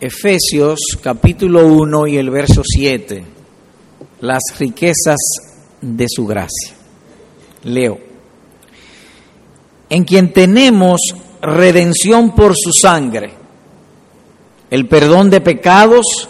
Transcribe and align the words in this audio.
Efesios 0.00 0.80
capítulo 1.00 1.66
1 1.66 2.08
y 2.08 2.16
el 2.16 2.28
verso 2.28 2.62
7, 2.64 3.24
las 4.20 4.42
riquezas 4.58 5.18
de 5.80 6.06
su 6.08 6.26
gracia. 6.26 6.74
Leo, 7.62 7.98
en 9.88 10.04
quien 10.04 10.32
tenemos 10.32 11.00
redención 11.40 12.34
por 12.34 12.56
su 12.56 12.72
sangre, 12.72 13.32
el 14.70 14.88
perdón 14.88 15.30
de 15.30 15.40
pecados 15.40 16.28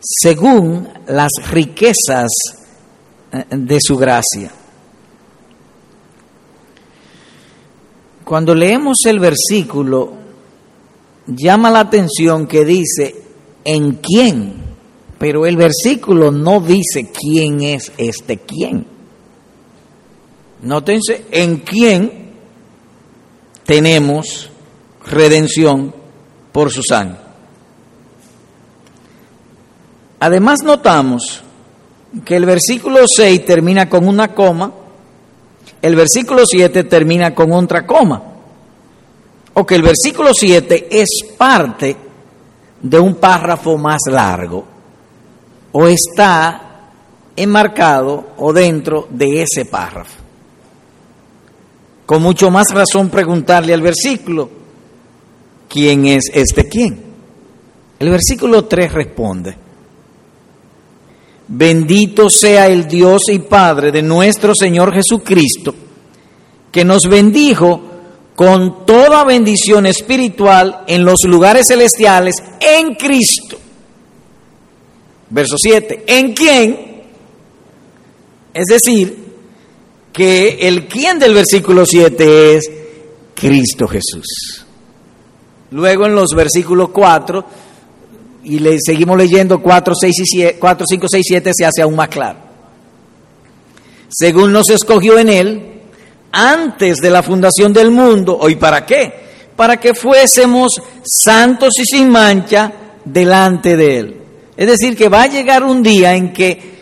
según 0.00 0.88
las 1.08 1.32
riquezas 1.50 2.28
eh, 3.32 3.44
de 3.50 3.78
su 3.80 3.96
gracia. 3.96 4.52
Cuando 8.24 8.54
leemos 8.54 8.98
el 9.06 9.18
versículo, 9.18 10.27
llama 11.28 11.70
la 11.70 11.80
atención 11.80 12.46
que 12.46 12.64
dice, 12.64 13.22
¿en 13.64 13.92
quién? 13.94 14.54
Pero 15.18 15.46
el 15.46 15.56
versículo 15.56 16.30
no 16.30 16.60
dice 16.60 17.10
quién 17.12 17.62
es 17.62 17.92
este 17.98 18.38
quién. 18.38 18.86
Nótense, 20.62 21.26
¿en 21.30 21.58
quién 21.58 22.30
tenemos 23.64 24.50
redención 25.06 25.94
por 26.52 26.70
su 26.72 26.82
sangre? 26.82 27.18
Además 30.20 30.62
notamos 30.64 31.42
que 32.24 32.34
el 32.34 32.44
versículo 32.44 33.06
6 33.06 33.44
termina 33.44 33.88
con 33.88 34.08
una 34.08 34.34
coma, 34.34 34.72
el 35.80 35.94
versículo 35.94 36.42
7 36.44 36.84
termina 36.84 37.34
con 37.34 37.52
otra 37.52 37.86
coma 37.86 38.27
o 39.58 39.66
que 39.66 39.74
el 39.74 39.82
versículo 39.82 40.30
7 40.32 40.86
es 40.88 41.08
parte 41.36 41.96
de 42.80 42.98
un 43.00 43.16
párrafo 43.16 43.76
más 43.76 44.02
largo, 44.08 44.64
o 45.72 45.86
está 45.88 46.90
enmarcado 47.34 48.34
o 48.36 48.52
dentro 48.52 49.08
de 49.10 49.42
ese 49.42 49.64
párrafo. 49.64 50.14
Con 52.06 52.22
mucho 52.22 52.52
más 52.52 52.68
razón 52.70 53.10
preguntarle 53.10 53.74
al 53.74 53.82
versículo, 53.82 54.48
¿quién 55.68 56.06
es 56.06 56.30
este 56.32 56.68
quién? 56.68 57.02
El 57.98 58.10
versículo 58.10 58.64
3 58.64 58.92
responde, 58.92 59.56
bendito 61.48 62.30
sea 62.30 62.68
el 62.68 62.86
Dios 62.86 63.22
y 63.32 63.40
Padre 63.40 63.90
de 63.90 64.02
nuestro 64.02 64.52
Señor 64.54 64.94
Jesucristo, 64.94 65.74
que 66.70 66.84
nos 66.84 67.08
bendijo 67.08 67.97
con 68.38 68.86
toda 68.86 69.24
bendición 69.24 69.84
espiritual 69.84 70.84
en 70.86 71.04
los 71.04 71.24
lugares 71.24 71.66
celestiales 71.66 72.36
en 72.60 72.94
Cristo. 72.94 73.58
Verso 75.28 75.56
7. 75.58 76.04
¿En 76.06 76.34
quién? 76.34 77.02
Es 78.54 78.66
decir, 78.66 79.24
que 80.12 80.50
el 80.68 80.86
quién 80.86 81.18
del 81.18 81.34
versículo 81.34 81.84
7 81.84 82.54
es 82.54 82.70
Cristo 83.34 83.88
Jesús. 83.88 84.64
Luego 85.72 86.06
en 86.06 86.14
los 86.14 86.30
versículos 86.30 86.90
4, 86.90 87.44
y 88.44 88.60
le 88.60 88.78
seguimos 88.80 89.18
leyendo 89.18 89.60
4, 89.60 89.94
6 90.00 90.16
y 90.16 90.24
7, 90.24 90.58
4, 90.60 90.86
5, 90.88 91.06
6, 91.10 91.26
7, 91.28 91.50
se 91.56 91.64
hace 91.64 91.82
aún 91.82 91.96
más 91.96 92.08
claro. 92.08 92.38
Según 94.08 94.52
nos 94.52 94.70
escogió 94.70 95.18
en 95.18 95.28
Él, 95.28 95.77
antes 96.38 96.98
de 96.98 97.10
la 97.10 97.22
fundación 97.22 97.72
del 97.72 97.90
mundo. 97.90 98.38
¿Hoy 98.40 98.54
para 98.54 98.86
qué? 98.86 99.12
Para 99.56 99.76
que 99.76 99.92
fuésemos 99.92 100.80
santos 101.02 101.74
y 101.80 101.84
sin 101.84 102.08
mancha 102.08 102.72
delante 103.04 103.76
de 103.76 103.98
Él. 103.98 104.16
Es 104.56 104.68
decir, 104.68 104.96
que 104.96 105.08
va 105.08 105.22
a 105.22 105.26
llegar 105.26 105.64
un 105.64 105.82
día 105.82 106.14
en 106.14 106.32
que 106.32 106.78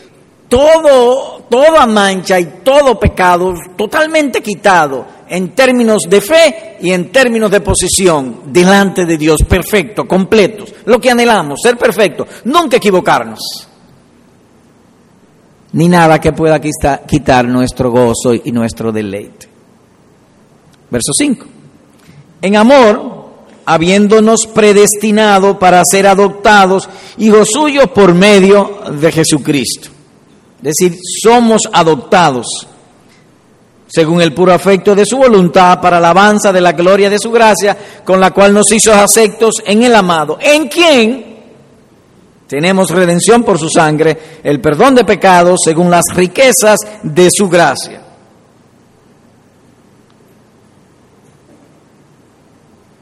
todo, 0.48 1.46
toda 1.48 1.86
mancha 1.86 2.38
y 2.38 2.44
todo 2.62 3.00
pecado 3.00 3.54
totalmente 3.76 4.42
quitado 4.42 5.06
en 5.28 5.54
términos 5.54 6.02
de 6.08 6.20
fe 6.20 6.76
y 6.80 6.92
en 6.92 7.10
términos 7.10 7.50
de 7.50 7.60
posición 7.60 8.40
delante 8.52 9.06
de 9.06 9.16
Dios, 9.16 9.38
perfecto, 9.48 10.06
completos. 10.06 10.74
Lo 10.84 11.00
que 11.00 11.10
anhelamos, 11.10 11.60
ser 11.62 11.76
perfecto, 11.78 12.26
nunca 12.44 12.76
equivocarnos 12.76 13.68
ni 15.76 15.88
nada 15.88 16.18
que 16.18 16.32
pueda 16.32 16.58
quitar 16.58 17.46
nuestro 17.46 17.90
gozo 17.90 18.32
y 18.32 18.50
nuestro 18.50 18.90
deleite. 18.92 19.55
Verso 20.90 21.12
5. 21.16 21.46
En 22.42 22.56
amor, 22.56 23.16
habiéndonos 23.64 24.46
predestinado 24.46 25.58
para 25.58 25.82
ser 25.84 26.06
adoptados 26.06 26.88
hijos 27.18 27.48
suyos 27.52 27.88
por 27.88 28.14
medio 28.14 28.80
de 28.92 29.10
Jesucristo. 29.10 29.88
Es 30.62 30.74
decir, 30.78 30.98
somos 31.22 31.62
adoptados 31.72 32.46
según 33.88 34.20
el 34.20 34.34
puro 34.34 34.52
afecto 34.52 34.94
de 34.94 35.06
su 35.06 35.16
voluntad 35.16 35.80
para 35.80 35.98
alabanza 35.98 36.52
de 36.52 36.60
la 36.60 36.72
gloria 36.72 37.08
de 37.08 37.18
su 37.18 37.30
gracia, 37.30 37.76
con 38.04 38.20
la 38.20 38.32
cual 38.32 38.52
nos 38.52 38.70
hizo 38.72 38.92
aceptos 38.92 39.62
en 39.64 39.84
el 39.84 39.94
amado, 39.94 40.38
en 40.40 40.68
quien 40.68 41.36
tenemos 42.46 42.90
redención 42.90 43.44
por 43.44 43.58
su 43.58 43.68
sangre, 43.68 44.40
el 44.42 44.60
perdón 44.60 44.94
de 44.94 45.04
pecados 45.04 45.60
según 45.64 45.90
las 45.90 46.04
riquezas 46.14 46.78
de 47.02 47.28
su 47.32 47.48
gracia. 47.48 48.02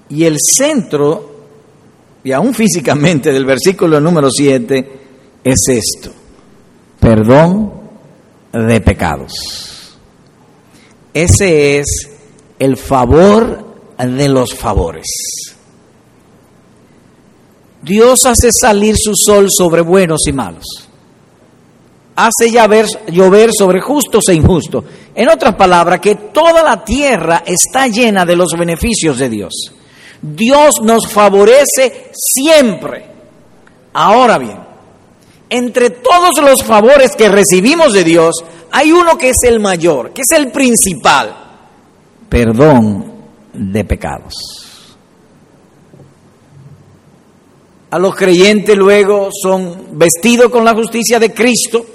Y 0.09 0.25
el 0.25 0.37
centro, 0.39 1.35
y 2.23 2.33
aún 2.33 2.55
físicamente 2.55 3.33
del 3.33 3.45
versículo 3.45 4.01
número 4.01 4.31
7, 4.31 5.01
es 5.43 5.61
esto, 5.69 6.11
perdón 7.01 7.73
de 8.53 8.81
pecados. 8.81 9.33
Ese 11.13 11.79
es 11.79 11.87
el 12.59 12.77
favor 12.77 13.65
de 13.99 14.29
los 14.29 14.55
favores. 14.55 15.07
Dios 17.83 18.25
hace 18.25 18.51
salir 18.51 18.97
su 18.97 19.13
sol 19.15 19.49
sobre 19.51 19.83
buenos 19.83 20.23
y 20.27 20.33
malos. 20.33 20.65
Hace 22.17 22.51
llover, 22.51 23.51
sobre 23.53 23.81
justos 23.81 24.29
e 24.29 24.35
injustos. 24.35 24.85
En 25.15 25.29
otras 25.29 25.55
palabras, 25.57 26.01
que 26.01 26.15
toda 26.15 26.63
la 26.63 26.85
tierra 26.85 27.43
está 27.45 27.87
llena 27.89 28.25
de 28.25 28.37
los 28.37 28.53
beneficios 28.57 29.19
de 29.19 29.29
Dios. 29.29 29.53
Dios 30.33 30.77
nos 30.83 31.07
favorece 31.09 32.11
siempre. 32.13 33.07
Ahora 33.93 34.39
bien, 34.39 34.59
entre 35.51 35.91
todos 35.91 36.39
los 36.43 36.63
favores 36.63 37.15
que 37.17 37.29
recibimos 37.29 37.93
de 37.93 38.05
Dios, 38.05 38.45
hay 38.71 38.93
uno 38.93 39.19
que 39.19 39.31
es 39.31 39.37
el 39.45 39.61
mayor, 39.61 40.13
que 40.13 40.23
es 40.23 40.37
el 40.37 40.51
principal. 40.51 41.37
Perdón 42.29 43.13
de 43.53 43.85
pecados. 43.85 44.65
a 47.95 47.99
los 48.01 48.17
creyentes 48.17 48.77
luego 48.77 49.29
son 49.31 49.91
vestidos 49.93 50.51
con 50.51 50.65
la 50.65 50.75
justicia 50.75 51.21
de 51.21 51.33
Cristo, 51.33 51.87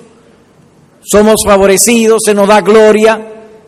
somos 1.01 1.41
favorecidos, 1.45 2.22
se 2.23 2.34
nos 2.34 2.47
da 2.47 2.62
gloria, 2.62 3.19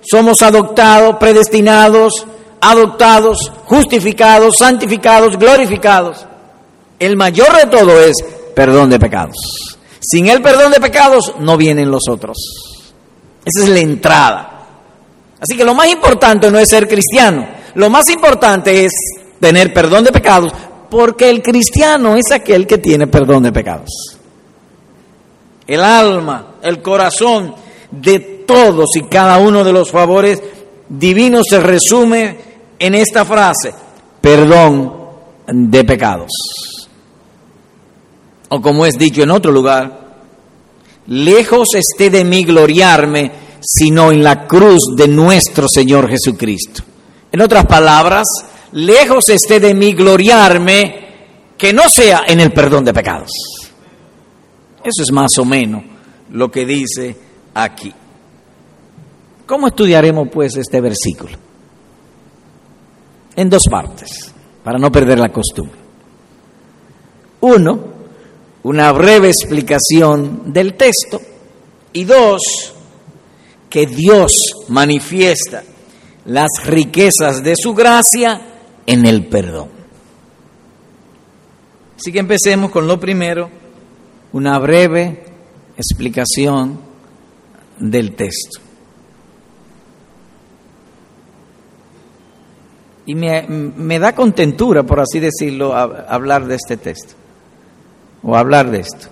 somos 0.02 0.42
adoptados, 0.42 1.18
predestinados, 1.18 2.26
adoptados, 2.62 3.52
justificados, 3.66 4.56
santificados, 4.58 5.38
glorificados. 5.38 6.26
El 7.00 7.18
mayor 7.18 7.56
de 7.58 7.66
todo 7.66 8.00
es 8.00 8.16
perdón 8.56 8.92
de 8.92 9.00
pecados. 9.00 9.36
Sin 10.00 10.28
el 10.28 10.42
perdón 10.42 10.72
de 10.72 10.80
pecados 10.80 11.34
no 11.40 11.58
vienen 11.58 11.90
los 11.90 12.04
otros. 12.08 12.38
Esa 13.44 13.64
es 13.64 13.70
la 13.70 13.80
entrada. 13.80 14.52
Así 15.40 15.58
que 15.58 15.66
lo 15.66 15.74
más 15.74 15.88
importante 15.88 16.52
no 16.52 16.60
es 16.60 16.70
ser 16.70 16.88
cristiano, 16.88 17.48
lo 17.74 17.90
más 17.90 18.08
importante 18.10 18.86
es 18.86 18.92
tener 19.40 19.74
perdón 19.74 20.04
de 20.04 20.12
pecados 20.12 20.54
porque 20.90 21.30
el 21.30 21.42
cristiano 21.42 22.16
es 22.16 22.32
aquel 22.32 22.68
que 22.68 22.78
tiene 22.78 23.08
perdón 23.08 23.44
de 23.44 23.52
pecados. 23.52 23.90
El 25.66 25.82
alma, 25.82 26.58
el 26.62 26.82
corazón 26.82 27.56
de 27.90 28.20
todos 28.46 28.96
y 28.96 29.04
cada 29.04 29.40
uno 29.40 29.64
de 29.64 29.74
los 29.74 29.90
favores 29.90 30.44
divinos 30.90 31.46
se 31.50 31.60
resume 31.60 32.51
en 32.82 32.96
esta 32.96 33.24
frase, 33.26 33.74
perdón 34.20 34.92
de 35.48 35.84
pecados. 35.84 36.32
O 38.50 38.60
como 38.60 38.88
es 38.88 38.98
dicho 38.98 39.22
en 39.22 39.30
otro 39.30 39.52
lugar, 39.52 40.00
lejos 41.06 41.68
esté 41.76 42.10
de 42.10 42.26
mí 42.26 42.44
gloriarme, 42.44 43.32
sino 43.62 44.12
en 44.12 44.24
la 44.24 44.48
cruz 44.48 44.96
de 44.98 45.08
nuestro 45.08 45.68
Señor 45.72 46.10
Jesucristo. 46.10 46.82
En 47.32 47.42
otras 47.42 47.68
palabras, 47.68 48.26
lejos 48.72 49.30
esté 49.30 49.60
de 49.60 49.76
mí 49.76 49.94
gloriarme, 49.94 51.12
que 51.60 51.74
no 51.74 51.88
sea 51.88 52.24
en 52.28 52.40
el 52.40 52.52
perdón 52.52 52.84
de 52.84 52.96
pecados. 52.96 53.30
Eso 54.84 55.04
es 55.04 55.12
más 55.12 55.38
o 55.38 55.46
menos 55.46 55.84
lo 56.32 56.50
que 56.50 56.66
dice 56.66 57.16
aquí. 57.54 57.94
¿Cómo 59.46 59.68
estudiaremos 59.68 60.30
pues 60.34 60.56
este 60.58 60.82
versículo? 60.82 61.51
En 63.36 63.50
dos 63.50 63.64
partes, 63.70 64.34
para 64.64 64.78
no 64.78 64.92
perder 64.92 65.20
la 65.20 65.32
costumbre. 65.32 65.80
Uno, 67.42 67.80
una 68.64 68.92
breve 68.92 69.30
explicación 69.30 70.54
del 70.54 70.76
texto. 70.76 71.20
Y 71.94 72.04
dos, 72.06 72.42
que 73.70 73.86
Dios 73.86 74.38
manifiesta 74.70 75.64
las 76.26 76.50
riquezas 76.66 77.44
de 77.44 77.56
su 77.56 77.74
gracia 77.74 78.42
en 78.86 79.06
el 79.06 79.28
perdón. 79.28 79.70
Así 81.98 82.12
que 82.12 82.20
empecemos 82.20 82.72
con 82.72 82.88
lo 82.88 83.00
primero, 83.00 83.50
una 84.34 84.58
breve 84.60 85.24
explicación 85.78 86.80
del 87.80 88.16
texto. 88.16 88.60
Y 93.06 93.16
me, 93.16 94.00
da 94.00 94.14
contentura, 94.14 94.84
por 94.84 95.00
así 95.00 95.20
decirlo, 95.20 95.76
hablar 95.76 96.46
de 96.46 96.56
este 96.56 96.78
texto, 96.78 97.16
o 98.24 98.36
hablar 98.36 98.70
de 98.70 98.80
esto, 98.80 99.08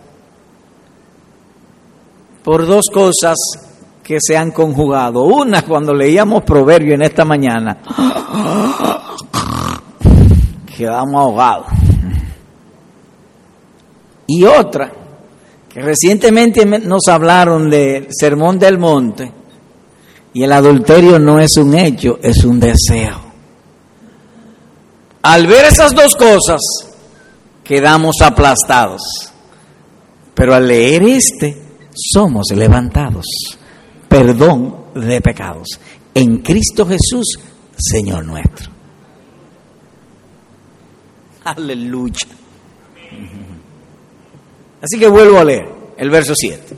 por 2.43 2.67
dos 2.67 2.85
cosas 2.93 3.37
que 4.03 4.19
se 4.21 4.37
han 4.37 4.51
conjugado. 4.51 5.23
Una, 5.23 5.63
cuando 5.63 5.93
leíamos 5.93 6.43
Proverbio 6.43 6.93
en 6.95 7.01
esta 7.01 7.25
mañana, 7.25 7.77
quedamos 10.77 11.15
ahogados. 11.15 11.67
Y 14.27 14.43
otra, 14.43 14.91
que 15.67 15.81
recientemente 15.81 16.63
nos 16.65 17.07
hablaron 17.07 17.69
del 17.69 18.07
Sermón 18.11 18.59
del 18.59 18.77
Monte, 18.77 19.31
y 20.33 20.43
el 20.43 20.51
adulterio 20.51 21.17
no 21.17 21.39
es 21.39 21.57
un 21.57 21.73
hecho, 21.75 22.19
es 22.21 22.43
un 22.45 22.59
deseo. 22.59 23.28
Al 25.21 25.47
ver 25.47 25.65
esas 25.65 25.93
dos 25.93 26.15
cosas, 26.15 26.61
quedamos 27.63 28.21
aplastados. 28.21 29.01
Pero 30.33 30.55
al 30.55 30.67
leer 30.67 31.03
este, 31.03 31.61
somos 31.93 32.47
levantados 32.55 33.25
perdón 34.09 34.75
de 34.95 35.21
pecados 35.21 35.79
en 36.13 36.39
Cristo 36.39 36.85
Jesús, 36.85 37.39
Señor 37.77 38.25
nuestro. 38.25 38.71
Aleluya. 41.45 42.27
Así 44.81 44.99
que 44.99 45.07
vuelvo 45.07 45.39
a 45.39 45.43
leer 45.43 45.69
el 45.97 46.09
verso 46.09 46.33
7. 46.35 46.75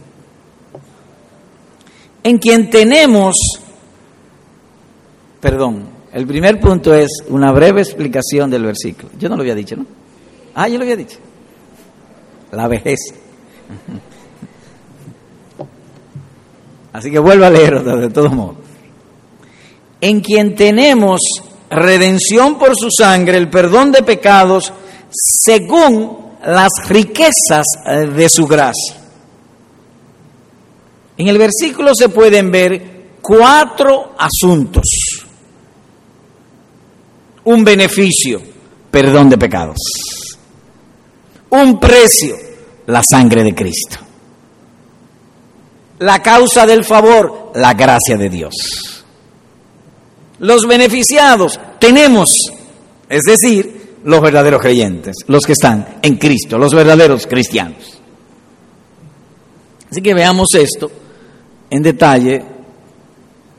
En 2.23 2.37
quien 2.37 2.69
tenemos, 2.69 3.35
perdón, 5.39 5.87
el 6.13 6.27
primer 6.27 6.59
punto 6.59 6.93
es 6.93 7.09
una 7.29 7.51
breve 7.51 7.81
explicación 7.81 8.49
del 8.49 8.63
versículo. 8.63 9.09
Yo 9.17 9.29
no 9.29 9.35
lo 9.35 9.41
había 9.41 9.55
dicho, 9.55 9.75
¿no? 9.77 9.85
Ah, 10.53 10.67
yo 10.67 10.77
lo 10.77 10.83
había 10.83 10.97
dicho. 10.97 11.17
La 12.51 12.67
vejez. 12.67 12.99
Así 16.93 17.09
que 17.09 17.19
vuelvo 17.19 17.45
a 17.45 17.49
leer 17.49 17.81
de 17.81 18.09
todos 18.09 18.33
modos. 18.33 18.57
En 20.01 20.19
quien 20.19 20.55
tenemos 20.55 21.21
redención 21.69 22.59
por 22.59 22.75
su 22.75 22.89
sangre, 22.91 23.37
el 23.37 23.49
perdón 23.49 23.93
de 23.93 24.03
pecados, 24.03 24.73
según 25.09 26.17
las 26.45 26.71
riquezas 26.89 27.65
de 27.85 28.27
su 28.27 28.45
gracia. 28.45 28.97
En 31.17 31.27
el 31.27 31.37
versículo 31.37 31.91
se 31.95 32.09
pueden 32.09 32.51
ver 32.51 32.91
cuatro 33.21 34.15
asuntos. 34.17 35.10
Un 37.43 37.63
beneficio, 37.63 38.41
perdón 38.89 39.29
de 39.29 39.37
pecados. 39.37 39.77
Un 41.49 41.79
precio, 41.79 42.35
la 42.87 43.01
sangre 43.03 43.43
de 43.43 43.55
Cristo 43.55 43.97
la 46.01 46.19
causa 46.21 46.65
del 46.65 46.83
favor, 46.83 47.51
la 47.55 47.75
gracia 47.75 48.17
de 48.17 48.29
Dios. 48.29 49.05
Los 50.39 50.65
beneficiados 50.67 51.59
tenemos, 51.79 52.31
es 53.07 53.21
decir, 53.21 53.97
los 54.03 54.19
verdaderos 54.19 54.61
creyentes, 54.61 55.17
los 55.27 55.45
que 55.45 55.51
están 55.51 55.99
en 56.01 56.17
Cristo, 56.17 56.57
los 56.57 56.73
verdaderos 56.73 57.27
cristianos. 57.27 57.99
Así 59.91 60.01
que 60.01 60.15
veamos 60.15 60.47
esto 60.55 60.91
en 61.69 61.83
detalle 61.83 62.43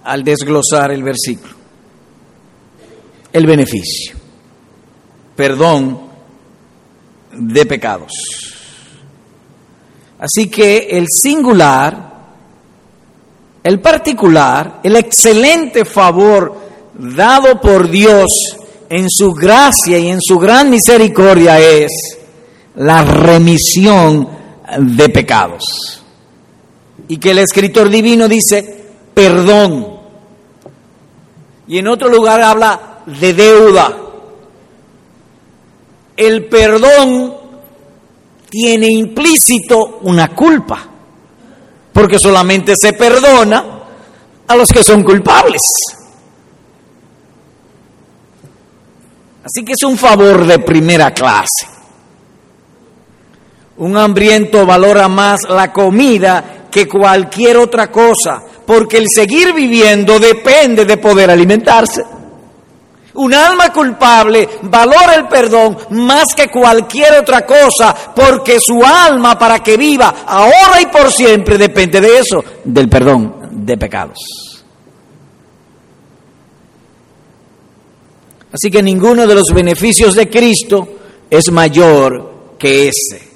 al 0.03 0.25
desglosar 0.25 0.91
el 0.91 1.05
versículo. 1.05 1.62
El 3.33 3.47
beneficio, 3.47 4.17
perdón 5.35 6.01
de 7.33 7.67
pecados. 7.67 8.13
Así 10.19 10.49
que 10.49 10.89
el 10.91 11.07
singular 11.09 12.13
el 13.63 13.81
particular, 13.81 14.81
el 14.83 14.97
excelente 14.97 15.85
favor 15.85 16.61
dado 16.95 17.61
por 17.61 17.89
Dios 17.89 18.57
en 18.89 19.09
su 19.09 19.33
gracia 19.33 19.99
y 19.99 20.09
en 20.09 20.19
su 20.21 20.39
gran 20.39 20.69
misericordia 20.69 21.61
es 21.61 22.19
la 22.75 23.05
remisión 23.05 24.29
de 24.79 25.09
pecados. 25.11 26.03
Y 27.07 27.19
que 27.19 27.31
el 27.31 27.39
escritor 27.39 27.89
divino 27.89 28.27
dice 28.27 28.83
perdón. 29.15 30.01
Y 31.69 31.79
en 31.79 31.87
otro 31.87 32.09
lugar 32.09 32.43
habla 32.43 32.92
de 33.07 33.35
deuda. 33.35 33.99
El 36.17 36.47
perdón 36.47 37.35
tiene 38.51 38.87
implícito 38.91 39.99
una 40.03 40.35
culpa 40.35 40.89
porque 41.93 42.19
solamente 42.19 42.75
se 42.81 42.95
perdona 42.95 43.65
a 44.47 44.57
los 44.57 44.69
que 44.71 44.83
son 44.83 45.03
culpables. 45.03 45.61
Así 49.45 49.65
que 49.65 49.73
es 49.73 49.83
un 49.85 49.97
favor 49.99 50.47
de 50.47 50.59
primera 50.61 51.13
clase. 51.13 51.67
Un 53.79 53.97
hambriento 53.97 54.65
valora 54.65 55.09
más 55.09 55.43
la 55.49 55.73
comida 55.73 56.69
que 56.71 56.89
cualquier 56.89 57.57
otra 57.57 57.91
cosa, 57.91 58.43
porque 58.67 58.99
el 58.99 59.07
seguir 59.13 59.53
viviendo 59.53 60.19
depende 60.19 60.85
de 60.85 60.97
poder 60.97 61.31
alimentarse. 61.31 62.03
Un 63.15 63.35
alma 63.35 63.71
culpable 63.73 64.49
valora 64.63 65.15
el 65.15 65.29
perdón 65.29 65.77
más 65.91 66.35
que 66.35 66.49
cualquier 66.49 67.21
otra 67.21 67.45
cosa, 67.45 67.95
porque 68.15 68.59
su 68.59 68.83
alma 68.83 69.39
para 69.39 69.59
que 69.59 69.77
viva 69.77 70.25
ahora 70.27 70.81
y 70.81 70.87
por 70.87 71.13
siempre 71.13 71.59
depende 71.59 72.01
de 72.01 72.19
eso, 72.19 72.43
del 72.65 72.89
perdón 72.89 73.35
de 73.51 73.77
pecados. 73.77 74.19
Así 78.53 78.71
que 78.71 78.83
ninguno 78.83 79.27
de 79.27 79.35
los 79.35 79.53
beneficios 79.55 80.15
de 80.15 80.29
Cristo 80.29 80.89
es 81.31 81.51
mayor 81.51 82.57
que 82.59 82.89
ese, 82.89 83.29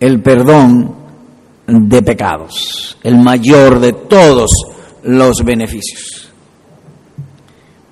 el 0.00 0.20
perdón 0.20 0.94
de 1.66 2.02
pecados, 2.02 2.98
el 3.02 3.16
mayor 3.18 3.78
de 3.78 3.92
todos 3.92 4.50
los 5.02 5.44
beneficios. 5.44 6.27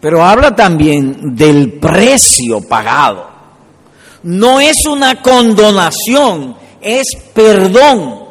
Pero 0.00 0.24
habla 0.24 0.54
también 0.54 1.34
del 1.34 1.74
precio 1.74 2.60
pagado. 2.68 3.28
No 4.22 4.60
es 4.60 4.84
una 4.86 5.22
condonación, 5.22 6.56
es 6.80 7.06
perdón. 7.32 8.26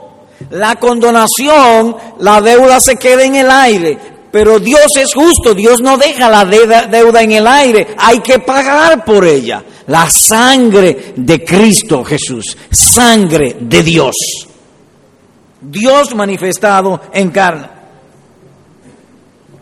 La 0.50 0.76
condonación, 0.76 1.96
la 2.20 2.42
deuda 2.42 2.80
se 2.80 2.98
queda 2.98 3.24
en 3.24 3.36
el 3.36 3.50
aire, 3.50 3.98
pero 4.32 4.60
Dios 4.60 4.98
es 4.98 5.14
justo, 5.14 5.54
Dios 5.54 5.80
no 5.82 5.98
deja 5.98 6.30
la 6.30 6.44
deuda 6.44 7.22
en 7.22 7.32
el 7.32 7.48
aire, 7.48 7.96
hay 7.98 8.20
que 8.20 8.40
pagar 8.40 9.06
por 9.06 9.26
ella. 9.26 9.64
La 9.88 10.10
sangre 10.10 11.14
de 11.16 11.46
Cristo 11.46 12.04
Jesús, 12.04 12.58
sangre 12.70 13.56
de 13.62 13.82
Dios. 13.82 14.16
Dios 15.62 16.14
manifestado 16.14 17.00
en 17.14 17.32
carne. 17.32 17.75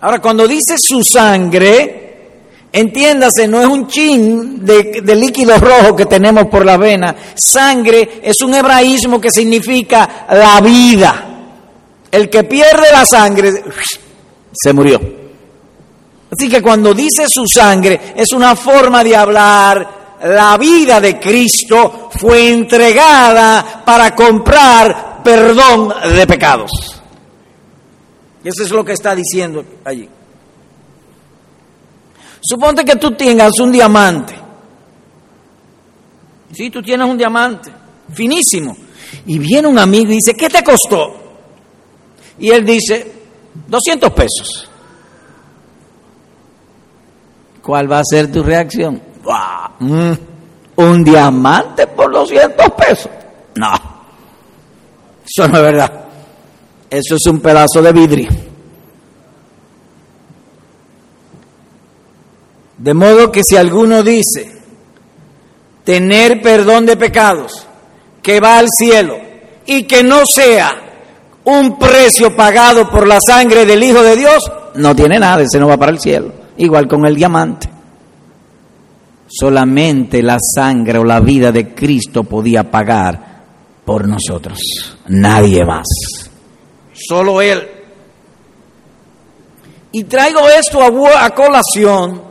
Ahora, 0.03 0.19
cuando 0.19 0.45
dice 0.45 0.75
su 0.77 1.01
sangre, 1.01 2.67
entiéndase, 2.73 3.47
no 3.47 3.61
es 3.61 3.67
un 3.67 3.87
chin 3.87 4.65
de, 4.65 5.01
líquido 5.15 5.57
rojo 5.57 5.95
que 5.95 6.07
tenemos 6.07 6.47
por 6.47 6.65
la 6.65 6.75
vena. 6.75 7.15
Sangre 7.33 8.19
es 8.21 8.41
un 8.41 8.53
hebraísmo 8.53 9.21
que 9.21 9.31
significa 9.31 10.25
la 10.29 10.59
vida. 10.59 11.25
El 12.11 12.29
que 12.29 12.43
pierde 12.43 12.91
la 12.91 13.05
sangre 13.05 13.49
se 14.51 14.73
murió. 14.73 14.99
Así 16.29 16.49
que 16.49 16.61
cuando 16.61 16.93
dice 16.93 17.29
su 17.29 17.47
sangre 17.47 18.13
es 18.13 18.33
una 18.33 18.57
forma 18.57 19.05
de 19.05 19.15
hablar 19.15 20.19
la 20.25 20.57
vida 20.57 20.99
de 20.99 21.17
Cristo 21.17 22.09
fue 22.19 22.49
entregada 22.49 23.83
para 23.85 24.13
comprar 24.13 25.21
perdón 25.23 25.93
de 26.13 26.27
pecados. 26.27 27.02
Eso 28.43 28.63
es 28.63 28.71
lo 28.71 28.83
que 28.83 28.93
está 28.93 29.15
diciendo 29.15 29.63
allí. 29.85 30.09
Suponte 32.41 32.83
que 32.83 32.95
tú 32.97 33.11
tengas 33.11 33.59
un 33.59 33.71
diamante 33.71 34.43
Sí, 36.53 36.69
tú 36.69 36.81
tienes 36.81 37.07
un 37.07 37.17
diamante, 37.17 37.71
finísimo. 38.13 38.77
Y 39.25 39.39
viene 39.39 39.67
un 39.67 39.79
amigo 39.79 40.11
y 40.11 40.15
dice, 40.15 40.35
¿qué 40.35 40.49
te 40.49 40.63
costó? 40.63 41.15
Y 42.37 42.49
él 42.49 42.65
dice, 42.65 43.11
200 43.67 44.11
pesos. 44.11 44.69
¿Cuál 47.61 47.91
va 47.91 47.99
a 47.99 48.03
ser 48.03 48.31
tu 48.31 48.43
reacción? 48.43 49.01
Mm, 49.79 50.13
¿Un 50.75 51.03
diamante 51.03 51.87
por 51.87 52.11
200 52.11 52.69
pesos? 52.71 53.11
No, 53.55 53.71
eso 55.25 55.47
no 55.47 55.57
es 55.57 55.63
verdad. 55.63 56.02
Eso 56.93 57.15
es 57.15 57.25
un 57.25 57.39
pedazo 57.39 57.81
de 57.81 57.91
vidrio. 57.91 58.29
De 62.77 62.93
modo 62.93 63.31
que 63.31 63.41
si 63.43 63.55
alguno 63.55 64.03
dice 64.03 64.51
tener 65.83 66.39
perdón 66.43 66.85
de 66.85 66.95
pecados, 66.95 67.65
que 68.21 68.39
va 68.39 68.59
al 68.59 68.67
cielo 68.69 69.17
y 69.65 69.85
que 69.85 70.03
no 70.03 70.21
sea 70.23 70.69
un 71.45 71.79
precio 71.79 72.35
pagado 72.35 72.87
por 72.91 73.07
la 73.07 73.17
sangre 73.27 73.65
del 73.65 73.81
Hijo 73.81 74.03
de 74.03 74.15
Dios, 74.15 74.43
no 74.75 74.95
tiene 74.95 75.17
nada, 75.17 75.41
ese 75.41 75.59
no 75.59 75.69
va 75.69 75.77
para 75.77 75.93
el 75.93 75.99
cielo. 75.99 76.31
Igual 76.57 76.87
con 76.87 77.07
el 77.07 77.15
diamante. 77.15 77.69
Solamente 79.27 80.21
la 80.21 80.37
sangre 80.39 80.99
o 80.99 81.03
la 81.03 81.19
vida 81.21 81.51
de 81.51 81.73
Cristo 81.73 82.23
podía 82.23 82.69
pagar 82.69 83.41
por 83.83 84.07
nosotros, 84.07 84.59
nadie 85.07 85.65
más. 85.65 86.29
Solo 87.07 87.41
Él. 87.41 87.69
Y 89.91 90.03
traigo 90.05 90.47
esto 90.49 90.81
a, 90.81 91.29
colación 91.31 92.21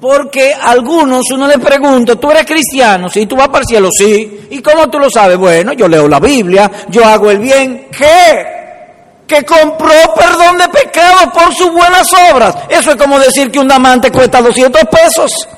porque 0.00 0.52
a 0.52 0.70
algunos 0.70 1.30
uno 1.30 1.46
le 1.46 1.58
pregunta, 1.58 2.16
¿tú 2.16 2.30
eres 2.30 2.44
cristiano? 2.44 3.08
Sí, 3.08 3.26
tú 3.26 3.36
vas 3.36 3.48
para 3.48 3.60
el 3.60 3.66
cielo, 3.66 3.88
sí. 3.96 4.48
¿Y 4.50 4.60
cómo 4.60 4.90
tú 4.90 4.98
lo 4.98 5.08
sabes? 5.08 5.38
Bueno, 5.38 5.72
yo 5.72 5.88
leo 5.88 6.08
la 6.08 6.18
Biblia, 6.18 6.70
yo 6.88 7.04
hago 7.04 7.30
el 7.30 7.38
bien. 7.38 7.88
¿Qué? 7.96 8.56
que 9.26 9.44
compró 9.44 10.14
perdón 10.14 10.58
de 10.58 10.68
pecados 10.68 11.32
por 11.32 11.52
sus 11.54 11.72
buenas 11.72 12.06
obras. 12.32 12.54
Eso 12.68 12.90
es 12.92 12.96
como 12.96 13.18
decir 13.18 13.50
que 13.50 13.58
un 13.58 13.68
diamante 13.68 14.10
cuesta 14.12 14.40
200 14.40 14.82
pesos. 14.84 15.48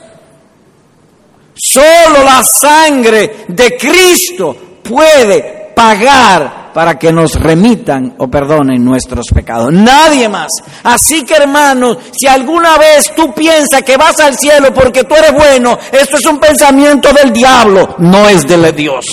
Solo 1.55 2.25
la 2.25 2.43
sangre 2.43 3.45
de 3.49 3.77
Cristo 3.77 4.57
puede 4.83 5.73
pagar 5.75 6.58
para 6.73 6.99
que 6.99 7.13
nos 7.13 7.35
remitan 7.35 8.15
o 8.19 8.29
perdonen 8.29 8.85
nuestros 8.85 9.27
pecados. 9.35 9.73
Nadie 9.73 10.29
más. 10.29 10.49
Así 10.83 11.25
que 11.25 11.35
hermanos, 11.35 11.99
si 12.13 12.27
alguna 12.27 12.79
vez 12.79 13.13
tú 13.15 13.33
piensas 13.33 13.83
que 13.83 13.97
vas 13.97 14.19
al 14.21 14.37
cielo 14.37 14.73
porque 14.73 15.05
tú 15.05 15.15
eres 15.15 15.33
bueno, 15.33 15.79
esto 15.93 16.17
es 16.17 16.27
un 16.27 16.39
pensamiento 16.39 17.13
del 17.13 17.33
diablo, 17.33 17.97
no 17.99 18.29
es 18.29 18.47
de 18.47 18.73
Dios. 18.73 19.07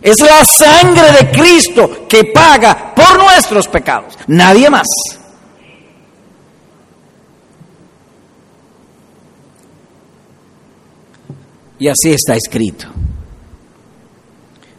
Es 0.00 0.20
la 0.20 0.44
sangre 0.44 1.12
de 1.12 1.30
Cristo 1.30 2.06
que 2.06 2.24
paga 2.24 2.94
por 2.94 3.18
nuestros 3.18 3.68
pecados. 3.68 4.18
Nadie 4.26 4.68
más. 4.68 4.86
Y 11.78 11.88
así 11.88 12.12
está 12.12 12.36
escrito. 12.36 12.86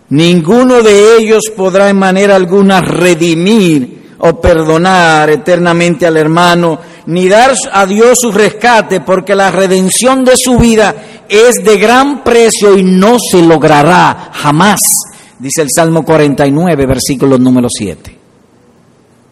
Ninguno 0.09 0.81
de 0.81 1.17
ellos 1.17 1.51
podrá 1.55 1.89
en 1.89 1.97
manera 1.97 2.35
alguna 2.35 2.81
redimir 2.81 4.15
o 4.19 4.39
perdonar 4.39 5.29
eternamente 5.29 6.05
al 6.05 6.17
hermano, 6.17 6.79
ni 7.07 7.27
dar 7.27 7.53
a 7.71 7.85
Dios 7.85 8.19
su 8.21 8.31
rescate, 8.31 9.01
porque 9.01 9.35
la 9.35 9.51
redención 9.51 10.23
de 10.23 10.37
su 10.37 10.57
vida 10.57 10.95
es 11.27 11.63
de 11.63 11.77
gran 11.77 12.23
precio 12.23 12.77
y 12.77 12.83
no 12.83 13.17
se 13.19 13.41
logrará 13.41 14.31
jamás 14.33 14.79
dice 15.39 15.61
el 15.61 15.69
Salmo 15.73 16.03
49, 16.03 16.85
versículo 16.85 17.37
número 17.37 17.67
7. 17.69 18.17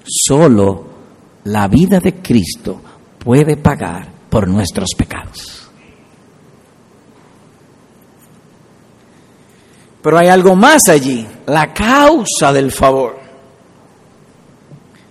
Solo 0.05 0.85
la 1.45 1.67
vida 1.67 1.99
de 1.99 2.15
Cristo 2.15 2.81
puede 3.19 3.57
pagar 3.57 4.07
por 4.29 4.47
nuestros 4.47 4.89
pecados. 4.97 5.52
Pero 10.03 10.17
hay 10.17 10.27
algo 10.27 10.53
más 10.53 10.89
allí, 10.89 11.25
la 11.45 11.73
causa 11.73 12.51
del 12.51 12.73
favor. 12.73 13.17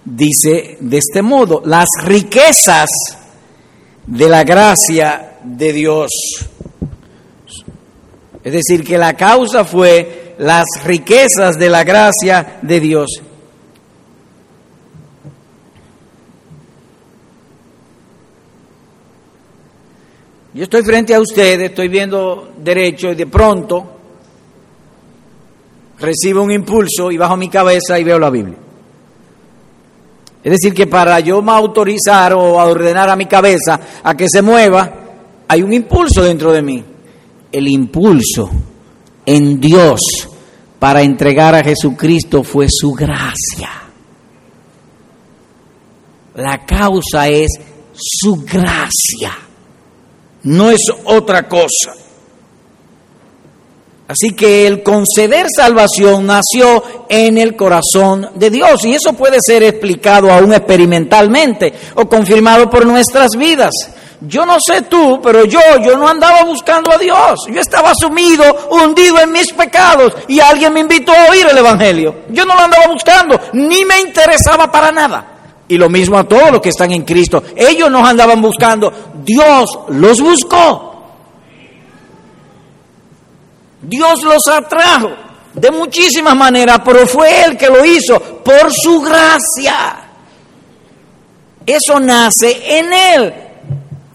Dice 0.05 0.77
de 0.81 0.99
este 0.99 1.23
modo, 1.23 1.63
las 1.65 1.89
riquezas 2.05 2.91
de 4.07 4.29
la 4.29 4.45
gracia 4.45 5.39
de 5.43 5.73
Dios. 5.73 6.11
Es 8.45 8.53
decir, 8.53 8.85
que 8.85 8.99
la 8.99 9.15
causa 9.15 9.65
fue 9.65 10.35
las 10.39 10.67
riquezas 10.85 11.59
de 11.59 11.71
la 11.71 11.85
gracia 11.85 12.59
de 12.61 12.81
Dios. 12.81 13.23
Yo 20.53 20.65
estoy 20.65 20.83
frente 20.83 21.15
a 21.15 21.21
ustedes, 21.21 21.71
estoy 21.71 21.89
viendo 21.89 22.53
derecho 22.59 23.13
y 23.13 23.15
de 23.15 23.27
pronto 23.27 24.02
recibo 26.03 26.43
un 26.43 26.51
impulso 26.51 27.11
y 27.11 27.17
bajo 27.17 27.37
mi 27.37 27.49
cabeza 27.49 27.99
y 27.99 28.05
veo 28.05 28.19
la 28.19 28.29
Biblia. 28.29 28.57
Es 30.45 30.51
decir, 30.51 30.75
que 30.75 30.89
para 30.89 31.21
yo 31.21 31.41
me 31.41 31.53
autorizar 31.53 32.33
o 32.33 32.55
ordenar 32.55 33.09
a 33.09 33.17
mi 33.17 33.27
cabeza 33.27 33.81
a 34.03 34.17
que 34.17 34.29
se 34.29 34.43
mueva, 34.43 34.93
hay 35.47 35.63
un 35.63 35.73
impulso 35.73 36.23
dentro 36.23 36.53
de 36.53 36.63
mí. 36.63 36.85
El 37.53 37.69
impulso 37.69 38.51
en 39.25 39.61
Dios 39.61 40.01
para 40.79 41.03
entregar 41.03 41.55
a 41.55 41.63
Jesucristo 41.63 42.43
fue 42.43 42.67
su 42.69 42.91
gracia. 42.93 43.71
La 46.35 46.65
causa 46.65 47.29
es 47.29 47.51
su 47.95 48.43
gracia, 48.43 49.33
no 50.45 50.71
es 50.71 50.81
otra 51.05 51.47
cosa. 51.47 52.02
Así 54.13 54.35
que 54.35 54.67
el 54.67 54.83
conceder 54.83 55.47
salvación 55.57 56.27
nació 56.27 56.83
en 57.09 57.39
el 57.39 57.57
corazón 57.57 58.29
de 58.35 58.51
Dios 58.51 58.85
y 58.85 58.95
eso 58.95 59.15
puede 59.15 59.39
ser 59.41 59.63
explicado 59.63 60.31
aún 60.31 60.53
experimentalmente 60.53 61.73
o 61.95 62.07
confirmado 62.07 62.69
por 62.69 62.85
nuestras 62.85 63.31
vidas. 63.39 63.73
Yo 64.21 64.45
no 64.45 64.59
sé 64.65 64.83
tú, 64.83 65.19
pero 65.23 65.47
yo, 65.47 65.61
yo 65.83 65.97
no 65.97 66.07
andaba 66.07 66.45
buscando 66.45 66.93
a 66.93 66.99
Dios. 66.99 67.47
Yo 67.51 67.59
estaba 67.59 67.93
sumido, 67.99 68.45
hundido 68.71 69.19
en 69.19 69.33
mis 69.33 69.51
pecados 69.55 70.13
y 70.29 70.41
alguien 70.41 70.75
me 70.75 70.81
invitó 70.81 71.13
a 71.13 71.31
oír 71.31 71.47
el 71.51 71.57
Evangelio. 71.57 72.17
Yo 72.29 72.45
no 72.45 72.55
lo 72.55 72.61
andaba 72.61 72.93
buscando, 72.93 73.41
ni 73.55 73.83
me 73.87 73.99
interesaba 74.03 74.71
para 74.71 74.93
nada. 74.93 75.27
Y 75.69 75.79
lo 75.79 75.89
mismo 75.89 76.19
a 76.19 76.29
todos 76.29 76.53
los 76.53 76.61
que 76.61 76.69
están 76.69 76.93
en 76.93 77.03
Cristo. 77.03 77.43
Ellos 77.57 77.91
nos 77.91 78.07
andaban 78.07 78.43
buscando, 78.43 78.93
Dios 79.25 79.71
los 79.89 80.21
buscó. 80.21 80.92
Dios 83.83 84.23
los 84.23 84.47
atrajo 84.47 85.11
de 85.55 85.71
muchísimas 85.71 86.35
maneras, 86.35 86.81
pero 86.85 87.07
fue 87.07 87.45
Él 87.45 87.57
que 87.57 87.67
lo 87.67 87.85
hizo 87.85 88.19
por 88.21 88.73
su 88.73 89.01
gracia. 89.01 89.97
Eso 91.67 92.01
nace 92.01 92.79
en 92.79 92.93
Él. 92.93 93.35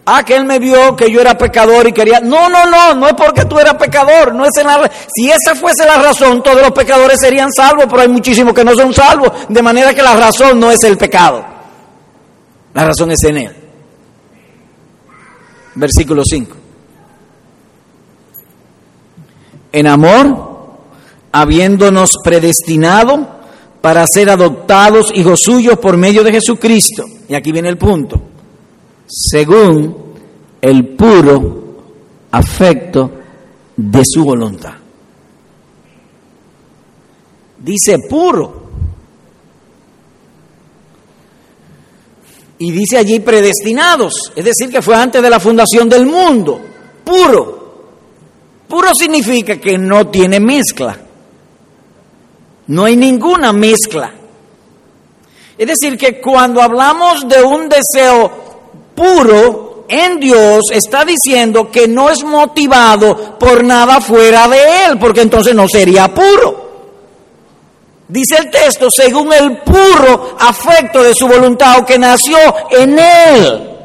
Ah, 0.09 0.23
que 0.23 0.37
él 0.37 0.45
me 0.45 0.57
vio 0.57 0.95
que 0.95 1.11
yo 1.11 1.19
era 1.19 1.37
pecador 1.37 1.85
y 1.85 1.91
quería. 1.91 2.21
No, 2.21 2.47
no, 2.47 2.65
no, 2.65 2.95
no 2.95 3.07
es 3.09 3.13
porque 3.13 3.43
tú 3.43 3.59
eras 3.59 3.73
pecador. 3.73 4.33
No 4.33 4.45
es 4.45 4.51
la... 4.63 4.89
Si 5.13 5.29
esa 5.29 5.53
fuese 5.53 5.85
la 5.85 5.97
razón, 5.97 6.41
todos 6.41 6.61
los 6.61 6.71
pecadores 6.71 7.19
serían 7.19 7.51
salvos, 7.51 7.87
pero 7.89 8.03
hay 8.03 8.07
muchísimos 8.07 8.53
que 8.53 8.63
no 8.63 8.73
son 8.73 8.93
salvos. 8.93 9.29
De 9.49 9.61
manera 9.61 9.93
que 9.93 10.01
la 10.01 10.15
razón 10.15 10.61
no 10.61 10.71
es 10.71 10.81
el 10.85 10.97
pecado. 10.97 11.43
La 12.73 12.85
razón 12.85 13.11
es 13.11 13.21
en 13.25 13.37
él. 13.37 13.55
Versículo 15.75 16.23
5. 16.23 16.55
En 19.71 19.87
amor, 19.87 20.77
habiéndonos 21.31 22.11
predestinado 22.23 23.27
para 23.81 24.05
ser 24.07 24.29
adoptados 24.29 25.11
hijos 25.13 25.41
suyos 25.41 25.77
por 25.79 25.97
medio 25.97 26.23
de 26.23 26.31
Jesucristo. 26.31 27.05
Y 27.27 27.35
aquí 27.35 27.51
viene 27.51 27.69
el 27.69 27.77
punto 27.77 28.21
según 29.07 29.95
el 30.61 30.95
puro 30.95 31.63
afecto 32.31 33.11
de 33.75 34.01
su 34.05 34.23
voluntad. 34.23 34.73
Dice 37.59 37.97
puro. 38.09 38.67
Y 42.59 42.71
dice 42.71 42.97
allí 42.97 43.19
predestinados, 43.19 44.31
es 44.35 44.43
decir, 44.43 44.69
que 44.69 44.81
fue 44.81 44.95
antes 44.95 45.21
de 45.21 45.29
la 45.29 45.39
fundación 45.39 45.87
del 45.87 46.05
mundo. 46.05 46.59
Puro. 47.03 47.56
Puro 48.67 48.89
significa 48.93 49.57
que 49.57 49.77
no 49.77 50.07
tiene 50.07 50.39
mezcla. 50.39 50.97
No 52.67 52.85
hay 52.85 52.97
ninguna 52.97 53.53
mezcla. 53.53 54.11
Es 55.57 55.67
decir, 55.67 55.97
que 55.97 56.19
cuando 56.19 56.61
hablamos 56.61 57.27
de 57.27 57.41
un 57.41 57.69
deseo 57.69 58.29
puro, 58.93 59.85
en 59.87 60.19
Dios 60.19 60.65
está 60.71 61.05
diciendo 61.05 61.71
que 61.71 61.87
no 61.87 62.09
es 62.09 62.23
motivado 62.23 63.37
por 63.39 63.63
nada 63.63 64.01
fuera 64.01 64.47
de 64.47 64.85
Él, 64.85 64.99
porque 64.99 65.21
entonces 65.21 65.55
no 65.55 65.67
sería 65.67 66.13
puro. 66.13 66.67
Dice 68.09 68.37
el 68.37 68.49
texto, 68.49 68.89
según 68.89 69.33
el 69.33 69.57
puro 69.59 70.35
afecto 70.39 71.03
de 71.03 71.13
su 71.13 71.27
voluntad 71.27 71.79
o 71.79 71.85
que 71.85 71.97
nació 71.97 72.37
en 72.71 72.99
Él. 72.99 73.76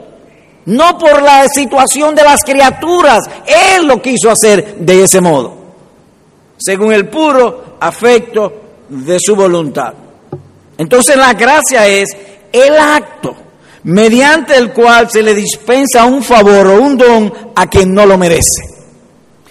No 0.67 0.97
por 0.99 1.23
la 1.23 1.47
situación 1.49 2.15
de 2.15 2.23
las 2.23 2.43
criaturas. 2.43 3.21
Él 3.47 3.87
lo 3.87 4.01
quiso 4.01 4.31
hacer 4.31 4.77
de 4.79 5.05
ese 5.05 5.21
modo. 5.21 5.55
Según 6.59 6.93
el 6.93 7.09
puro 7.09 7.77
afecto 7.81 8.53
de 8.89 9.19
su 9.21 9.35
voluntad. 9.35 9.95
Entonces 10.79 11.17
la 11.17 11.33
gracia 11.35 11.87
es 11.87 12.09
el 12.53 12.77
acto 12.77 13.35
mediante 13.85 14.57
el 14.57 14.73
cual 14.73 15.11
se 15.11 15.23
le 15.23 15.35
dispensa 15.35 16.05
un 16.05 16.23
favor 16.23 16.69
o 16.69 16.81
un 16.81 16.97
don 16.97 17.33
a 17.55 17.67
quien 17.69 17.93
no 17.93 18.07
lo 18.07 18.17
merece. 18.17 18.63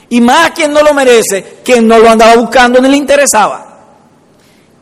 Y 0.10 0.22
más 0.22 0.48
a 0.48 0.53
quien 0.53 0.74
no 0.74 0.82
lo 0.82 0.94
merece, 0.94 1.60
quien 1.63 1.88
no 1.88 1.98
lo 1.98 2.10
andaba 2.10 2.36
buscando 2.36 2.82
ni 2.82 2.89
le 2.89 2.98
interesaba. 2.98 3.68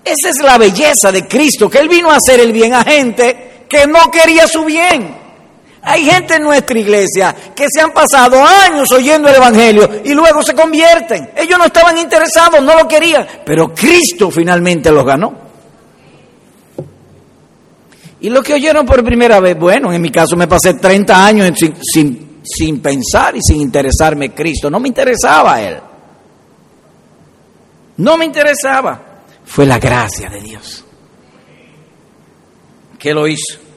Esa 0.04 0.30
es 0.30 0.42
la 0.42 0.58
belleza 0.58 1.12
de 1.12 1.28
Cristo, 1.28 1.70
que 1.70 1.80
Él 1.80 1.88
vino 1.88 2.10
a 2.10 2.16
hacer 2.16 2.40
el 2.40 2.52
bien 2.52 2.74
a 2.74 2.84
gente 2.84 3.66
que 3.70 3.86
no 3.86 4.10
quería 4.10 4.48
su 4.48 4.66
bien. 4.66 5.19
Hay 5.82 6.04
gente 6.04 6.36
en 6.36 6.44
nuestra 6.44 6.78
iglesia 6.78 7.36
que 7.56 7.68
se 7.70 7.82
han 7.82 7.92
pasado 7.92 8.44
años 8.44 8.92
oyendo 8.92 9.30
el 9.30 9.36
Evangelio 9.36 10.02
y 10.04 10.14
luego 10.14 10.44
se 10.44 10.54
convierten. 10.54 11.32
Ellos 11.36 11.58
no 11.58 11.66
estaban 11.66 11.98
interesados, 11.98 12.62
no 12.62 12.76
lo 12.76 12.88
querían, 12.88 13.26
pero 13.46 13.74
Cristo 13.74 14.30
finalmente 14.30 14.92
los 14.92 15.06
ganó. 15.06 15.50
Y 18.22 18.30
lo 18.30 18.44
que 18.44 18.54
oyeron 18.54 18.86
por 18.86 19.04
primera 19.04 19.40
vez, 19.40 19.58
bueno, 19.58 19.94
en 19.94 20.02
mi 20.02 20.12
caso 20.12 20.36
me 20.36 20.48
pasé 20.48 20.74
30 20.74 21.26
años 21.26 21.58
sin, 21.58 22.40
sin, 22.44 22.82
pensar 22.82 23.38
y 23.38 23.42
sin 23.42 23.62
interesarme 23.62 24.34
Cristo. 24.34 24.70
No 24.70 24.80
me 24.80 24.90
interesaba 24.90 25.62
Él. 25.62 25.78
No 27.98 28.18
me 28.18 28.26
interesaba. 28.26 29.02
Fue 29.46 29.66
la 29.66 29.80
gracia 29.80 30.30
de 30.30 30.42
Dios 30.42 30.84
que 33.00 33.14
lo 33.14 33.26
hizo. 33.28 33.69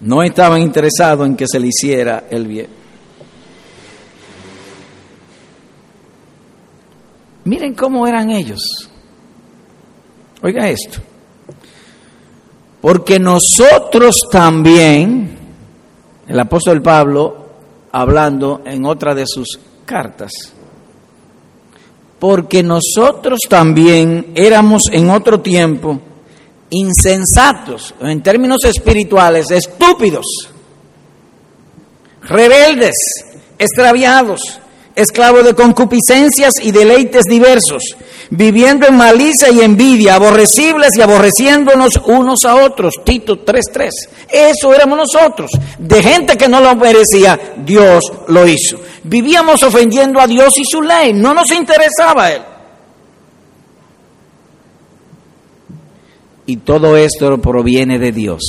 No 0.00 0.22
estaban 0.22 0.62
interesados 0.62 1.26
en 1.26 1.36
que 1.36 1.46
se 1.46 1.60
le 1.60 1.68
hiciera 1.68 2.24
el 2.30 2.46
bien. 2.46 2.68
Miren 7.44 7.74
cómo 7.74 8.06
eran 8.06 8.30
ellos. 8.30 8.60
Oiga 10.42 10.68
esto. 10.68 11.00
Porque 12.80 13.18
nosotros 13.18 14.22
también, 14.30 15.36
el 16.26 16.40
apóstol 16.40 16.80
Pablo, 16.80 17.48
hablando 17.92 18.62
en 18.64 18.86
otra 18.86 19.14
de 19.14 19.24
sus 19.26 19.58
cartas, 19.84 20.30
porque 22.18 22.62
nosotros 22.62 23.40
también 23.48 24.32
éramos 24.34 24.84
en 24.92 25.10
otro 25.10 25.40
tiempo 25.40 26.00
insensatos, 26.70 27.94
en 28.00 28.22
términos 28.22 28.58
espirituales, 28.64 29.50
estúpidos, 29.50 30.26
rebeldes, 32.22 32.94
extraviados, 33.58 34.60
esclavos 34.94 35.44
de 35.44 35.54
concupiscencias 35.54 36.54
y 36.62 36.72
deleites 36.72 37.24
diversos 37.24 37.96
viviendo 38.30 38.86
en 38.86 38.96
malicia 38.96 39.50
y 39.50 39.60
envidia, 39.60 40.14
aborrecibles 40.14 40.90
y 40.96 41.02
aborreciéndonos 41.02 42.00
unos 42.06 42.44
a 42.44 42.56
otros. 42.56 42.94
Tito 43.04 43.44
3.3. 43.44 43.90
Eso 44.30 44.72
éramos 44.72 44.98
nosotros. 44.98 45.50
De 45.78 46.02
gente 46.02 46.36
que 46.36 46.48
no 46.48 46.60
lo 46.60 46.74
merecía, 46.76 47.38
Dios 47.58 48.04
lo 48.28 48.46
hizo. 48.46 48.80
Vivíamos 49.02 49.62
ofendiendo 49.62 50.20
a 50.20 50.26
Dios 50.26 50.56
y 50.58 50.62
su 50.64 50.80
ley. 50.80 51.12
No 51.12 51.34
nos 51.34 51.50
interesaba 51.50 52.32
Él. 52.32 52.42
Y 56.50 56.56
todo 56.56 56.96
esto 56.96 57.40
proviene 57.40 58.00
de 58.00 58.10
Dios, 58.10 58.40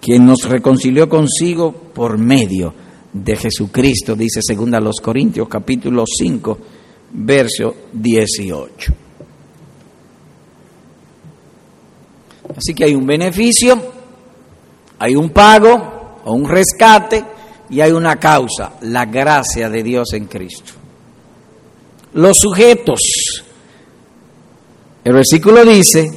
quien 0.00 0.26
nos 0.26 0.42
reconcilió 0.42 1.08
consigo 1.08 1.70
por 1.70 2.18
medio 2.18 2.74
de 3.12 3.36
Jesucristo, 3.36 4.16
dice 4.16 4.40
segunda 4.42 4.80
los 4.80 4.96
Corintios 5.00 5.48
capítulo 5.48 6.02
5 6.04 6.58
verso 7.12 7.76
18. 7.92 8.92
Así 12.56 12.74
que 12.74 12.86
hay 12.86 12.96
un 12.96 13.06
beneficio, 13.06 13.80
hay 14.98 15.14
un 15.14 15.30
pago 15.30 16.18
o 16.24 16.32
un 16.32 16.48
rescate 16.48 17.24
y 17.68 17.80
hay 17.80 17.92
una 17.92 18.16
causa, 18.16 18.72
la 18.80 19.04
gracia 19.06 19.70
de 19.70 19.84
Dios 19.84 20.12
en 20.14 20.24
Cristo. 20.24 20.72
Los 22.14 22.38
sujetos, 22.38 22.98
el 25.04 25.12
versículo 25.12 25.64
dice, 25.64 26.10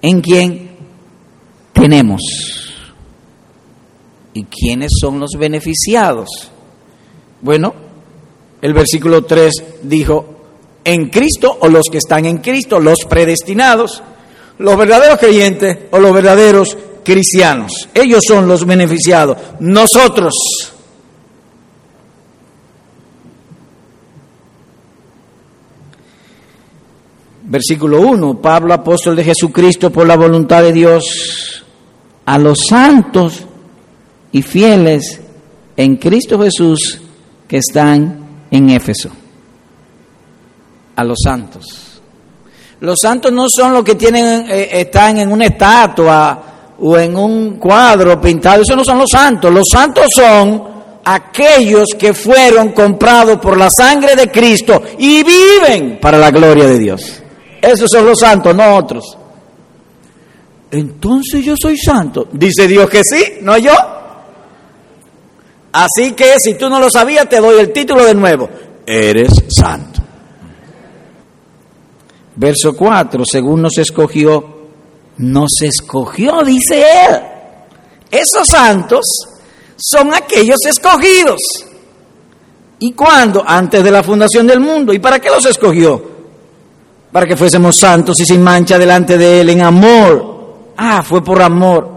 en 0.00 0.20
quién 0.20 0.76
tenemos. 1.72 2.20
¿Y 4.34 4.44
quiénes 4.44 4.92
son 5.00 5.20
los 5.20 5.32
beneficiados? 5.38 6.28
Bueno, 7.40 7.74
el 8.60 8.72
versículo 8.74 9.24
3 9.24 9.52
dijo, 9.82 10.32
en 10.84 11.10
Cristo 11.10 11.58
o 11.60 11.68
los 11.68 11.86
que 11.90 11.98
están 11.98 12.26
en 12.26 12.38
Cristo, 12.38 12.80
los 12.80 13.04
predestinados, 13.08 14.02
los 14.58 14.76
verdaderos 14.76 15.18
creyentes 15.18 15.78
o 15.90 15.98
los 15.98 16.12
verdaderos 16.12 16.76
cristianos. 17.04 17.88
Ellos 17.94 18.22
son 18.26 18.48
los 18.48 18.64
beneficiados, 18.64 19.36
nosotros. 19.60 20.34
Versículo 27.52 28.00
1, 28.00 28.40
Pablo, 28.40 28.72
apóstol 28.72 29.14
de 29.14 29.24
Jesucristo, 29.24 29.90
por 29.90 30.06
la 30.06 30.16
voluntad 30.16 30.62
de 30.62 30.72
Dios, 30.72 31.62
a 32.24 32.38
los 32.38 32.60
santos 32.66 33.42
y 34.32 34.40
fieles 34.40 35.20
en 35.76 35.96
Cristo 35.96 36.40
Jesús 36.40 36.98
que 37.46 37.58
están 37.58 38.46
en 38.50 38.70
Éfeso, 38.70 39.10
a 40.96 41.04
los 41.04 41.18
santos. 41.22 42.00
Los 42.80 42.98
santos 42.98 43.30
no 43.30 43.50
son 43.50 43.74
los 43.74 43.84
que 43.84 43.96
tienen, 43.96 44.46
eh, 44.48 44.70
están 44.72 45.18
en 45.18 45.30
una 45.30 45.44
estatua 45.44 46.42
o 46.80 46.96
en 46.96 47.14
un 47.14 47.58
cuadro 47.58 48.18
pintado, 48.18 48.62
esos 48.62 48.78
no 48.78 48.82
son 48.82 48.96
los 48.96 49.10
santos. 49.10 49.52
Los 49.52 49.68
santos 49.70 50.06
son 50.10 50.62
aquellos 51.04 51.88
que 51.98 52.14
fueron 52.14 52.70
comprados 52.70 53.36
por 53.40 53.58
la 53.58 53.68
sangre 53.68 54.16
de 54.16 54.30
Cristo 54.30 54.82
y 54.96 55.22
viven 55.22 55.98
para 56.00 56.16
la 56.16 56.30
gloria 56.30 56.64
de 56.64 56.78
Dios. 56.78 57.21
Esos 57.62 57.88
son 57.88 58.04
los 58.04 58.18
santos, 58.18 58.54
no 58.54 58.76
otros. 58.76 59.16
Entonces 60.72 61.44
yo 61.44 61.54
soy 61.56 61.78
santo. 61.78 62.26
Dice 62.32 62.66
Dios 62.66 62.90
que 62.90 63.02
sí, 63.04 63.38
no 63.40 63.56
yo. 63.56 63.72
Así 65.70 66.12
que 66.12 66.34
si 66.38 66.54
tú 66.54 66.68
no 66.68 66.80
lo 66.80 66.90
sabías, 66.90 67.28
te 67.28 67.40
doy 67.40 67.60
el 67.60 67.72
título 67.72 68.04
de 68.04 68.14
nuevo. 68.14 68.50
Eres 68.84 69.32
santo. 69.48 70.00
Verso 72.34 72.74
4, 72.74 73.22
según 73.30 73.62
nos 73.62 73.78
escogió, 73.78 74.44
nos 75.18 75.52
escogió, 75.62 76.42
dice 76.42 76.82
él. 76.82 77.20
Esos 78.10 78.48
santos 78.48 79.04
son 79.76 80.12
aquellos 80.12 80.58
escogidos. 80.66 81.40
¿Y 82.80 82.92
cuándo? 82.92 83.44
Antes 83.46 83.84
de 83.84 83.90
la 83.90 84.02
fundación 84.02 84.46
del 84.46 84.58
mundo. 84.58 84.92
¿Y 84.92 84.98
para 84.98 85.20
qué 85.20 85.30
los 85.30 85.46
escogió? 85.46 86.11
Para 87.12 87.26
que 87.26 87.36
fuésemos 87.36 87.76
santos 87.76 88.18
y 88.20 88.24
sin 88.24 88.42
mancha 88.42 88.78
delante 88.78 89.18
de 89.18 89.42
Él 89.42 89.50
en 89.50 89.62
amor. 89.62 90.72
Ah, 90.76 91.02
fue 91.02 91.22
por 91.22 91.42
amor. 91.42 91.88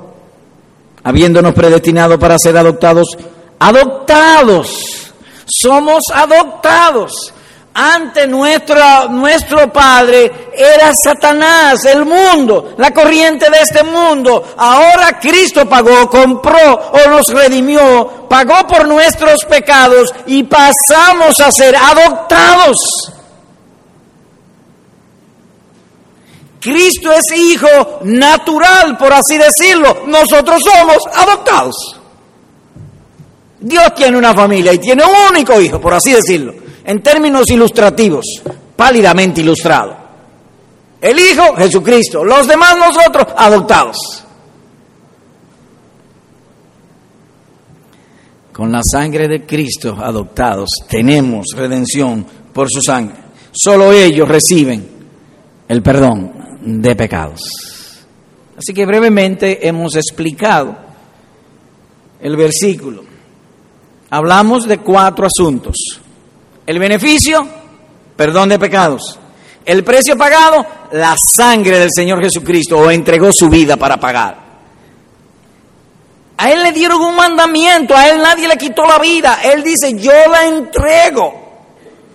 Habiéndonos 1.04 1.54
predestinado 1.54 2.20
para 2.20 2.38
ser 2.38 2.58
adoptados 2.58 3.16
adoptados, 3.60 5.14
somos 5.46 6.04
adoptados. 6.14 7.32
Ante 7.78 8.26
nuestro, 8.26 9.10
nuestro 9.10 9.72
Padre 9.74 10.32
era 10.56 10.94
Satanás, 10.94 11.84
el 11.84 12.06
mundo, 12.06 12.74
la 12.78 12.92
corriente 12.92 13.50
de 13.50 13.60
este 13.60 13.84
mundo. 13.84 14.56
Ahora 14.56 15.20
Cristo 15.20 15.68
pagó, 15.68 16.10
compró 16.10 16.74
o 16.94 17.10
nos 17.10 17.28
redimió, 17.28 18.28
pagó 18.30 18.66
por 18.66 18.88
nuestros 18.88 19.44
pecados 19.44 20.14
y 20.26 20.44
pasamos 20.44 21.38
a 21.42 21.52
ser 21.52 21.76
adoptados. 21.76 22.78
Cristo 26.66 27.12
es 27.12 27.38
hijo 27.38 28.00
natural, 28.06 28.98
por 28.98 29.14
así 29.14 29.38
decirlo. 29.38 30.04
Nosotros 30.08 30.60
somos 30.64 30.98
adoptados. 31.14 31.76
Dios 33.60 33.94
tiene 33.96 34.18
una 34.18 34.34
familia 34.34 34.74
y 34.74 34.80
tiene 34.80 35.04
un 35.06 35.32
único 35.32 35.62
hijo, 35.62 35.80
por 35.80 35.94
así 35.94 36.14
decirlo, 36.14 36.56
en 36.84 37.04
términos 37.04 37.44
ilustrativos, 37.52 38.26
pálidamente 38.76 39.42
ilustrado. 39.42 39.96
El 41.00 41.20
Hijo, 41.20 41.56
Jesucristo, 41.56 42.24
los 42.24 42.48
demás 42.48 42.76
nosotros, 42.80 43.28
adoptados. 43.38 43.98
Con 48.52 48.72
la 48.72 48.82
sangre 48.84 49.28
de 49.28 49.46
Cristo 49.46 49.96
adoptados 50.02 50.70
tenemos 50.90 51.46
redención 51.56 52.26
por 52.52 52.72
su 52.72 52.82
sangre. 52.82 53.18
Solo 53.52 53.92
ellos 53.92 54.28
reciben 54.28 54.90
el 55.68 55.84
perdón 55.84 56.35
de 56.66 56.96
pecados. 56.96 57.42
Así 58.58 58.74
que 58.74 58.86
brevemente 58.86 59.68
hemos 59.68 59.96
explicado 59.96 60.76
el 62.20 62.36
versículo. 62.36 63.04
Hablamos 64.10 64.68
de 64.68 64.80
cuatro 64.80 65.28
asuntos. 65.28 65.76
El 66.66 66.80
beneficio, 66.80 67.48
perdón 68.16 68.50
de 68.50 68.60
pecados. 68.60 69.20
El 69.64 69.84
precio 69.84 70.18
pagado, 70.18 70.66
la 70.92 71.16
sangre 71.18 71.80
del 71.80 71.90
Señor 71.94 72.22
Jesucristo, 72.22 72.78
o 72.80 72.92
entregó 72.92 73.32
su 73.32 73.50
vida 73.50 73.78
para 73.78 74.00
pagar. 74.00 74.44
A 76.38 76.52
Él 76.52 76.64
le 76.64 76.72
dieron 76.72 77.02
un 77.02 77.16
mandamiento, 77.16 77.96
a 77.96 78.10
Él 78.10 78.22
nadie 78.22 78.48
le 78.48 78.58
quitó 78.58 78.86
la 78.86 79.00
vida. 79.00 79.40
Él 79.44 79.64
dice, 79.64 79.94
yo 79.94 80.12
la 80.30 80.48
entrego. 80.48 81.45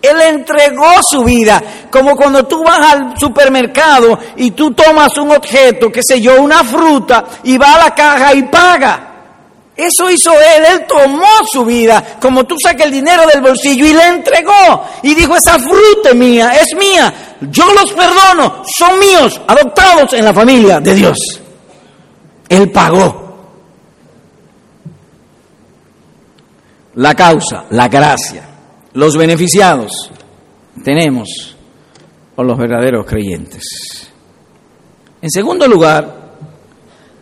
Él 0.03 0.21
entregó 0.21 1.03
su 1.03 1.23
vida, 1.23 1.63
como 1.91 2.17
cuando 2.17 2.47
tú 2.47 2.63
vas 2.65 2.95
al 2.95 3.19
supermercado 3.19 4.19
y 4.37 4.53
tú 4.53 4.73
tomas 4.73 5.17
un 5.19 5.31
objeto, 5.33 5.93
qué 5.93 6.03
sé 6.03 6.21
yo, 6.21 6.41
una 6.41 6.65
fruta, 6.65 7.25
y 7.43 7.59
va 7.59 7.75
a 7.75 7.85
la 7.85 7.95
caja 7.95 8.35
y 8.35 8.45
paga. 8.45 9.07
Eso 9.77 10.11
hizo 10.11 10.33
Él, 10.33 10.65
Él 10.73 10.87
tomó 10.87 11.27
su 11.51 11.65
vida, 11.65 12.17
como 12.21 12.45
tú 12.45 12.57
sacas 12.63 12.87
el 12.87 12.93
dinero 12.93 13.27
del 13.27 13.43
bolsillo 13.43 13.87
y 13.87 13.93
le 13.93 14.07
entregó. 14.09 14.85
Y 15.03 15.15
dijo, 15.15 15.37
esa 15.37 15.59
fruta 15.59 16.11
es 16.11 16.15
mía, 16.15 16.53
es 16.55 16.75
mía, 16.75 17.37
yo 17.41 17.65
los 17.73 17.93
perdono, 17.93 18.63
son 18.67 18.99
míos, 18.99 19.41
adoptados 19.47 20.13
en 20.15 20.25
la 20.25 20.35
familia 20.35 20.81
de 20.81 20.95
Dios. 20.95 21.19
Él 22.49 22.71
pagó. 22.71 23.29
La 26.97 27.15
causa, 27.15 27.65
la 27.71 27.89
gracia, 27.89 28.50
los 28.93 29.17
beneficiados, 29.17 30.11
tenemos 30.85 31.57
por 32.35 32.47
los 32.47 32.59
verdaderos 32.59 33.07
creyentes. 33.07 33.63
En 35.23 35.31
segundo 35.31 35.69
lugar, 35.69 36.21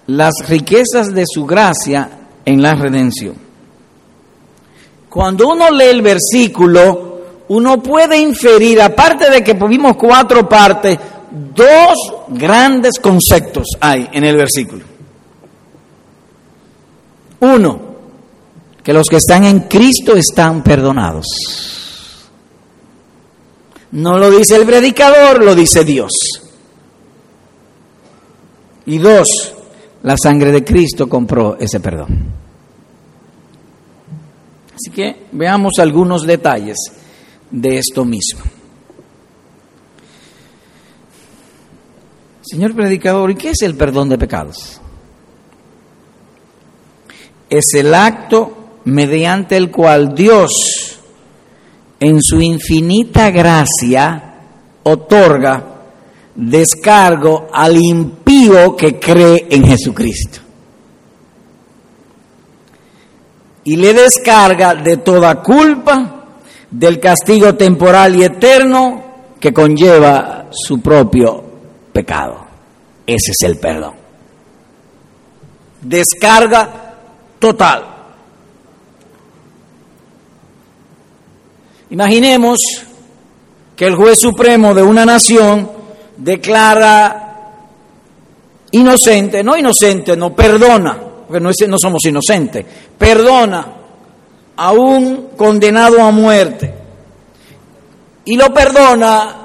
las 0.06 0.34
riquezas 0.48 1.12
de 1.12 1.24
su 1.26 1.44
gracia 1.44 2.10
en 2.44 2.62
la 2.62 2.74
redención. 2.74 3.34
Cuando 5.08 5.48
uno 5.48 5.70
lee 5.70 5.86
el 5.86 6.02
versículo, 6.02 7.20
uno 7.48 7.82
puede 7.82 8.18
inferir, 8.18 8.80
aparte 8.80 9.30
de 9.30 9.42
que 9.42 9.54
vimos 9.54 9.96
cuatro 9.96 10.48
partes, 10.48 10.98
dos 11.54 11.96
grandes 12.28 12.98
conceptos 13.00 13.66
hay 13.80 14.08
en 14.12 14.24
el 14.24 14.36
versículo. 14.36 14.84
Uno, 17.40 17.87
que 18.88 18.94
los 18.94 19.06
que 19.06 19.16
están 19.16 19.44
en 19.44 19.60
Cristo 19.68 20.16
están 20.16 20.62
perdonados. 20.62 21.26
No 23.90 24.16
lo 24.16 24.30
dice 24.30 24.56
el 24.56 24.64
predicador, 24.64 25.44
lo 25.44 25.54
dice 25.54 25.84
Dios. 25.84 26.10
Y 28.86 28.96
dos, 28.96 29.28
la 30.04 30.16
sangre 30.16 30.52
de 30.52 30.64
Cristo 30.64 31.06
compró 31.06 31.58
ese 31.60 31.80
perdón. 31.80 32.32
Así 34.74 34.90
que 34.90 35.26
veamos 35.32 35.74
algunos 35.80 36.22
detalles 36.22 36.78
de 37.50 37.76
esto 37.76 38.06
mismo. 38.06 38.40
Señor 42.40 42.74
predicador, 42.74 43.32
¿y 43.32 43.34
qué 43.34 43.50
es 43.50 43.60
el 43.60 43.74
perdón 43.74 44.08
de 44.08 44.16
pecados? 44.16 44.80
Es 47.50 47.64
el 47.74 47.94
acto 47.94 48.54
mediante 48.84 49.56
el 49.56 49.70
cual 49.70 50.14
Dios, 50.14 50.98
en 52.00 52.22
su 52.22 52.40
infinita 52.40 53.30
gracia, 53.30 54.34
otorga 54.82 55.78
descargo 56.38 57.48
al 57.52 57.76
impío 57.76 58.76
que 58.76 58.98
cree 58.98 59.48
en 59.50 59.64
Jesucristo. 59.64 60.40
Y 63.64 63.76
le 63.76 63.92
descarga 63.92 64.74
de 64.76 64.98
toda 64.98 65.42
culpa, 65.42 66.14
del 66.70 67.00
castigo 67.00 67.54
temporal 67.54 68.14
y 68.16 68.24
eterno 68.24 69.04
que 69.40 69.52
conlleva 69.52 70.46
su 70.50 70.80
propio 70.80 71.42
pecado. 71.92 72.46
Ese 73.06 73.32
es 73.32 73.42
el 73.42 73.58
perdón. 73.58 73.94
Descarga 75.82 76.94
total. 77.38 77.97
Imaginemos 81.90 82.58
que 83.74 83.86
el 83.86 83.94
juez 83.94 84.18
supremo 84.18 84.74
de 84.74 84.82
una 84.82 85.06
nación 85.06 85.70
declara 86.16 87.28
inocente, 88.72 89.42
no 89.42 89.56
inocente, 89.56 90.16
no 90.16 90.34
perdona, 90.34 90.98
porque 91.26 91.40
no, 91.40 91.78
somos 91.78 92.04
inocentes, 92.04 92.64
perdona 92.98 93.66
a 94.56 94.72
un 94.72 95.28
condenado 95.36 96.02
a 96.02 96.10
muerte 96.10 96.74
y 98.24 98.36
lo 98.36 98.52
perdona 98.52 99.36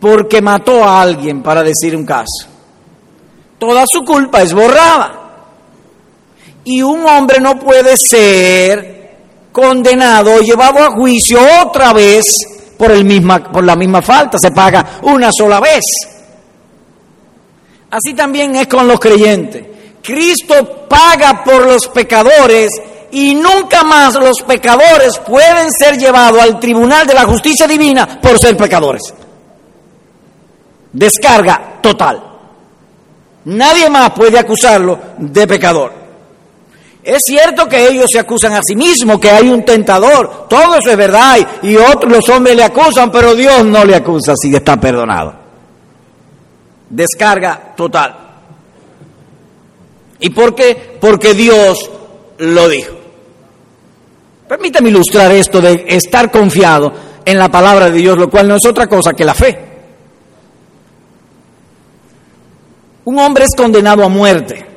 porque 0.00 0.42
mató 0.42 0.84
a 0.84 1.00
alguien, 1.00 1.42
para 1.42 1.62
decir 1.62 1.96
un 1.96 2.04
caso. 2.04 2.48
Toda 3.58 3.84
su 3.86 4.04
culpa 4.04 4.42
es 4.42 4.52
borrada. 4.52 5.20
Y 6.64 6.82
un 6.82 7.06
hombre 7.06 7.40
no 7.40 7.58
puede 7.58 7.96
ser 7.96 9.03
condenado 9.54 10.40
llevado 10.40 10.82
a 10.82 10.90
juicio 10.90 11.38
otra 11.64 11.92
vez 11.92 12.24
por, 12.76 12.90
el 12.90 13.04
misma, 13.04 13.40
por 13.40 13.62
la 13.62 13.76
misma 13.76 14.02
falta, 14.02 14.36
se 14.36 14.50
paga 14.50 14.98
una 15.02 15.30
sola 15.30 15.60
vez. 15.60 15.84
Así 17.88 18.14
también 18.14 18.56
es 18.56 18.66
con 18.66 18.88
los 18.88 18.98
creyentes. 18.98 19.64
Cristo 20.02 20.88
paga 20.88 21.44
por 21.44 21.64
los 21.66 21.86
pecadores 21.86 22.68
y 23.12 23.36
nunca 23.36 23.84
más 23.84 24.14
los 24.16 24.42
pecadores 24.42 25.18
pueden 25.18 25.70
ser 25.70 25.98
llevados 25.98 26.42
al 26.42 26.58
tribunal 26.58 27.06
de 27.06 27.14
la 27.14 27.24
justicia 27.24 27.68
divina 27.68 28.20
por 28.20 28.36
ser 28.40 28.56
pecadores. 28.56 29.14
Descarga 30.92 31.78
total. 31.80 32.20
Nadie 33.44 33.88
más 33.88 34.10
puede 34.10 34.36
acusarlo 34.36 34.98
de 35.16 35.46
pecador. 35.46 36.03
Es 37.04 37.20
cierto 37.22 37.68
que 37.68 37.86
ellos 37.86 38.06
se 38.10 38.18
acusan 38.18 38.54
a 38.54 38.60
sí 38.66 38.74
mismos, 38.74 39.20
que 39.20 39.30
hay 39.30 39.48
un 39.48 39.62
tentador, 39.62 40.48
todo 40.48 40.76
eso 40.76 40.90
es 40.90 40.96
verdad, 40.96 41.36
y 41.62 41.76
otros 41.76 42.10
los 42.10 42.26
hombres 42.30 42.56
le 42.56 42.64
acusan, 42.64 43.12
pero 43.12 43.34
Dios 43.34 43.62
no 43.62 43.84
le 43.84 43.94
acusa 43.94 44.32
si 44.34 44.54
está 44.54 44.80
perdonado. 44.80 45.34
Descarga 46.88 47.74
total. 47.76 48.16
¿Y 50.18 50.30
por 50.30 50.54
qué? 50.54 50.96
Porque 50.98 51.34
Dios 51.34 51.90
lo 52.38 52.68
dijo. 52.70 52.94
Permítame 54.48 54.88
ilustrar 54.88 55.30
esto 55.32 55.60
de 55.60 55.84
estar 55.88 56.30
confiado 56.30 56.90
en 57.22 57.38
la 57.38 57.50
palabra 57.50 57.90
de 57.90 57.98
Dios, 57.98 58.16
lo 58.16 58.30
cual 58.30 58.48
no 58.48 58.56
es 58.56 58.64
otra 58.66 58.86
cosa 58.86 59.12
que 59.12 59.26
la 59.26 59.34
fe. 59.34 59.58
Un 63.04 63.18
hombre 63.18 63.44
es 63.44 63.54
condenado 63.54 64.02
a 64.02 64.08
muerte. 64.08 64.73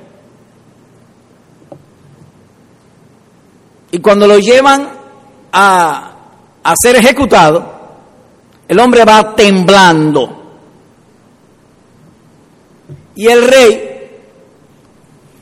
Y 3.92 4.00
cuando 4.00 4.28
lo 4.28 4.38
llevan 4.40 4.90
a, 5.52 6.16
a 6.64 6.74
ser 6.76 6.98
ejecutado, 6.98 7.78
el 8.68 8.80
hombre 8.80 9.06
va 9.06 9.36
temblando. 9.36 10.44
Y 13.16 13.28
el 13.28 13.48
rey 13.48 13.88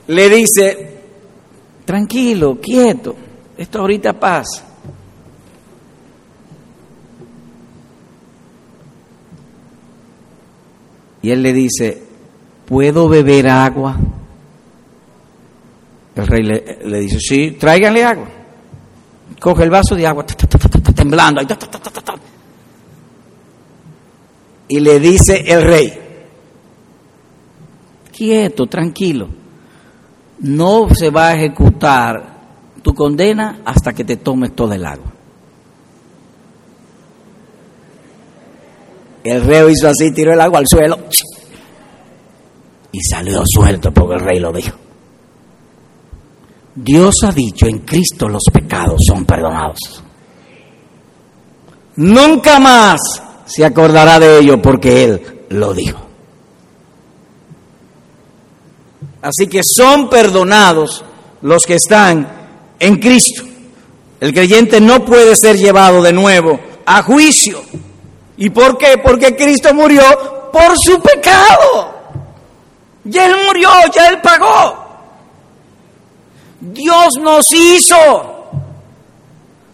le 0.08 0.30
dice, 0.30 0.98
tranquilo, 1.84 2.60
quieto, 2.62 3.16
esto 3.58 3.80
ahorita 3.80 4.14
pasa. 4.14 4.64
Y 11.22 11.32
él 11.32 11.42
le 11.42 11.54
dice, 11.54 12.04
¿puedo 12.68 13.10
beber 13.10 13.48
agua? 13.50 13.98
El 16.16 16.28
rey 16.28 16.44
le, 16.44 17.00
dice, 17.00 17.20
sí, 17.20 17.52
tráiganle 17.60 18.04
agua. 18.04 18.28
Coge 19.40 19.64
el 19.64 19.70
vaso 19.70 19.96
de 19.96 20.08
agua, 20.08 20.26
temblando. 20.96 21.42
Y 24.68 24.80
le 24.80 25.00
dice 25.00 25.44
el 25.46 25.62
rey, 25.62 25.94
quieto, 28.16 28.66
tranquilo, 28.66 29.28
no 30.40 30.88
se 30.94 31.10
va 31.10 31.28
a 31.28 31.36
ejecutar 31.36 32.36
tu 32.82 32.94
condena 32.94 33.60
hasta 33.66 33.94
que 33.94 34.06
te 34.06 34.18
tomes 34.18 34.56
todo 34.56 34.74
el 34.74 34.86
agua. 34.86 35.12
El 39.24 39.44
rey 39.44 39.72
hizo 39.72 39.88
así, 39.90 40.12
tiró 40.14 40.34
el 40.34 40.42
agua 40.42 40.60
al 40.60 40.68
suelo 40.68 41.00
y 42.92 43.00
salió 43.02 43.42
suelto 43.46 43.92
porque 43.92 44.16
el 44.16 44.22
rey 44.22 44.40
lo 44.40 44.54
dijo. 44.54 44.85
Dios 46.76 47.16
ha 47.24 47.32
dicho, 47.32 47.68
en 47.68 47.80
Cristo 47.80 48.28
los 48.28 48.44
pecados 48.52 49.02
son 49.08 49.24
perdonados. 49.26 50.04
Nunca 51.96 52.60
más 52.60 53.00
se 53.46 53.64
acordará 53.64 54.20
de 54.20 54.40
ello 54.40 54.62
porque 54.62 55.06
Él 55.06 55.46
lo 55.50 55.74
dijo. 55.74 56.00
Así 59.22 59.48
que 59.48 59.62
son 59.64 60.10
perdonados 60.10 61.04
los 61.42 61.64
que 61.64 61.76
están 61.76 62.28
en 62.78 62.98
Cristo. 62.98 63.44
El 64.20 64.34
creyente 64.34 64.82
no 64.82 65.06
puede 65.06 65.36
ser 65.36 65.58
llevado 65.58 66.02
de 66.02 66.12
nuevo 66.12 66.60
a 66.86 67.02
juicio. 67.04 67.62
¿Y 68.38 68.50
por 68.50 68.78
qué? 68.78 68.98
Porque 69.04 69.36
Cristo 69.36 69.74
murió 69.74 70.04
por 70.52 70.78
su 70.78 71.00
pecado. 71.02 71.94
Ya 73.06 73.28
Él 73.28 73.36
murió, 73.48 73.70
ya 73.94 74.10
Él 74.10 74.20
pagó. 74.22 74.85
Dios 76.74 77.14
nos 77.20 77.52
hizo 77.52 78.36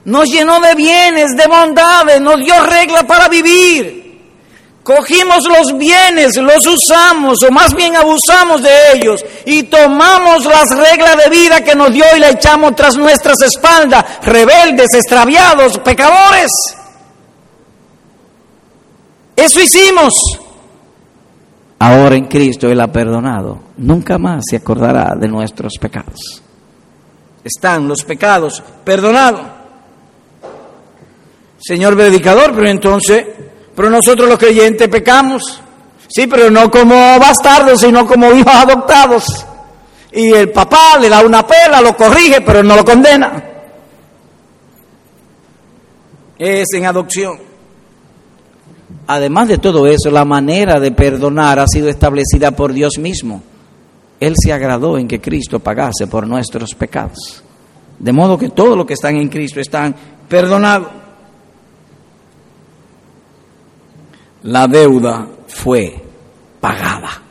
nos 0.06 0.30
llenó 0.30 0.60
de 0.60 0.74
bienes, 0.76 1.36
de 1.38 1.48
bondades, 1.48 2.20
nos 2.22 2.38
dio 2.38 2.60
reglas 2.64 3.04
para 3.04 3.28
vivir. 3.28 4.02
Cogimos 4.84 5.44
los 5.48 5.78
bienes, 5.78 6.36
los 6.38 6.66
usamos, 6.66 7.38
o 7.44 7.52
más 7.52 7.76
bien 7.76 7.96
abusamos 7.96 8.64
de 8.64 8.94
ellos, 8.96 9.24
y 9.46 9.64
tomamos 9.64 10.44
las 10.46 10.76
reglas 10.76 11.18
de 11.24 11.30
vida 11.30 11.62
que 11.62 11.76
nos 11.76 11.94
dio 11.94 12.04
y 12.18 12.20
la 12.20 12.32
echamos 12.32 12.76
tras 12.76 12.98
nuestras 12.98 13.40
espaldas, 13.42 14.04
rebeldes, 14.24 14.88
extraviados, 14.96 15.78
pecadores. 15.80 16.50
Eso 19.36 19.62
hicimos. 19.62 20.20
Ahora 21.78 22.16
en 22.16 22.26
Cristo 22.26 22.68
Él 22.68 22.80
ha 22.80 22.92
perdonado. 22.92 23.60
Nunca 23.78 24.18
más 24.18 24.44
se 24.50 24.58
acordará 24.58 25.14
de 25.16 25.28
nuestros 25.28 25.74
pecados. 25.80 26.42
Están 27.44 27.88
los 27.88 28.04
pecados 28.04 28.62
perdonados. 28.84 29.42
Señor 31.60 31.96
predicador, 31.96 32.54
pero 32.56 32.70
entonces, 32.70 33.26
pero 33.76 33.90
nosotros 33.90 34.28
los 34.28 34.38
creyentes 34.38 34.88
pecamos. 34.88 35.62
Sí, 36.08 36.28
pero 36.28 36.50
no 36.52 36.70
como 36.70 36.96
bastardos, 37.20 37.80
sino 37.80 38.06
como 38.06 38.32
hijos 38.34 38.54
adoptados. 38.54 39.46
Y 40.12 40.34
el 40.34 40.52
papá 40.52 40.98
le 41.00 41.08
da 41.08 41.22
una 41.22 41.46
pela, 41.48 41.82
lo 41.82 41.96
corrige, 41.96 42.42
pero 42.42 42.62
no 42.64 42.76
lo 42.76 42.84
condena. 42.84 43.44
Es 46.38 46.68
en 46.74 46.86
adopción. 46.86 47.40
Además 49.08 49.48
de 49.48 49.58
todo 49.58 49.88
eso, 49.88 50.10
la 50.12 50.26
manera 50.26 50.80
de 50.80 50.92
perdonar 50.92 51.60
ha 51.60 51.68
sido 51.68 51.88
establecida 51.90 52.52
por 52.52 52.74
Dios 52.74 52.98
mismo. 52.98 53.42
Él 54.22 54.36
se 54.42 54.54
agradó 54.54 54.98
en 54.98 55.10
que 55.10 55.20
Cristo 55.20 55.60
pagase 55.60 56.08
por 56.08 56.26
nuestros 56.26 56.74
pecados. 56.76 57.44
De 58.00 58.14
modo 58.14 58.38
que 58.38 58.50
todos 58.50 58.78
los 58.78 58.86
que 58.86 58.94
están 58.94 59.18
en 59.18 59.28
Cristo 59.28 59.60
están 59.60 59.94
perdonados. 60.30 61.02
la 64.44 64.68
deuda 64.68 65.28
fue 65.48 66.02
pagada. 66.60 67.22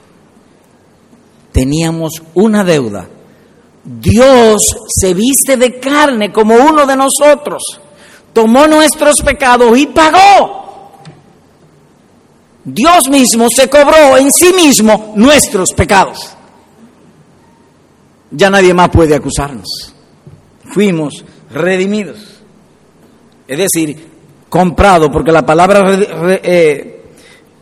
Teníamos 1.53 2.22
una 2.35 2.62
deuda. 2.62 3.07
Dios 3.83 4.76
se 4.88 5.14
viste 5.14 5.57
de 5.57 5.81
carne 5.81 6.31
como 6.31 6.55
uno 6.55 6.87
de 6.87 6.96
nosotros, 6.96 7.62
tomó 8.33 8.66
nuestros 8.66 9.16
pecados 9.22 9.76
y 9.76 9.87
pagó. 9.87 10.59
Dios 12.62 13.09
mismo 13.09 13.46
se 13.55 13.68
cobró 13.68 14.18
en 14.18 14.31
sí 14.31 14.53
mismo 14.53 15.14
nuestros 15.16 15.72
pecados. 15.72 16.37
Ya 18.30 18.50
nadie 18.50 18.74
más 18.74 18.88
puede 18.90 19.14
acusarnos. 19.14 19.94
Fuimos 20.72 21.24
redimidos. 21.52 22.40
Es 23.46 23.58
decir, 23.58 23.96
comprado, 24.48 25.10
porque 25.10 25.32
la 25.32 25.44
palabra 25.44 25.98
eh, 26.42 27.02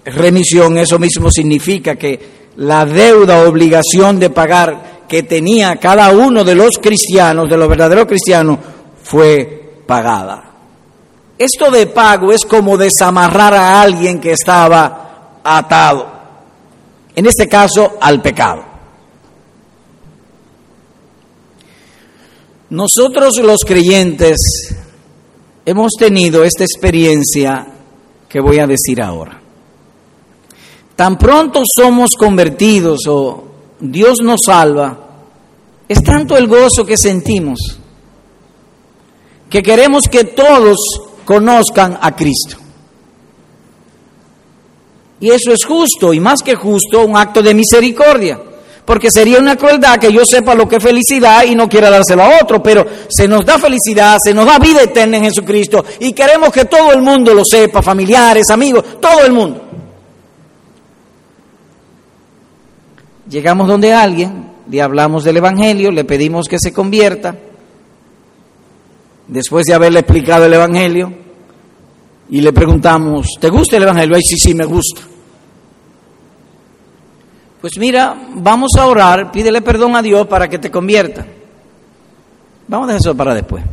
remisión, 0.04 0.76
eso 0.78 0.98
mismo 0.98 1.30
significa 1.30 1.96
que 1.96 2.38
la 2.56 2.84
deuda, 2.84 3.48
obligación 3.48 4.18
de 4.18 4.30
pagar 4.30 4.98
que 5.08 5.22
tenía 5.22 5.76
cada 5.76 6.10
uno 6.10 6.44
de 6.44 6.54
los 6.54 6.78
cristianos, 6.80 7.48
de 7.48 7.56
los 7.56 7.68
verdaderos 7.68 8.06
cristianos, 8.06 8.58
fue 9.02 9.82
pagada. 9.86 10.44
Esto 11.38 11.70
de 11.70 11.86
pago 11.86 12.32
es 12.32 12.44
como 12.44 12.76
desamarrar 12.76 13.54
a 13.54 13.80
alguien 13.80 14.20
que 14.20 14.32
estaba 14.32 15.40
atado, 15.42 16.08
en 17.14 17.26
este 17.26 17.48
caso 17.48 17.96
al 18.00 18.20
pecado. 18.20 18.67
Nosotros 22.70 23.38
los 23.38 23.60
creyentes 23.64 24.36
hemos 25.64 25.92
tenido 25.98 26.44
esta 26.44 26.64
experiencia 26.64 27.66
que 28.28 28.40
voy 28.40 28.58
a 28.58 28.66
decir 28.66 29.02
ahora. 29.02 29.40
Tan 30.94 31.16
pronto 31.16 31.62
somos 31.64 32.10
convertidos 32.14 33.06
o 33.06 33.44
Dios 33.80 34.18
nos 34.22 34.40
salva, 34.44 34.98
es 35.88 36.02
tanto 36.02 36.36
el 36.36 36.46
gozo 36.46 36.84
que 36.84 36.96
sentimos 36.96 37.78
que 39.48 39.62
queremos 39.62 40.04
que 40.10 40.24
todos 40.24 40.76
conozcan 41.24 41.98
a 42.00 42.14
Cristo. 42.14 42.56
Y 45.20 45.30
eso 45.30 45.52
es 45.52 45.64
justo, 45.64 46.12
y 46.12 46.20
más 46.20 46.42
que 46.42 46.54
justo, 46.54 47.04
un 47.04 47.16
acto 47.16 47.42
de 47.42 47.54
misericordia. 47.54 48.40
Porque 48.88 49.10
sería 49.10 49.38
una 49.38 49.54
crueldad 49.54 49.98
que 49.98 50.10
yo 50.10 50.24
sepa 50.24 50.54
lo 50.54 50.66
que 50.66 50.76
es 50.76 50.82
felicidad 50.82 51.44
y 51.44 51.54
no 51.54 51.68
quiera 51.68 51.90
dárselo 51.90 52.22
a 52.22 52.40
otro, 52.42 52.62
pero 52.62 52.86
se 53.10 53.28
nos 53.28 53.44
da 53.44 53.58
felicidad, 53.58 54.16
se 54.18 54.32
nos 54.32 54.46
da 54.46 54.58
vida 54.58 54.82
eterna 54.82 55.18
en 55.18 55.24
Jesucristo 55.24 55.84
y 56.00 56.14
queremos 56.14 56.50
que 56.50 56.64
todo 56.64 56.94
el 56.94 57.02
mundo 57.02 57.34
lo 57.34 57.44
sepa, 57.44 57.82
familiares, 57.82 58.48
amigos, 58.48 58.82
todo 58.98 59.26
el 59.26 59.32
mundo. 59.34 59.62
Llegamos 63.28 63.68
donde 63.68 63.92
alguien, 63.92 64.52
le 64.70 64.80
hablamos 64.80 65.22
del 65.22 65.36
Evangelio, 65.36 65.90
le 65.90 66.04
pedimos 66.04 66.46
que 66.48 66.56
se 66.58 66.72
convierta, 66.72 67.36
después 69.26 69.66
de 69.66 69.74
haberle 69.74 70.00
explicado 70.00 70.46
el 70.46 70.54
Evangelio, 70.54 71.12
y 72.30 72.40
le 72.40 72.54
preguntamos, 72.54 73.26
¿te 73.38 73.50
gusta 73.50 73.76
el 73.76 73.82
Evangelio? 73.82 74.16
Ay, 74.16 74.22
sí, 74.22 74.36
sí, 74.38 74.54
me 74.54 74.64
gusta. 74.64 75.02
Pues 77.60 77.72
mira, 77.78 78.16
vamos 78.34 78.72
a 78.78 78.86
orar, 78.86 79.32
pídele 79.32 79.60
perdón 79.60 79.96
a 79.96 80.02
Dios 80.02 80.26
para 80.26 80.48
que 80.48 80.58
te 80.58 80.70
convierta. 80.70 81.26
Vamos 82.68 82.88
a 82.88 82.92
dejar 82.92 83.00
eso 83.00 83.16
para 83.16 83.34
después. 83.34 83.64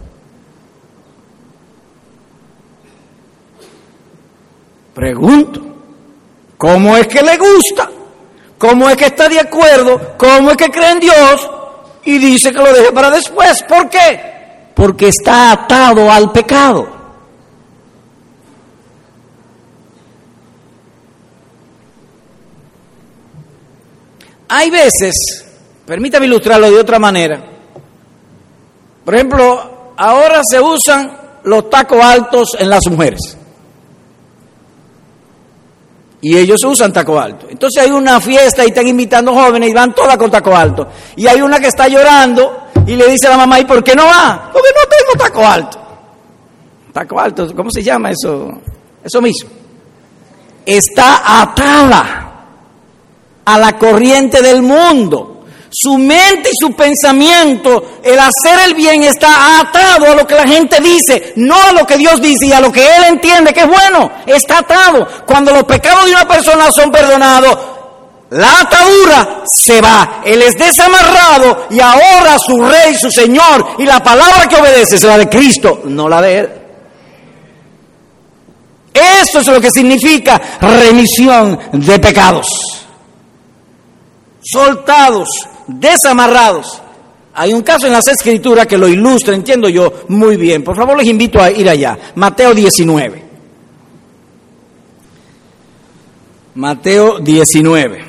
Pregunto, 4.94 5.62
¿cómo 6.58 6.96
es 6.96 7.08
que 7.08 7.22
le 7.22 7.38
gusta? 7.38 7.92
¿Cómo 8.58 8.90
es 8.90 8.96
que 8.96 9.08
está 9.08 9.28
de 9.28 9.40
acuerdo? 9.40 10.14
¿Cómo 10.18 10.52
es 10.52 10.58
que 10.58 10.70
cree 10.70 10.92
en 10.92 11.00
Dios? 11.02 11.52
Y 12.06 12.18
dice 12.18 12.52
que 12.52 12.60
lo 12.60 12.74
deje 12.74 12.92
para 12.94 13.12
después. 13.12 13.62
¿Por 13.64 13.90
qué? 13.90 14.72
Porque 14.74 15.10
está 15.10 15.52
atado 15.52 16.10
al 16.10 16.32
pecado. 16.32 16.88
Hay 24.50 24.70
veces, 24.70 25.46
permítame 25.86 26.26
ilustrarlo 26.26 26.70
de 26.70 26.80
otra 26.80 27.00
manera. 27.00 27.42
Por 29.04 29.16
ejemplo, 29.16 29.94
ahora 29.98 30.42
se 30.50 30.60
usan 30.60 31.18
los 31.44 31.70
tacos 31.70 32.04
altos 32.04 32.50
en 32.58 32.70
las 32.70 32.82
mujeres 32.88 33.38
y 36.26 36.36
ellos 36.36 36.64
usan 36.66 36.92
taco 36.92 37.20
alto. 37.20 37.46
Entonces 37.48 37.84
hay 37.84 37.92
una 37.92 38.20
fiesta 38.20 38.64
y 38.64 38.70
están 38.70 38.88
invitando 38.88 39.32
jóvenes 39.32 39.70
y 39.70 39.74
van 39.74 39.94
todas 39.94 40.18
con 40.18 40.32
taco 40.32 40.56
alto. 40.56 40.88
Y 41.16 41.28
hay 41.28 41.40
una 41.40 41.60
que 41.60 41.68
está 41.68 41.88
llorando 41.88 42.70
y 42.88 42.96
le 42.96 43.08
dice 43.08 43.28
a 43.28 43.32
la 43.32 43.38
mamá, 43.38 43.60
¿y 43.60 43.66
por 43.66 43.84
qué 43.84 43.96
no 43.96 44.06
va? 44.06 44.50
Porque 44.52 44.70
no 44.76 44.90
tengo 44.90 45.24
taco 45.24 45.46
alto. 45.46 45.80
Taco 46.92 47.20
alto, 47.20 47.56
¿cómo 47.56 47.70
se 47.70 47.84
llama 47.84 48.10
eso? 48.10 48.60
Eso 49.04 49.22
mismo. 49.22 49.52
Está 50.66 51.42
atada 51.44 52.25
a 53.46 53.58
la 53.58 53.78
corriente 53.78 54.42
del 54.42 54.62
mundo. 54.62 55.32
Su 55.72 55.98
mente 55.98 56.50
y 56.54 56.58
su 56.58 56.74
pensamiento, 56.74 58.00
el 58.02 58.18
hacer 58.18 58.60
el 58.66 58.76
bien 58.76 59.04
está 59.04 59.60
atado 59.60 60.12
a 60.12 60.16
lo 60.16 60.26
que 60.26 60.36
la 60.36 60.48
gente 60.48 60.80
dice, 60.80 61.34
no 61.36 61.56
a 61.62 61.74
lo 61.74 61.86
que 61.86 61.98
Dios 61.98 62.22
dice 62.22 62.46
y 62.46 62.54
a 62.54 62.62
lo 62.62 62.72
que 62.72 62.82
Él 62.82 63.04
entiende 63.10 63.52
que 63.52 63.62
es 63.62 63.68
bueno. 63.68 64.10
Está 64.26 64.60
atado. 64.60 65.06
Cuando 65.26 65.52
los 65.52 65.64
pecados 65.64 66.06
de 66.06 66.12
una 66.12 66.28
persona 66.28 66.72
son 66.72 66.92
perdonados, 66.92 67.58
la 68.30 68.62
atadura 68.62 69.44
se 69.46 69.82
va. 69.82 70.22
Él 70.24 70.42
es 70.42 70.58
desamarrado 70.58 71.68
y 71.70 71.80
ahora 71.80 72.38
su 72.40 72.58
rey, 72.58 72.96
su 72.96 73.12
Señor 73.12 73.76
y 73.78 73.86
la 73.86 74.02
palabra 74.02 74.48
que 74.48 74.56
obedece 74.56 74.96
es 74.96 75.04
la 75.04 75.18
de 75.18 75.28
Cristo, 75.28 75.82
no 75.86 76.08
la 76.08 76.22
de 76.22 76.38
Él. 76.38 76.50
Eso 78.94 79.40
es 79.40 79.48
lo 79.48 79.60
que 79.60 79.70
significa 79.70 80.42
remisión 80.62 81.60
de 81.74 82.00
pecados. 82.00 82.48
Soltados 84.46 85.28
desamarrados 85.68 86.80
Hay 87.34 87.52
un 87.52 87.64
caso 87.64 87.88
en 87.88 87.94
las 87.94 88.08
escrituras 88.08 88.68
que 88.68 88.78
lo 88.78 88.88
ilustra, 88.88 89.34
entiendo 89.34 89.68
yo, 89.68 89.92
muy 90.08 90.38
bien. 90.38 90.64
Por 90.64 90.76
favor, 90.76 90.96
les 90.98 91.08
invito 91.08 91.42
a 91.42 91.52
ir 91.52 91.68
allá. 91.68 91.98
Mateo 92.16 92.54
19. 92.54 93.24
Mateo 96.54 97.20
19. 97.20 98.06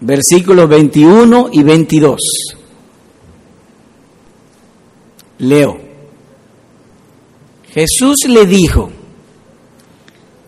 Versículos 0.00 0.68
21 0.68 1.48
y 1.52 1.62
22. 1.62 2.20
Leo. 5.38 5.80
Jesús 7.72 8.16
le 8.28 8.44
dijo, 8.44 8.90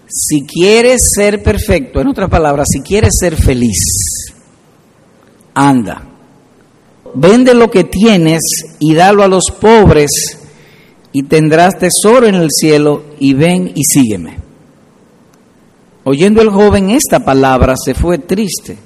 si 0.09 0.47
quieres 0.47 1.11
ser 1.15 1.43
perfecto, 1.43 2.01
en 2.01 2.09
otras 2.09 2.31
palabras, 2.31 2.69
si 2.71 2.81
quieres 2.81 3.15
ser 3.19 3.37
feliz, 3.37 4.33
anda, 5.55 6.03
vende 7.15 7.55
lo 7.55 7.71
que 7.71 7.85
tienes 7.85 8.43
y 8.79 8.95
dalo 8.95 9.23
a 9.23 9.29
los 9.29 9.45
pobres 9.61 10.39
y 11.13 11.25
tendrás 11.25 11.79
tesoro 11.79 12.27
en 12.27 12.35
el 12.35 12.51
cielo 12.51 13.05
y 13.19 13.35
ven 13.35 13.73
y 13.75 13.83
sígueme. 13.85 14.39
Oyendo 16.05 16.41
el 16.41 16.51
joven 16.51 16.91
esta 16.91 17.25
palabra 17.25 17.75
se 17.77 17.95
fue 17.95 18.19
triste 18.19 18.77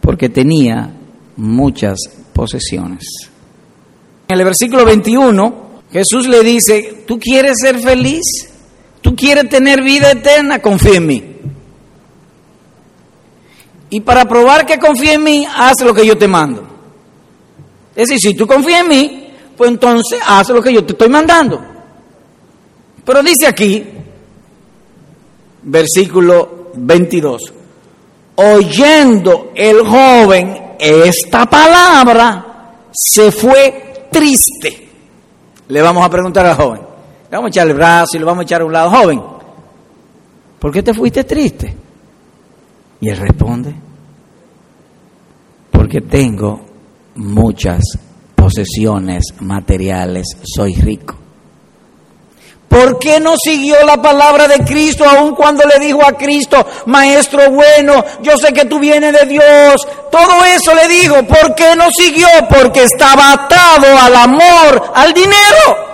porque 0.00 0.28
tenía 0.28 0.96
muchas 1.36 1.98
posesiones. 2.32 3.04
En 4.26 4.38
el 4.38 4.44
versículo 4.44 4.84
21 4.84 5.70
Jesús 5.92 6.28
le 6.28 6.42
dice, 6.42 7.04
¿tú 7.06 7.18
quieres 7.18 7.58
ser 7.60 7.78
feliz? 7.80 8.49
¿Tú 9.00 9.16
quieres 9.16 9.48
tener 9.48 9.82
vida 9.82 10.12
eterna? 10.12 10.60
Confía 10.60 10.96
en 10.96 11.06
mí. 11.06 11.24
Y 13.90 14.00
para 14.00 14.24
probar 14.26 14.64
que 14.66 14.78
confía 14.78 15.14
en 15.14 15.24
mí, 15.24 15.46
haz 15.52 15.80
lo 15.82 15.92
que 15.92 16.06
yo 16.06 16.16
te 16.16 16.28
mando. 16.28 16.64
Es 17.96 18.08
decir, 18.08 18.30
si 18.32 18.36
tú 18.36 18.46
confías 18.46 18.82
en 18.82 18.88
mí, 18.88 19.30
pues 19.56 19.70
entonces 19.70 20.20
haz 20.26 20.48
lo 20.50 20.62
que 20.62 20.72
yo 20.72 20.84
te 20.84 20.92
estoy 20.92 21.08
mandando. 21.08 21.60
Pero 23.04 23.22
dice 23.22 23.46
aquí, 23.46 23.84
versículo 25.62 26.70
22, 26.74 27.52
oyendo 28.36 29.52
el 29.54 29.86
joven 29.86 30.76
esta 30.78 31.46
palabra, 31.46 32.86
se 32.92 33.32
fue 33.32 34.06
triste. 34.10 34.88
Le 35.68 35.82
vamos 35.82 36.04
a 36.04 36.10
preguntar 36.10 36.46
al 36.46 36.56
joven, 36.56 36.80
le 37.30 37.36
vamos 37.36 37.46
a 37.46 37.50
echar 37.50 37.68
el 37.68 37.74
brazo 37.74 38.16
y 38.16 38.18
le 38.18 38.24
vamos 38.24 38.40
a 38.40 38.44
echar 38.44 38.60
a 38.60 38.64
un 38.64 38.72
lado, 38.72 38.90
joven, 38.90 39.22
¿por 40.58 40.72
qué 40.72 40.82
te 40.82 40.92
fuiste 40.92 41.22
triste? 41.22 41.76
Y 43.00 43.08
él 43.08 43.16
responde, 43.16 43.72
porque 45.70 46.00
tengo 46.00 46.60
muchas 47.14 47.82
posesiones 48.34 49.22
materiales, 49.40 50.26
soy 50.42 50.74
rico. 50.74 51.16
¿Por 52.68 53.00
qué 53.00 53.18
no 53.18 53.34
siguió 53.36 53.84
la 53.84 54.00
palabra 54.00 54.46
de 54.46 54.64
Cristo 54.64 55.04
aun 55.04 55.34
cuando 55.34 55.64
le 55.64 55.84
dijo 55.84 56.04
a 56.04 56.12
Cristo, 56.12 56.64
maestro 56.86 57.50
bueno, 57.50 58.04
yo 58.22 58.36
sé 58.38 58.52
que 58.52 58.64
tú 58.66 58.78
vienes 58.78 59.12
de 59.12 59.26
Dios? 59.26 59.88
Todo 60.08 60.44
eso 60.44 60.72
le 60.72 60.86
dijo. 60.86 61.16
¿Por 61.26 61.56
qué 61.56 61.74
no 61.74 61.88
siguió? 61.90 62.28
Porque 62.48 62.84
estaba 62.84 63.32
atado 63.32 63.86
al 63.98 64.14
amor, 64.14 64.92
al 64.94 65.12
dinero. 65.12 65.89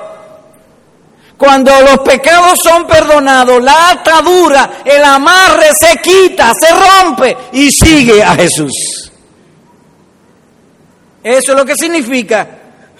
Cuando 1.36 1.70
los 1.82 1.98
pecados 1.98 2.58
son 2.62 2.86
perdonados, 2.86 3.62
la 3.62 3.90
atadura, 3.90 4.82
el 4.84 5.04
amarre 5.04 5.68
se 5.78 5.98
quita, 5.98 6.52
se 6.58 6.68
rompe 6.70 7.36
y 7.52 7.70
sigue 7.70 8.22
a 8.22 8.34
Jesús. 8.34 9.12
Eso 11.22 11.52
es 11.52 11.58
lo 11.58 11.64
que 11.64 11.74
significa 11.78 12.48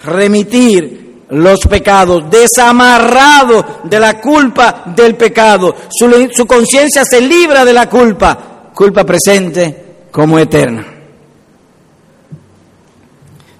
remitir 0.03 1.23
los 1.29 1.61
pecados, 1.61 2.29
desamarrado 2.29 3.81
de 3.83 3.99
la 3.99 4.21
culpa 4.21 4.83
del 4.95 5.15
pecado. 5.15 5.75
Su, 5.89 6.29
su 6.31 6.45
conciencia 6.45 7.03
se 7.03 7.21
libra 7.21 7.65
de 7.65 7.73
la 7.73 7.89
culpa, 7.89 8.69
culpa 8.73 9.03
presente 9.03 9.85
como 10.11 10.37
eterna. 10.37 10.85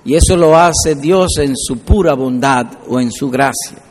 Y 0.05 0.15
eso 0.15 0.37
lo 0.37 0.55
hace 0.57 0.95
Dios 0.95 1.37
en 1.39 1.53
su 1.57 1.79
pura 1.79 2.13
bondad 2.13 2.67
o 2.87 2.99
en 2.99 3.11
su 3.11 3.29
gracia. 3.29 3.86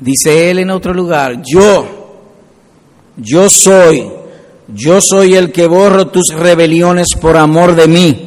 Dice 0.00 0.50
él 0.50 0.60
en 0.60 0.70
otro 0.70 0.94
lugar, 0.94 1.42
yo, 1.42 1.86
yo 3.18 3.50
soy, 3.50 4.10
yo 4.74 4.98
soy 5.02 5.34
el 5.34 5.52
que 5.52 5.66
borro 5.66 6.08
tus 6.08 6.32
rebeliones 6.34 7.08
por 7.20 7.36
amor 7.36 7.74
de 7.74 7.86
mí, 7.86 8.26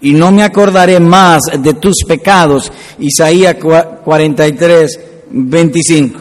y 0.00 0.12
no 0.14 0.32
me 0.32 0.42
acordaré 0.42 1.00
más 1.00 1.42
de 1.58 1.74
tus 1.74 2.04
pecados. 2.06 2.72
Isaías 2.98 3.56
43, 3.56 5.00
25. 5.30 6.20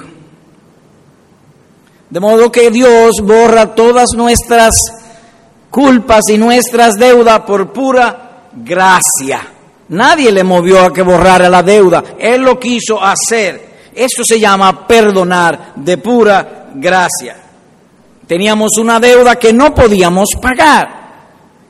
De 2.10 2.20
modo 2.20 2.52
que 2.52 2.70
Dios 2.70 3.16
borra 3.24 3.74
todas 3.74 4.10
nuestras 4.16 4.76
culpas 5.70 6.26
y 6.30 6.38
nuestras 6.38 6.96
deudas 6.96 7.40
por 7.42 7.72
pura 7.72 8.50
gracia. 8.54 9.42
Nadie 9.90 10.32
le 10.32 10.44
movió 10.44 10.82
a 10.82 10.94
que 10.94 11.02
borrara 11.02 11.50
la 11.50 11.64
deuda, 11.64 12.04
Él 12.20 12.42
lo 12.42 12.60
quiso 12.60 13.04
hacer. 13.04 13.73
Eso 13.96 14.24
se 14.24 14.40
llama 14.40 14.88
perdonar 14.88 15.74
de 15.76 15.98
pura 15.98 16.72
gracia. 16.76 17.38
Teníamos 18.28 18.78
una 18.78 19.00
deuda 19.00 19.36
que 19.36 19.54
no 19.54 19.74
podíamos 19.74 20.30
pagar. 20.42 21.04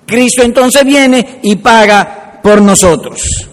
Cristo 0.06 0.44
entonces 0.44 0.86
viene 0.86 1.40
y 1.44 1.56
paga 1.56 2.40
por 2.42 2.62
nosotros. 2.62 3.50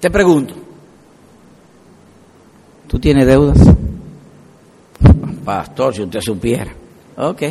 Te 0.00 0.10
pregunto, 0.10 0.54
¿tú 2.86 2.98
tienes 2.98 3.26
deudas? 3.26 3.58
Pastor, 5.44 5.94
si 5.94 6.02
usted 6.02 6.20
supiera. 6.20 6.72
Ok. 7.16 7.42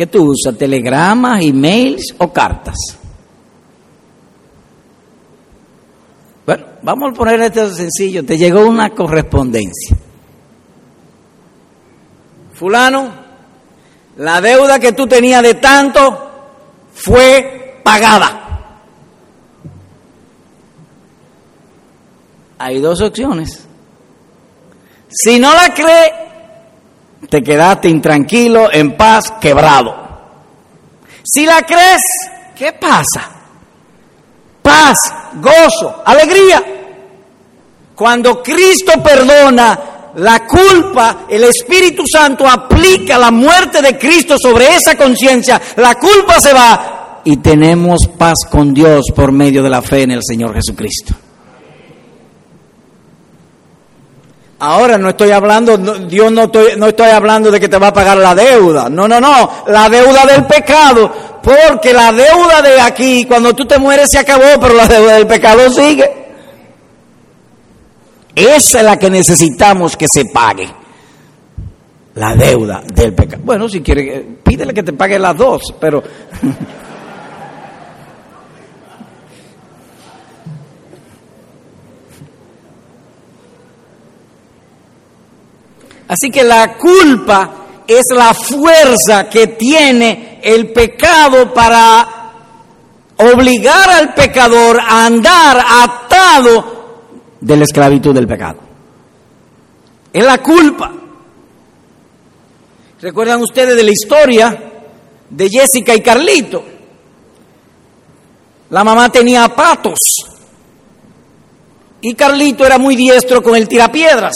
¿Qué 0.00 0.06
tú 0.06 0.30
usas? 0.30 0.56
¿Telegramas, 0.56 1.44
emails 1.44 2.14
o 2.16 2.32
cartas? 2.32 2.96
Bueno, 6.46 6.64
vamos 6.80 7.12
a 7.12 7.14
poner 7.14 7.38
esto 7.42 7.68
sencillo. 7.68 8.24
Te 8.24 8.38
llegó 8.38 8.66
una 8.66 8.94
correspondencia. 8.94 9.94
Fulano, 12.54 13.12
la 14.16 14.40
deuda 14.40 14.78
que 14.78 14.92
tú 14.92 15.06
tenías 15.06 15.42
de 15.42 15.52
tanto 15.56 16.30
fue 16.94 17.82
pagada. 17.84 18.80
Hay 22.56 22.80
dos 22.80 23.02
opciones. 23.02 23.66
Si 25.10 25.38
no 25.38 25.52
la 25.52 25.74
cree, 25.74 26.29
te 27.28 27.42
quedaste 27.42 27.88
intranquilo, 27.88 28.72
en 28.72 28.96
paz, 28.96 29.32
quebrado. 29.40 29.94
Si 31.22 31.44
la 31.44 31.62
crees, 31.62 32.00
¿qué 32.56 32.72
pasa? 32.72 33.30
Paz, 34.62 34.96
gozo, 35.34 36.02
alegría. 36.04 36.62
Cuando 37.94 38.42
Cristo 38.42 38.92
perdona 39.02 39.78
la 40.16 40.46
culpa, 40.46 41.26
el 41.28 41.44
Espíritu 41.44 42.04
Santo 42.10 42.48
aplica 42.48 43.18
la 43.18 43.30
muerte 43.30 43.82
de 43.82 43.98
Cristo 43.98 44.36
sobre 44.40 44.74
esa 44.74 44.96
conciencia, 44.96 45.60
la 45.76 45.94
culpa 45.96 46.40
se 46.40 46.52
va 46.52 47.20
y 47.24 47.36
tenemos 47.36 48.08
paz 48.16 48.38
con 48.50 48.72
Dios 48.72 49.06
por 49.14 49.32
medio 49.32 49.62
de 49.62 49.70
la 49.70 49.82
fe 49.82 50.02
en 50.02 50.12
el 50.12 50.22
Señor 50.24 50.54
Jesucristo. 50.54 51.14
Ahora 54.62 54.98
no 54.98 55.08
estoy 55.08 55.30
hablando, 55.30 55.78
Dios 55.78 56.30
no 56.30 56.42
estoy, 56.42 56.72
no 56.76 56.88
estoy 56.88 57.08
hablando 57.08 57.50
de 57.50 57.58
que 57.58 57.68
te 57.68 57.78
va 57.78 57.88
a 57.88 57.92
pagar 57.94 58.18
la 58.18 58.34
deuda. 58.34 58.90
No, 58.90 59.08
no, 59.08 59.18
no. 59.18 59.50
La 59.68 59.88
deuda 59.88 60.26
del 60.26 60.44
pecado. 60.44 61.10
Porque 61.42 61.94
la 61.94 62.12
deuda 62.12 62.60
de 62.60 62.78
aquí, 62.78 63.24
cuando 63.24 63.54
tú 63.54 63.64
te 63.64 63.78
mueres, 63.78 64.10
se 64.10 64.18
acabó, 64.18 64.60
pero 64.60 64.74
la 64.74 64.86
deuda 64.86 65.14
del 65.14 65.26
pecado 65.26 65.70
sigue. 65.70 66.10
Esa 68.34 68.78
es 68.80 68.84
la 68.84 68.98
que 68.98 69.08
necesitamos 69.08 69.96
que 69.96 70.06
se 70.12 70.26
pague. 70.26 70.68
La 72.16 72.36
deuda 72.36 72.82
del 72.84 73.14
pecado. 73.14 73.42
Bueno, 73.42 73.66
si 73.66 73.80
quiere, 73.80 74.26
pídele 74.42 74.74
que 74.74 74.82
te 74.82 74.92
pague 74.92 75.18
las 75.18 75.36
dos, 75.38 75.74
pero. 75.80 76.02
Así 86.10 86.28
que 86.28 86.42
la 86.42 86.76
culpa 86.76 87.50
es 87.86 88.02
la 88.12 88.34
fuerza 88.34 89.28
que 89.28 89.46
tiene 89.46 90.40
el 90.42 90.72
pecado 90.72 91.54
para 91.54 92.32
obligar 93.16 93.88
al 93.90 94.12
pecador 94.12 94.80
a 94.80 95.06
andar 95.06 95.64
atado 95.64 97.04
de 97.40 97.56
la 97.56 97.62
esclavitud 97.62 98.12
del 98.12 98.26
pecado. 98.26 98.58
es 100.12 100.24
la 100.24 100.38
culpa. 100.38 100.90
¿Recuerdan 103.00 103.40
ustedes 103.40 103.76
de 103.76 103.84
la 103.84 103.92
historia 103.92 104.62
de 105.30 105.48
Jessica 105.48 105.94
y 105.94 106.00
Carlito? 106.00 106.64
La 108.70 108.82
mamá 108.82 109.12
tenía 109.12 109.48
patos 109.54 110.00
y 112.00 112.14
Carlito 112.14 112.66
era 112.66 112.78
muy 112.78 112.96
diestro 112.96 113.40
con 113.40 113.54
el 113.54 113.68
tirapiedras. 113.68 114.34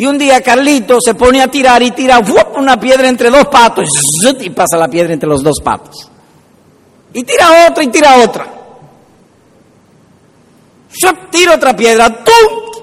Y 0.00 0.06
un 0.06 0.16
día 0.16 0.40
Carlito 0.40 0.96
se 0.98 1.14
pone 1.14 1.42
a 1.42 1.48
tirar 1.48 1.82
y 1.82 1.90
tira 1.90 2.22
una 2.56 2.80
piedra 2.80 3.06
entre 3.06 3.28
dos 3.28 3.48
patos 3.48 3.86
y 4.40 4.48
pasa 4.48 4.78
la 4.78 4.88
piedra 4.88 5.12
entre 5.12 5.28
los 5.28 5.42
dos 5.42 5.60
patos. 5.62 6.08
Y 7.12 7.22
tira 7.22 7.68
otra 7.68 7.84
y 7.84 7.88
tira 7.88 8.16
otra. 8.16 8.46
Tira 11.30 11.54
otra 11.54 11.76
piedra, 11.76 12.08
¡tum! 12.08 12.82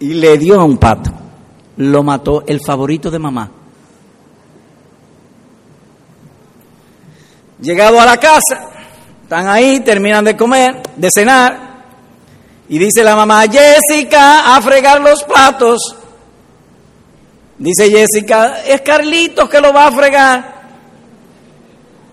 Y 0.00 0.12
le 0.12 0.36
dio 0.36 0.60
a 0.60 0.64
un 0.64 0.76
pato. 0.76 1.10
Lo 1.78 2.02
mató 2.02 2.44
el 2.46 2.60
favorito 2.60 3.10
de 3.10 3.18
mamá. 3.18 3.50
Llegado 7.62 7.98
a 7.98 8.04
la 8.04 8.18
casa, 8.18 8.68
están 9.22 9.48
ahí, 9.48 9.80
terminan 9.80 10.26
de 10.26 10.36
comer, 10.36 10.82
de 10.96 11.08
cenar, 11.10 11.86
y 12.68 12.76
dice 12.76 13.02
la 13.02 13.16
mamá, 13.16 13.44
Jessica, 13.50 14.54
a 14.54 14.60
fregar 14.60 15.00
los 15.00 15.24
platos. 15.24 15.96
Dice 17.62 17.88
Jessica, 17.88 18.64
es 18.66 18.80
Carlitos 18.80 19.48
que 19.48 19.60
lo 19.60 19.72
va 19.72 19.86
a 19.86 19.92
fregar. 19.92 20.62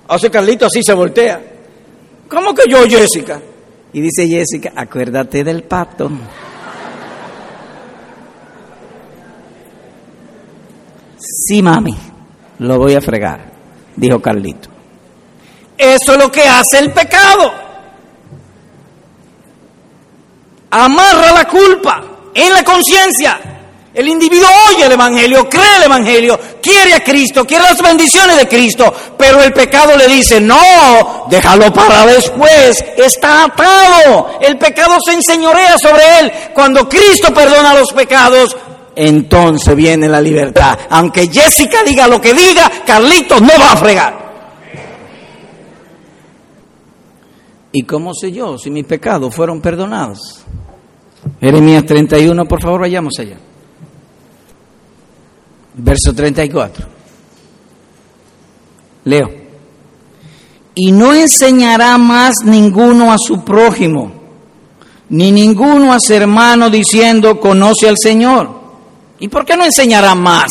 Hace 0.08 0.30
Carlito 0.30 0.68
así 0.68 0.84
se 0.84 0.94
voltea. 0.94 1.42
¿Cómo 2.30 2.54
que 2.54 2.70
yo, 2.70 2.84
Jessica? 2.88 3.42
Y 3.92 4.00
dice 4.00 4.28
Jessica, 4.28 4.74
acuérdate 4.76 5.44
del 5.44 5.64
pato. 5.64 6.12
Sí, 11.18 11.64
mami, 11.64 11.98
lo 12.60 12.78
voy 12.78 12.94
a 12.94 13.02
fregar, 13.02 13.52
dijo 13.96 14.22
Carlito. 14.22 14.70
Eso 15.76 16.14
es 16.14 16.20
lo 16.20 16.32
que 16.32 16.44
hace 16.44 16.78
el 16.78 16.94
pecado. 16.94 17.52
Amarra 20.70 21.32
la 21.32 21.48
culpa 21.48 22.04
en 22.36 22.54
la 22.54 22.64
conciencia. 22.64 23.59
El 23.94 24.08
individuo 24.08 24.48
oye 24.70 24.86
el 24.86 24.92
Evangelio, 24.92 25.50
cree 25.50 25.78
el 25.78 25.84
Evangelio, 25.84 26.40
quiere 26.62 26.94
a 26.94 27.04
Cristo, 27.04 27.46
quiere 27.46 27.64
las 27.64 27.82
bendiciones 27.82 28.38
de 28.38 28.48
Cristo, 28.48 28.94
pero 29.18 29.42
el 29.42 29.52
pecado 29.52 29.98
le 29.98 30.08
dice, 30.08 30.40
no, 30.40 31.26
déjalo 31.28 31.74
para 31.74 32.06
después, 32.06 32.86
está 32.98 33.46
atado, 33.46 34.38
el 34.42 34.60
pecado 34.60 34.98
se 35.04 35.14
enseñorea 35.14 35.76
sobre 35.80 36.20
él. 36.20 36.32
Cuando 36.54 36.88
Cristo 36.88 37.34
perdona 37.34 37.74
los 37.74 37.92
pecados, 37.92 38.56
entonces 38.96 39.76
viene 39.76 40.08
la 40.08 40.22
libertad. 40.22 40.78
Aunque 40.92 41.28
Jessica 41.28 41.84
diga 41.84 42.08
lo 42.08 42.22
que 42.22 42.34
diga, 42.36 42.72
Carlitos 42.86 43.42
no 43.42 43.54
va 43.60 43.72
a 43.72 43.78
fregar. 43.78 44.30
¿Y 47.72 47.84
cómo 47.84 48.14
sé 48.14 48.32
yo 48.32 48.58
si 48.60 48.70
mis 48.70 48.86
pecados 48.86 49.34
fueron 49.34 49.62
perdonados? 49.62 50.44
Jeremías 51.40 51.86
31, 51.86 52.46
por 52.46 52.62
favor, 52.62 52.82
vayamos 52.82 53.14
allá. 53.20 53.38
Verso 55.76 56.14
34. 56.14 56.86
Leo. 59.06 59.30
Y 60.76 60.92
no 60.92 61.14
enseñará 61.14 61.98
más 61.98 62.36
ninguno 62.44 63.12
a 63.12 63.18
su 63.18 63.44
prójimo, 63.44 64.12
ni 65.10 65.32
ninguno 65.32 65.92
a 65.94 66.00
su 66.00 66.14
hermano 66.14 66.70
diciendo, 66.70 67.40
conoce 67.40 67.90
al 67.90 67.98
Señor. 67.98 68.50
¿Y 69.20 69.28
por 69.28 69.46
qué 69.46 69.58
no 69.58 69.66
enseñará 69.66 70.16
más? 70.16 70.50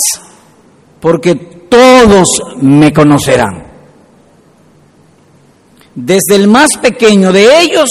Porque 1.01 1.35
todos 1.35 2.29
me 2.61 2.93
conocerán. 2.93 3.67
Desde 5.95 6.37
el 6.37 6.49
más 6.49 6.77
pequeño 6.81 7.33
de 7.33 7.61
ellos 7.63 7.89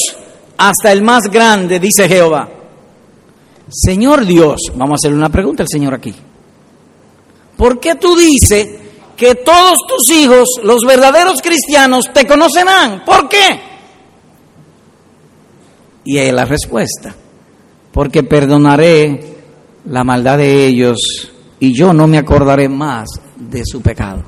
hasta 0.58 0.92
el 0.92 1.02
más 1.02 1.24
grande, 1.32 1.80
dice 1.80 2.08
Jehová. 2.08 2.50
Señor 3.70 4.26
Dios, 4.26 4.72
vamos 4.76 4.92
a 4.92 4.96
hacerle 4.96 5.18
una 5.18 5.30
pregunta 5.30 5.64
al 5.64 5.70
Señor 5.70 5.94
aquí. 5.94 6.14
¿Por 7.58 7.80
qué 7.80 7.96
tú 7.96 8.16
dices 8.16 8.68
que 9.18 9.36
todos 9.36 9.80
tus 9.88 10.10
hijos, 10.12 10.48
los 10.64 10.84
verdaderos 10.86 11.42
cristianos, 11.42 12.06
te 12.14 12.26
conocerán? 12.26 13.04
¿Por 13.04 13.28
qué? 13.28 13.60
Y 16.06 16.20
ahí 16.20 16.32
la 16.32 16.46
respuesta. 16.46 17.14
Porque 17.92 18.24
perdonaré 18.24 19.36
la 19.86 20.04
maldad 20.04 20.38
de 20.38 20.68
ellos 20.68 20.98
y 21.60 21.74
yo 21.74 21.94
no 21.94 22.08
me 22.08 22.20
acordaré 22.20 22.70
más 22.70 23.08
de 23.36 23.64
su 23.66 23.82
pecado. 23.82 24.24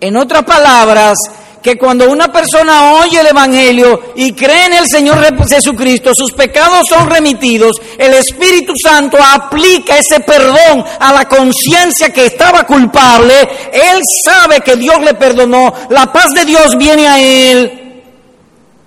En 0.00 0.16
otras 0.16 0.44
palabras, 0.44 1.18
que 1.66 1.76
cuando 1.76 2.08
una 2.08 2.30
persona 2.30 2.92
oye 2.92 3.18
el 3.18 3.26
Evangelio 3.26 4.12
y 4.14 4.32
cree 4.34 4.66
en 4.66 4.74
el 4.74 4.86
Señor 4.86 5.18
Jesucristo, 5.48 6.14
sus 6.14 6.30
pecados 6.30 6.86
son 6.88 7.10
remitidos, 7.10 7.80
el 7.98 8.14
Espíritu 8.14 8.72
Santo 8.80 9.18
aplica 9.20 9.98
ese 9.98 10.20
perdón 10.20 10.84
a 11.00 11.12
la 11.12 11.26
conciencia 11.26 12.10
que 12.10 12.26
estaba 12.26 12.62
culpable, 12.62 13.34
él 13.72 14.00
sabe 14.24 14.60
que 14.60 14.76
Dios 14.76 15.00
le 15.02 15.14
perdonó, 15.14 15.74
la 15.90 16.12
paz 16.12 16.30
de 16.30 16.44
Dios 16.44 16.78
viene 16.78 17.08
a 17.08 17.18
él 17.18 18.04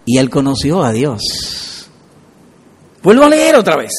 y 0.06 0.18
él 0.18 0.30
conoció 0.30 0.82
a 0.82 0.94
Dios. 0.94 1.90
Vuelvo 3.04 3.26
a 3.26 3.30
leer 3.30 3.58
otra 3.58 3.76
vez 3.76 3.92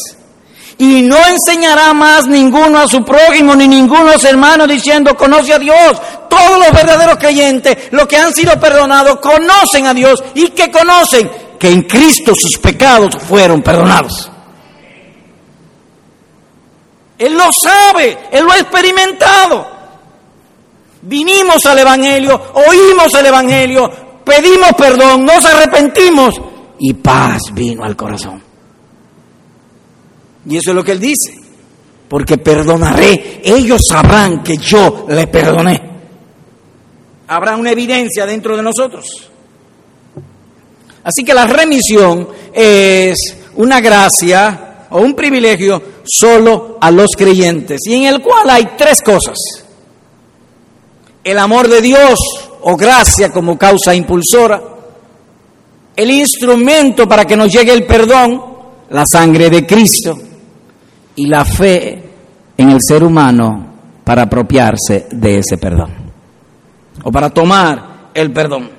y 0.79 1.03
no 1.03 1.19
enseñará 1.27 1.93
más 1.93 2.27
ninguno 2.27 2.79
a 2.79 2.89
su 2.89 3.05
prójimo 3.05 3.55
ni 3.55 3.69
ninguno 3.69 4.09
a 4.09 4.19
su 4.19 4.27
hermano 4.27 4.67
diciendo 4.67 5.15
conoce 5.15 5.53
a 5.53 5.59
Dios. 5.59 6.01
Todos 6.31 6.59
los 6.59 6.73
verdaderos 6.73 7.19
creyentes, 7.19 7.77
los 7.91 8.07
que 8.07 8.17
han 8.17 8.33
sido 8.33 8.59
perdonados, 8.59 9.19
conocen 9.21 9.87
a 9.87 9.93
Dios 9.93 10.25
y 10.35 10.49
que 10.49 10.71
conocen 10.71 11.31
que 11.59 11.69
en 11.69 11.83
Cristo 11.83 12.33
sus 12.35 12.57
pecados 12.59 13.17
fueron 13.29 13.61
perdonados. 13.61 14.31
Él 17.19 17.35
lo 17.35 17.53
sabe, 17.53 18.17
Él 18.33 18.45
lo 18.45 18.53
ha 18.53 18.59
experimentado. 18.59 19.67
Vinimos 21.03 21.67
al 21.67 21.79
Evangelio, 21.79 22.41
oímos 22.55 23.13
el 23.13 23.27
Evangelio, 23.27 23.91
pedimos 24.25 24.71
perdón, 24.79 25.27
nos 25.27 25.45
arrepentimos 25.45 26.35
y 26.79 26.95
paz 26.95 27.43
vino 27.53 27.85
al 27.85 27.97
corazón. 27.97 28.43
Y 30.47 30.57
eso 30.57 30.71
es 30.71 30.77
lo 30.77 30.85
que 30.85 30.93
él 30.93 31.01
dice. 31.01 31.35
Porque 32.09 32.39
perdonaré. 32.39 33.41
Ellos 33.45 33.83
sabrán 33.89 34.43
que 34.43 34.57
yo 34.57 35.07
le 35.09 35.27
perdoné. 35.27 35.90
Habrá 37.31 37.55
una 37.55 37.71
evidencia 37.71 38.27
dentro 38.27 38.57
de 38.57 38.63
nosotros. 38.65 39.07
Así 41.05 41.23
que 41.25 41.33
la 41.33 41.47
remisión 41.47 42.29
es 42.53 43.17
una 43.55 43.81
gracia 43.81 44.87
o 44.91 45.01
un 45.01 45.15
privilegio 45.15 45.81
solo 46.05 46.77
a 46.81 46.91
los 46.91 47.11
creyentes 47.17 47.83
y 47.87 47.95
en 47.95 48.13
el 48.13 48.21
cual 48.21 48.51
hay 48.51 48.71
tres 48.77 49.01
cosas. 49.01 49.37
El 51.23 51.39
amor 51.39 51.69
de 51.69 51.81
Dios 51.81 52.19
o 52.63 52.77
gracia 52.77 53.31
como 53.31 53.57
causa 53.57 53.95
impulsora, 53.95 54.61
el 55.95 56.11
instrumento 56.11 57.07
para 57.07 57.25
que 57.27 57.37
nos 57.37 57.53
llegue 57.53 57.73
el 57.73 57.87
perdón, 57.87 58.43
la 58.91 59.05
sangre 59.07 59.49
de 59.51 59.65
Cristo 59.65 60.19
y 61.15 61.29
la 61.29 61.45
fe 61.45 62.03
en 62.57 62.71
el 62.71 62.79
ser 62.81 63.05
humano 63.05 63.73
para 64.03 64.23
apropiarse 64.23 65.07
de 65.13 65.39
ese 65.39 65.57
perdón 65.57 66.00
o 67.03 67.13
para 67.13 67.31
tomar 67.31 68.11
el 68.15 68.33
perdón. 68.33 68.71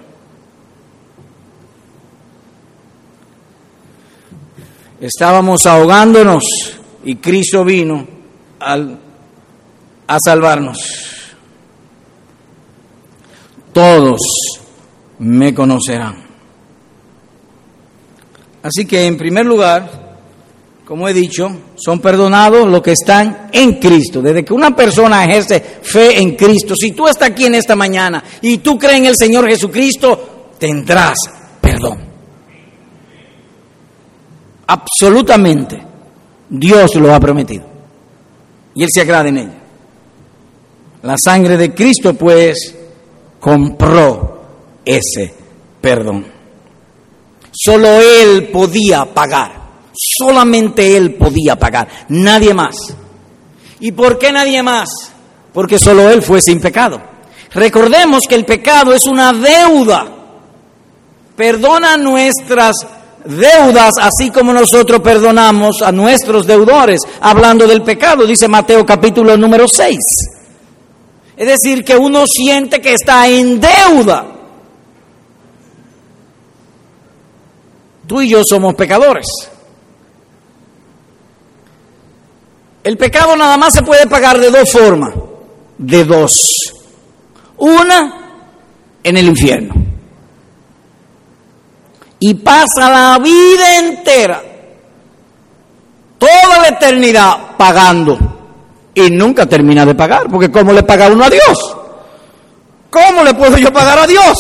Estábamos 4.99 5.65
ahogándonos 5.65 6.43
y 7.03 7.15
Cristo 7.15 7.65
vino 7.65 8.07
al, 8.59 8.99
a 10.07 10.17
salvarnos. 10.23 10.77
Todos 13.73 14.19
me 15.19 15.53
conocerán. 15.53 16.23
Así 18.61 18.85
que 18.85 19.07
en 19.07 19.17
primer 19.17 19.45
lugar, 19.45 20.00
como 20.91 21.07
he 21.07 21.13
dicho, 21.13 21.49
son 21.77 22.01
perdonados 22.01 22.67
los 22.67 22.81
que 22.81 22.91
están 22.91 23.47
en 23.53 23.79
Cristo. 23.79 24.21
Desde 24.21 24.43
que 24.43 24.53
una 24.53 24.75
persona 24.75 25.23
ejerce 25.23 25.61
fe 25.81 26.19
en 26.19 26.35
Cristo, 26.35 26.73
si 26.75 26.91
tú 26.91 27.07
estás 27.07 27.29
aquí 27.29 27.45
en 27.45 27.55
esta 27.55 27.77
mañana 27.77 28.21
y 28.41 28.57
tú 28.57 28.77
crees 28.77 28.97
en 28.97 29.05
el 29.05 29.15
Señor 29.15 29.47
Jesucristo, 29.47 30.49
tendrás 30.59 31.15
perdón. 31.61 31.97
Absolutamente. 34.67 35.81
Dios 36.49 36.93
lo 36.95 37.15
ha 37.15 37.21
prometido. 37.21 37.63
Y 38.75 38.83
Él 38.83 38.89
se 38.93 38.99
agrada 38.99 39.29
en 39.29 39.37
ella. 39.37 39.61
La 41.03 41.15
sangre 41.17 41.55
de 41.55 41.73
Cristo, 41.73 42.15
pues, 42.15 42.75
compró 43.39 44.41
ese 44.83 45.33
perdón. 45.79 46.25
Solo 47.49 47.87
Él 48.01 48.49
podía 48.51 49.05
pagar 49.05 49.60
Solamente 49.93 50.95
Él 50.95 51.15
podía 51.15 51.57
pagar, 51.57 51.87
nadie 52.09 52.53
más. 52.53 52.75
¿Y 53.79 53.91
por 53.91 54.17
qué 54.17 54.31
nadie 54.31 54.61
más? 54.63 54.89
Porque 55.53 55.79
solo 55.79 56.09
Él 56.09 56.21
fue 56.21 56.41
sin 56.41 56.59
pecado. 56.61 57.01
Recordemos 57.53 58.23
que 58.27 58.35
el 58.35 58.45
pecado 58.45 58.93
es 58.93 59.05
una 59.05 59.33
deuda. 59.33 60.07
Perdona 61.35 61.97
nuestras 61.97 62.75
deudas, 63.25 63.91
así 63.99 64.29
como 64.29 64.53
nosotros 64.53 65.01
perdonamos 65.01 65.81
a 65.81 65.91
nuestros 65.91 66.45
deudores. 66.47 67.01
Hablando 67.19 67.67
del 67.67 67.81
pecado, 67.83 68.25
dice 68.25 68.47
Mateo 68.47 68.85
capítulo 68.85 69.35
número 69.35 69.67
6. 69.67 69.97
Es 71.35 71.47
decir, 71.47 71.83
que 71.83 71.97
uno 71.97 72.25
siente 72.27 72.79
que 72.79 72.93
está 72.93 73.27
en 73.27 73.59
deuda. 73.59 74.25
Tú 78.07 78.21
y 78.21 78.29
yo 78.29 78.41
somos 78.47 78.75
pecadores. 78.75 79.25
El 82.83 82.97
pecado 82.97 83.35
nada 83.35 83.57
más 83.57 83.73
se 83.73 83.83
puede 83.83 84.07
pagar 84.07 84.39
de 84.39 84.49
dos 84.49 84.71
formas, 84.71 85.13
de 85.77 86.03
dos. 86.03 86.31
Una, 87.57 88.21
en 89.03 89.17
el 89.17 89.27
infierno. 89.27 89.73
Y 92.19 92.33
pasa 92.35 92.89
la 92.89 93.19
vida 93.19 93.77
entera, 93.79 94.41
toda 96.17 96.59
la 96.61 96.67
eternidad, 96.69 97.55
pagando. 97.57 98.17
Y 98.93 99.09
nunca 99.09 99.45
termina 99.45 99.85
de 99.85 99.95
pagar, 99.95 100.27
porque 100.29 100.51
¿cómo 100.51 100.73
le 100.73 100.83
paga 100.83 101.07
uno 101.07 101.23
a 101.23 101.29
Dios? 101.29 101.77
¿Cómo 102.89 103.23
le 103.23 103.33
puedo 103.33 103.57
yo 103.57 103.71
pagar 103.71 103.99
a 103.99 104.07
Dios? 104.07 104.37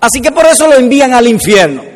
Así 0.00 0.20
que 0.20 0.30
por 0.30 0.46
eso 0.46 0.66
lo 0.68 0.74
envían 0.74 1.12
al 1.12 1.26
infierno. 1.26 1.93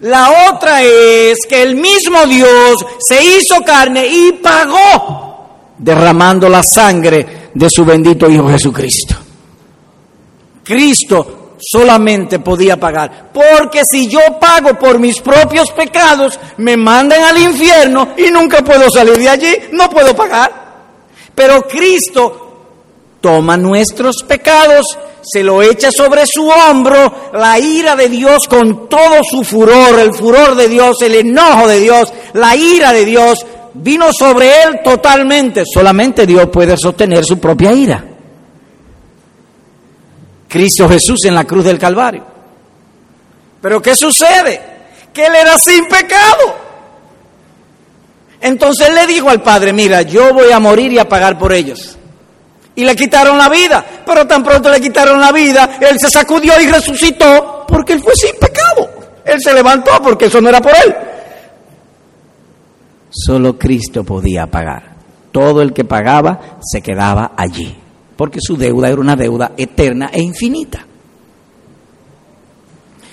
La 0.00 0.50
otra 0.52 0.82
es 0.82 1.38
que 1.48 1.62
el 1.62 1.76
mismo 1.76 2.26
Dios 2.26 2.76
se 2.98 3.22
hizo 3.22 3.60
carne 3.64 4.06
y 4.06 4.32
pagó 4.32 5.74
derramando 5.78 6.48
la 6.48 6.62
sangre 6.62 7.50
de 7.54 7.68
su 7.70 7.84
bendito 7.84 8.28
Hijo 8.28 8.48
Jesucristo. 8.48 9.14
Cristo 10.62 11.54
solamente 11.58 12.40
podía 12.40 12.78
pagar, 12.78 13.30
porque 13.32 13.82
si 13.84 14.08
yo 14.08 14.20
pago 14.38 14.78
por 14.78 14.98
mis 14.98 15.20
propios 15.20 15.70
pecados, 15.70 16.38
me 16.58 16.76
mandan 16.76 17.22
al 17.22 17.38
infierno 17.38 18.08
y 18.16 18.30
nunca 18.30 18.62
puedo 18.62 18.90
salir 18.90 19.16
de 19.16 19.28
allí, 19.28 19.56
no 19.72 19.88
puedo 19.88 20.14
pagar. 20.14 20.66
Pero 21.34 21.62
Cristo 21.66 22.45
toma 23.26 23.56
nuestros 23.56 24.22
pecados, 24.22 24.86
se 25.20 25.42
lo 25.42 25.60
echa 25.60 25.90
sobre 25.90 26.22
su 26.28 26.46
hombro, 26.46 27.32
la 27.32 27.58
ira 27.58 27.96
de 27.96 28.08
Dios 28.08 28.46
con 28.46 28.88
todo 28.88 29.24
su 29.28 29.42
furor, 29.42 29.98
el 29.98 30.14
furor 30.14 30.54
de 30.54 30.68
Dios, 30.68 31.02
el 31.02 31.16
enojo 31.16 31.66
de 31.66 31.80
Dios, 31.80 32.12
la 32.34 32.54
ira 32.54 32.92
de 32.92 33.04
Dios, 33.04 33.44
vino 33.74 34.12
sobre 34.12 34.62
él 34.62 34.80
totalmente. 34.84 35.64
Solamente 35.66 36.24
Dios 36.24 36.48
puede 36.52 36.76
sostener 36.76 37.24
su 37.24 37.40
propia 37.40 37.72
ira. 37.72 38.04
Cristo 40.46 40.88
Jesús 40.88 41.24
en 41.24 41.34
la 41.34 41.42
cruz 41.42 41.64
del 41.64 41.80
Calvario. 41.80 42.24
Pero 43.60 43.82
¿qué 43.82 43.96
sucede? 43.96 44.60
Que 45.12 45.26
él 45.26 45.34
era 45.34 45.58
sin 45.58 45.88
pecado. 45.88 46.54
Entonces 48.40 48.94
le 48.94 49.04
dijo 49.08 49.30
al 49.30 49.42
Padre, 49.42 49.72
mira, 49.72 50.02
yo 50.02 50.32
voy 50.32 50.52
a 50.52 50.60
morir 50.60 50.92
y 50.92 51.00
a 51.00 51.08
pagar 51.08 51.36
por 51.36 51.52
ellos 51.52 51.95
y 52.76 52.84
le 52.84 52.94
quitaron 52.94 53.36
la 53.36 53.48
vida. 53.48 53.84
Pero 54.06 54.26
tan 54.26 54.44
pronto 54.44 54.70
le 54.70 54.80
quitaron 54.80 55.18
la 55.18 55.32
vida, 55.32 55.78
él 55.80 55.98
se 55.98 56.08
sacudió 56.08 56.52
y 56.60 56.66
resucitó 56.66 57.64
porque 57.66 57.94
él 57.94 58.02
fue 58.02 58.14
sin 58.14 58.38
pecado. 58.38 58.88
Él 59.24 59.40
se 59.40 59.52
levantó 59.52 59.90
porque 60.02 60.26
eso 60.26 60.40
no 60.40 60.48
era 60.50 60.60
por 60.60 60.72
él. 60.84 60.94
Solo 63.10 63.58
Cristo 63.58 64.04
podía 64.04 64.46
pagar. 64.46 64.94
Todo 65.32 65.62
el 65.62 65.72
que 65.72 65.84
pagaba 65.84 66.58
se 66.62 66.80
quedaba 66.80 67.32
allí, 67.36 67.74
porque 68.16 68.38
su 68.40 68.56
deuda 68.56 68.88
era 68.88 69.00
una 69.00 69.16
deuda 69.16 69.52
eterna 69.56 70.10
e 70.12 70.22
infinita. 70.22 70.86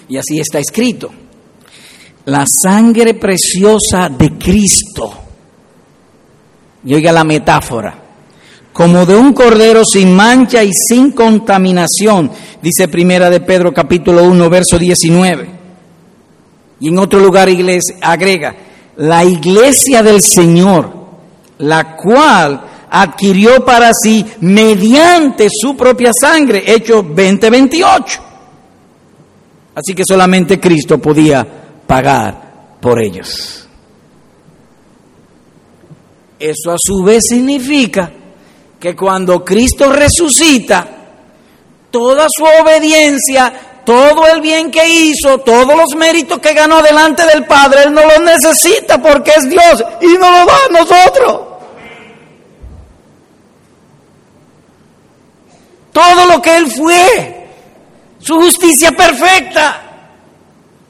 Y 0.07 0.18
así 0.18 0.39
está 0.39 0.59
escrito. 0.59 1.09
La 2.26 2.45
sangre 2.45 3.16
preciosa 3.16 4.09
de 4.09 4.38
Cristo. 4.38 5.14
Y 6.86 6.93
oiga 6.93 7.11
la 7.11 7.24
metáfora 7.24 8.03
como 8.74 9.06
de 9.06 9.16
un 9.16 9.34
cordero 9.34 9.86
sin 9.86 10.16
mancha 10.16 10.64
y 10.64 10.72
sin 10.74 11.12
contaminación, 11.12 12.32
dice 12.62 12.88
Primera 12.88 13.30
de 13.30 13.40
Pedro 13.40 13.72
capítulo 13.72 14.24
1, 14.24 14.50
verso 14.50 14.80
19. 14.80 15.50
Y 16.80 16.88
en 16.90 16.98
otro 16.98 17.20
lugar 17.20 17.48
agrega, 18.02 18.56
la 18.98 19.24
iglesia 19.24 20.02
del 20.02 20.22
Señor, 20.22 20.92
la 21.60 21.96
cual 21.96 22.62
adquirió 22.90 23.64
para 23.64 23.92
sí 23.94 24.26
mediante 24.42 25.48
su 25.52 25.78
propia 25.78 26.12
sangre, 26.20 26.64
Hechos 26.66 27.06
20:28. 27.06 28.20
Así 29.76 29.94
que 29.94 30.04
solamente 30.06 30.60
Cristo 30.60 30.98
podía 30.98 31.46
pagar 31.86 32.78
por 32.82 33.00
ellos. 33.00 33.68
Eso 36.40 36.72
a 36.72 36.76
su 36.78 37.04
vez 37.04 37.24
significa 37.30 38.12
que 38.84 38.98
cuando 38.98 39.46
Cristo 39.46 39.94
resucita, 39.94 40.86
toda 41.90 42.28
su 42.30 42.44
obediencia, 42.44 43.80
todo 43.86 44.28
el 44.28 44.42
bien 44.42 44.70
que 44.70 44.86
hizo, 44.86 45.38
todos 45.38 45.74
los 45.74 45.96
méritos 45.96 46.40
que 46.40 46.54
ganó 46.54 46.82
delante 46.82 47.26
del 47.26 47.46
Padre, 47.46 47.84
Él 47.84 47.94
no 47.94 48.02
los 48.02 48.20
necesita 48.20 49.02
porque 49.02 49.32
es 49.38 49.50
Dios 49.50 49.82
y 50.02 50.08
no 50.18 50.30
lo 50.30 50.46
da 50.46 50.58
a 50.68 50.72
nosotros. 50.74 51.42
Todo 55.94 56.26
lo 56.28 56.42
que 56.42 56.58
Él 56.58 56.70
fue, 56.70 57.48
su 58.20 58.36
justicia 58.36 58.92
perfecta. 58.92 59.82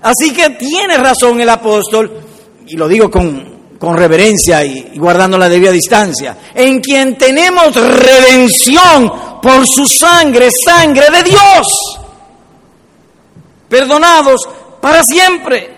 Así 0.01 0.33
que 0.33 0.49
tiene 0.49 0.97
razón 0.97 1.39
el 1.39 1.49
apóstol, 1.49 2.23
y 2.65 2.75
lo 2.75 2.87
digo 2.87 3.11
con, 3.11 3.52
con 3.83 3.97
reverencia 3.97 4.63
y, 4.63 4.93
guardando 4.95 5.37
la 5.37 5.49
debida 5.49 5.69
distancia, 5.69 6.37
en 6.55 6.79
quien 6.79 7.17
tenemos 7.17 7.75
redención 7.75 9.11
por 9.41 9.67
su 9.67 9.85
sangre, 9.85 10.47
sangre 10.65 11.07
de 11.11 11.23
Dios, 11.23 11.67
perdonados 13.67 14.47
para 14.79 15.03
siempre. 15.03 15.69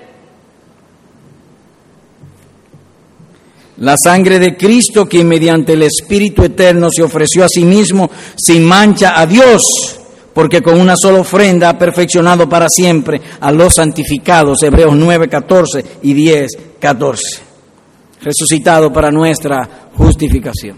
La 3.78 3.96
sangre 3.98 4.38
de 4.38 4.56
Cristo, 4.56 5.08
quien 5.08 5.28
mediante 5.28 5.74
el 5.74 5.82
Espíritu 5.82 6.44
Eterno 6.44 6.90
se 6.92 7.02
ofreció 7.02 7.44
a 7.44 7.50
sí 7.50 7.66
mismo 7.66 8.12
sin 8.36 8.64
mancha 8.66 9.20
a 9.20 9.26
Dios, 9.26 9.64
porque 10.32 10.62
con 10.62 10.80
una 10.80 10.94
sola 10.96 11.22
ofrenda 11.22 11.70
ha 11.70 11.80
perfeccionado 11.80 12.48
para 12.48 12.70
siempre 12.70 13.20
a 13.40 13.52
los 13.52 13.74
santificados, 13.74 14.62
Hebreos 14.62 14.94
9, 14.96 15.28
14 15.28 15.86
y 16.04 16.14
10, 16.14 16.52
14 16.80 17.45
resucitado 18.22 18.92
para 18.92 19.12
nuestra 19.12 19.90
justificación. 19.96 20.78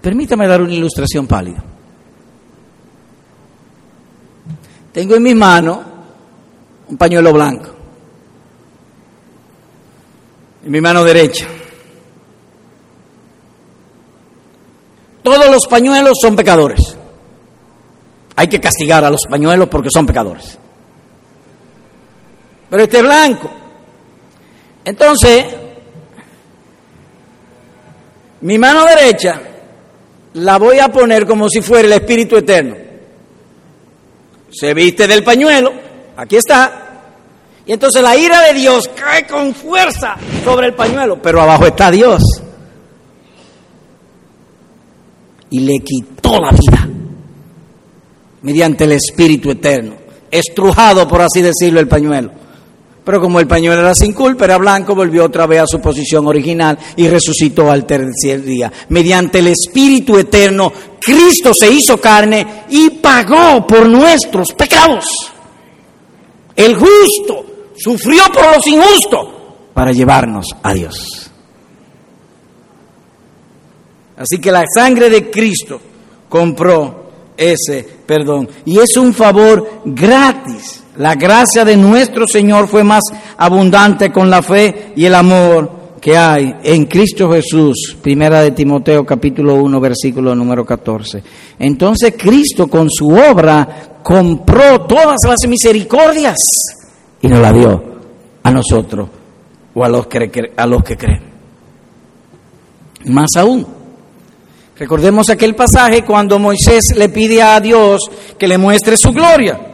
Permítame 0.00 0.46
dar 0.46 0.62
una 0.62 0.72
ilustración 0.72 1.26
pálida. 1.26 1.62
Tengo 4.92 5.14
en 5.14 5.22
mi 5.22 5.34
mano 5.34 5.84
un 6.88 6.96
pañuelo 6.96 7.32
blanco, 7.32 7.70
en 10.64 10.70
mi 10.70 10.80
mano 10.80 11.04
derecha. 11.04 11.46
Todos 15.22 15.50
los 15.50 15.66
pañuelos 15.66 16.18
son 16.20 16.34
pecadores. 16.34 16.96
Hay 18.34 18.48
que 18.48 18.60
castigar 18.60 19.04
a 19.04 19.10
los 19.10 19.26
pañuelos 19.28 19.68
porque 19.68 19.90
son 19.92 20.06
pecadores. 20.06 20.58
Pero 22.70 22.82
este 22.82 23.02
blanco 23.02 23.59
entonces, 24.84 25.44
mi 28.40 28.58
mano 28.58 28.84
derecha 28.86 29.40
la 30.34 30.58
voy 30.58 30.78
a 30.78 30.88
poner 30.88 31.26
como 31.26 31.48
si 31.48 31.60
fuera 31.60 31.86
el 31.86 31.92
Espíritu 31.92 32.36
Eterno. 32.36 32.76
Se 34.50 34.74
viste 34.74 35.06
del 35.06 35.22
pañuelo, 35.22 35.72
aquí 36.16 36.36
está. 36.36 36.86
Y 37.66 37.72
entonces 37.72 38.02
la 38.02 38.16
ira 38.16 38.40
de 38.42 38.54
Dios 38.54 38.88
cae 38.94 39.26
con 39.26 39.54
fuerza 39.54 40.16
sobre 40.44 40.68
el 40.68 40.74
pañuelo, 40.74 41.20
pero 41.20 41.40
abajo 41.40 41.66
está 41.66 41.90
Dios. 41.90 42.22
Y 45.50 45.60
le 45.60 45.80
quitó 45.80 46.40
la 46.40 46.50
vida 46.50 46.88
mediante 48.42 48.84
el 48.84 48.92
Espíritu 48.92 49.50
Eterno, 49.50 49.96
estrujado, 50.30 51.06
por 51.06 51.20
así 51.20 51.42
decirlo, 51.42 51.80
el 51.80 51.88
pañuelo. 51.88 52.30
Pero 53.10 53.22
como 53.22 53.40
el 53.40 53.48
pañuelo 53.48 53.80
era 53.80 53.92
sin 53.92 54.12
culpa, 54.12 54.44
era 54.44 54.56
blanco, 54.56 54.94
volvió 54.94 55.24
otra 55.24 55.44
vez 55.44 55.62
a 55.62 55.66
su 55.66 55.80
posición 55.80 56.28
original 56.28 56.78
y 56.94 57.08
resucitó 57.08 57.68
al 57.68 57.84
tercer 57.84 58.40
día. 58.40 58.72
Mediante 58.90 59.40
el 59.40 59.48
Espíritu 59.48 60.16
Eterno, 60.16 60.72
Cristo 61.00 61.50
se 61.52 61.72
hizo 61.72 62.00
carne 62.00 62.66
y 62.68 62.90
pagó 62.90 63.66
por 63.66 63.88
nuestros 63.88 64.52
pecados. 64.52 65.06
El 66.54 66.76
justo 66.76 67.72
sufrió 67.76 68.22
por 68.32 68.54
los 68.54 68.64
injustos 68.68 69.28
para 69.74 69.90
llevarnos 69.90 70.46
a 70.62 70.72
Dios. 70.72 71.32
Así 74.18 74.38
que 74.40 74.52
la 74.52 74.62
sangre 74.72 75.10
de 75.10 75.28
Cristo 75.28 75.80
compró 76.28 77.10
ese 77.36 77.82
perdón. 78.06 78.48
Y 78.66 78.78
es 78.78 78.96
un 78.96 79.12
favor 79.12 79.82
gratis. 79.84 80.79
La 81.00 81.14
gracia 81.14 81.64
de 81.64 81.78
nuestro 81.78 82.28
Señor 82.28 82.68
fue 82.68 82.84
más 82.84 83.00
abundante 83.38 84.12
con 84.12 84.28
la 84.28 84.42
fe 84.42 84.92
y 84.94 85.06
el 85.06 85.14
amor 85.14 85.96
que 85.98 86.14
hay 86.14 86.56
en 86.62 86.84
Cristo 86.84 87.32
Jesús, 87.32 87.96
primera 88.02 88.42
de 88.42 88.50
Timoteo 88.50 89.06
capítulo 89.06 89.54
1 89.54 89.80
versículo 89.80 90.34
número 90.34 90.62
14. 90.62 91.22
Entonces 91.58 92.12
Cristo 92.18 92.68
con 92.68 92.90
su 92.90 93.08
obra 93.08 94.00
compró 94.02 94.82
todas 94.82 95.20
las 95.26 95.38
misericordias 95.48 96.36
y 97.22 97.28
nos 97.28 97.40
la 97.40 97.50
dio 97.50 97.82
a 98.42 98.50
nosotros 98.50 99.08
o 99.72 99.82
a 99.82 99.88
los 99.88 100.06
que, 100.06 100.52
a 100.54 100.66
los 100.66 100.82
que 100.82 100.98
creen. 100.98 101.22
Más 103.06 103.30
aún, 103.38 103.66
recordemos 104.76 105.30
aquel 105.30 105.54
pasaje 105.54 106.04
cuando 106.04 106.38
Moisés 106.38 106.94
le 106.94 107.08
pide 107.08 107.40
a 107.40 107.58
Dios 107.58 108.02
que 108.36 108.46
le 108.46 108.58
muestre 108.58 108.98
su 108.98 109.12
gloria 109.12 109.68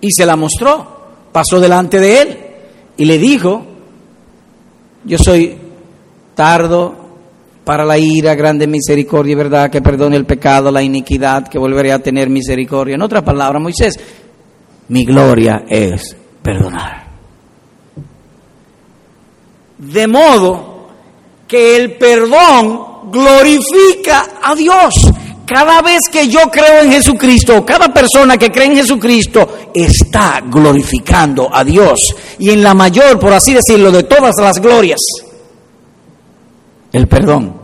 y 0.00 0.10
se 0.12 0.26
la 0.26 0.36
mostró, 0.36 0.86
pasó 1.32 1.60
delante 1.60 1.98
de 1.98 2.22
él 2.22 2.38
y 2.96 3.04
le 3.04 3.18
dijo, 3.18 3.64
yo 5.04 5.18
soy 5.18 5.56
tardo 6.34 6.94
para 7.64 7.84
la 7.84 7.98
ira, 7.98 8.34
grande 8.34 8.66
misericordia 8.66 9.32
y 9.32 9.36
verdad, 9.36 9.70
que 9.70 9.82
perdone 9.82 10.16
el 10.16 10.24
pecado, 10.24 10.70
la 10.70 10.82
iniquidad, 10.82 11.48
que 11.48 11.58
volveré 11.58 11.92
a 11.92 11.98
tener 11.98 12.30
misericordia. 12.30 12.94
En 12.94 13.02
otra 13.02 13.22
palabra, 13.22 13.58
Moisés, 13.58 13.94
mi 14.88 15.04
gloria 15.04 15.64
es 15.68 16.16
perdonar. 16.42 17.08
De 19.76 20.08
modo 20.08 20.88
que 21.46 21.76
el 21.76 21.98
perdón 21.98 23.10
glorifica 23.10 24.38
a 24.42 24.54
Dios. 24.54 25.12
Cada 25.48 25.80
vez 25.80 26.00
que 26.12 26.28
yo 26.28 26.40
creo 26.50 26.82
en 26.82 26.92
Jesucristo, 26.92 27.64
cada 27.64 27.88
persona 27.88 28.36
que 28.36 28.50
cree 28.50 28.66
en 28.66 28.76
Jesucristo 28.76 29.70
está 29.72 30.42
glorificando 30.44 31.48
a 31.50 31.64
Dios. 31.64 32.14
Y 32.38 32.50
en 32.50 32.62
la 32.62 32.74
mayor, 32.74 33.18
por 33.18 33.32
así 33.32 33.54
decirlo, 33.54 33.90
de 33.90 34.02
todas 34.02 34.34
las 34.38 34.60
glorias, 34.60 35.00
el 36.92 37.08
perdón 37.08 37.62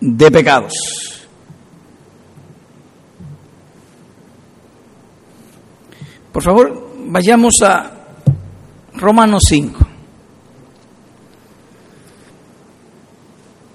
de 0.00 0.30
pecados. 0.32 0.72
Por 6.32 6.42
favor, 6.42 6.90
vayamos 7.06 7.62
a 7.62 7.88
Romanos 8.94 9.44
5, 9.46 9.78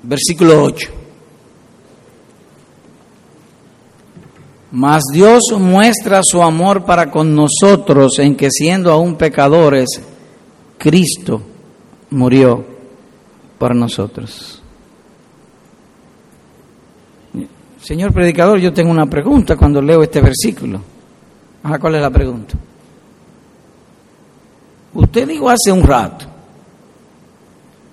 versículo 0.04 0.64
8. 0.64 0.97
Mas 4.72 5.04
Dios 5.14 5.44
muestra 5.58 6.22
su 6.24 6.42
amor 6.42 6.84
para 6.84 7.10
con 7.10 7.34
nosotros 7.34 8.20
en 8.20 8.36
que 8.36 8.50
siendo 8.52 8.92
aún 8.92 9.16
pecadores, 9.16 9.88
Cristo 10.78 11.42
murió 12.10 12.66
por 13.58 13.76
nosotros. 13.76 14.62
Señor 17.82 18.14
predicador, 18.14 18.60
yo 18.60 18.74
tengo 18.74 18.92
una 18.92 19.06
pregunta 19.06 19.56
cuando 19.56 19.82
leo 19.82 20.04
este 20.04 20.22
versículo. 20.22 20.82
¿cuál 21.80 21.96
es 21.96 22.02
la 22.02 22.10
pregunta? 22.10 22.56
Usted 24.94 25.28
dijo 25.28 25.50
hace 25.50 25.72
un 25.72 25.84
rato 25.84 26.26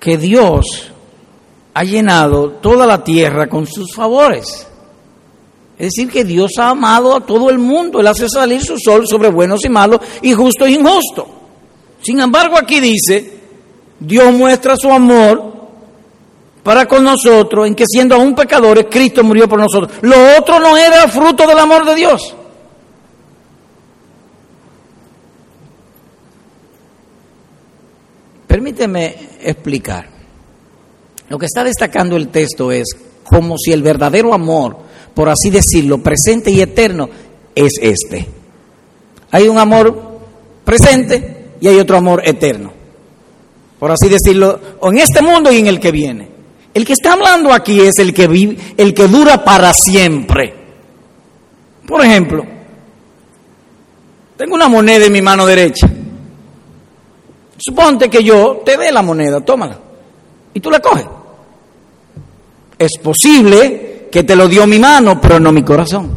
que 0.01 0.17
Dios 0.17 0.91
ha 1.75 1.85
llenado 1.85 2.51
toda 2.51 2.87
la 2.87 3.03
tierra 3.03 3.49
con 3.49 3.67
sus 3.67 3.95
favores. 3.95 4.67
Es 5.79 5.91
decir, 5.91 6.11
que 6.11 6.25
Dios 6.25 6.53
ha 6.59 6.71
amado 6.71 7.17
a 7.17 7.21
todo 7.21 7.51
el 7.51 7.59
mundo. 7.59 8.01
Él 8.01 8.07
hace 8.07 8.29
salir 8.29 8.63
su 8.63 8.79
sol 8.79 9.07
sobre 9.09 9.29
buenos 9.29 9.65
y 9.65 9.69
malos 9.69 10.01
y 10.23 10.33
justo 10.33 10.67
e 10.67 10.73
injusto. 10.73 11.27
Sin 12.01 12.21
embargo, 12.21 12.57
aquí 12.57 12.81
dice, 12.81 13.39
Dios 13.99 14.33
muestra 14.33 14.77
su 14.77 14.91
amor 14.91 15.53
para 16.63 16.87
con 16.87 17.03
nosotros 17.03 17.67
en 17.67 17.75
que 17.75 17.85
siendo 17.87 18.15
aún 18.15 18.35
pecadores, 18.35 18.87
Cristo 18.91 19.25
murió 19.25 19.49
por 19.49 19.59
nosotros. 19.59 19.99
Lo 20.03 20.17
otro 20.39 20.61
no 20.61 20.77
era 20.77 21.09
fruto 21.09 21.47
del 21.47 21.59
amor 21.59 21.85
de 21.85 21.95
Dios. 21.95 22.35
Permíteme 28.47 29.17
explicar. 29.43 30.09
Lo 31.29 31.39
que 31.39 31.47
está 31.47 31.65
destacando 31.65 32.17
el 32.17 32.29
texto 32.29 32.71
es 32.71 32.87
como 33.25 33.57
si 33.59 33.73
el 33.73 33.83
verdadero 33.83 34.33
amor 34.33 34.77
por 35.15 35.29
así 35.29 35.51
decirlo, 35.51 35.99
presente 35.99 36.51
y 36.51 36.61
eterno, 36.61 37.09
es 37.55 37.75
este. 37.81 38.27
Hay 39.31 39.49
un 39.49 39.59
amor 39.59 40.19
presente 40.65 41.55
y 41.61 41.69
hay 41.69 41.79
otro 41.79 41.97
amor 41.97 42.23
eterno. 42.25 42.73
Por 43.79 43.91
así 43.91 44.09
decirlo, 44.09 44.61
en 44.83 44.99
este 44.99 45.23
mundo 45.23 45.53
y 45.53 45.59
en 45.59 45.67
el 45.67 45.79
que 45.79 45.93
viene. 45.93 46.29
El 46.73 46.85
que 46.85 46.95
está 46.95 47.13
hablando 47.13 47.53
aquí 47.53 47.81
es 47.81 47.99
el 47.99 48.13
que 48.13 48.27
vive, 48.27 48.57
el 48.77 48.93
que 48.93 49.07
dura 49.07 49.45
para 49.45 49.73
siempre. 49.73 50.53
Por 51.87 52.05
ejemplo, 52.05 52.45
tengo 54.37 54.55
una 54.55 54.69
moneda 54.69 55.07
en 55.07 55.13
mi 55.13 55.23
mano 55.23 55.47
derecha. 55.47 55.89
Suponte 57.57 58.11
que 58.11 58.25
yo 58.25 58.63
te 58.65 58.77
dé 58.77 58.91
la 58.91 59.03
moneda, 59.03 59.41
tómala. 59.41 59.79
Y 60.53 60.61
tú 60.61 60.71
la 60.71 60.81
coges. 60.81 61.07
Es 62.79 62.99
posible 63.01 63.94
que 64.15 64.23
te 64.23 64.37
lo 64.37 64.47
dio 64.47 64.65
mi 64.65 64.79
mano, 64.79 65.21
pero 65.21 65.41
no 65.41 65.51
mi 65.51 65.65
corazón. 65.65 66.09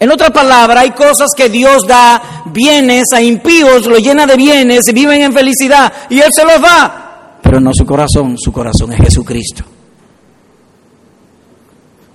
En 0.00 0.10
otra 0.10 0.30
palabra, 0.30 0.80
hay 0.80 0.90
cosas 0.90 1.28
que 1.36 1.48
Dios 1.48 1.86
da 1.86 2.42
bienes 2.46 3.12
a 3.12 3.22
impíos, 3.22 3.86
lo 3.86 3.96
llena 3.98 4.26
de 4.26 4.34
bienes, 4.34 4.88
y 4.88 4.92
viven 4.92 5.22
en 5.22 5.32
felicidad, 5.32 5.92
y 6.10 6.18
Él 6.18 6.30
se 6.32 6.42
los 6.42 6.60
da, 6.60 7.38
pero 7.40 7.60
no 7.60 7.70
su 7.72 7.86
corazón, 7.86 8.36
su 8.36 8.50
corazón 8.50 8.92
es 8.94 8.98
Jesucristo. 8.98 9.62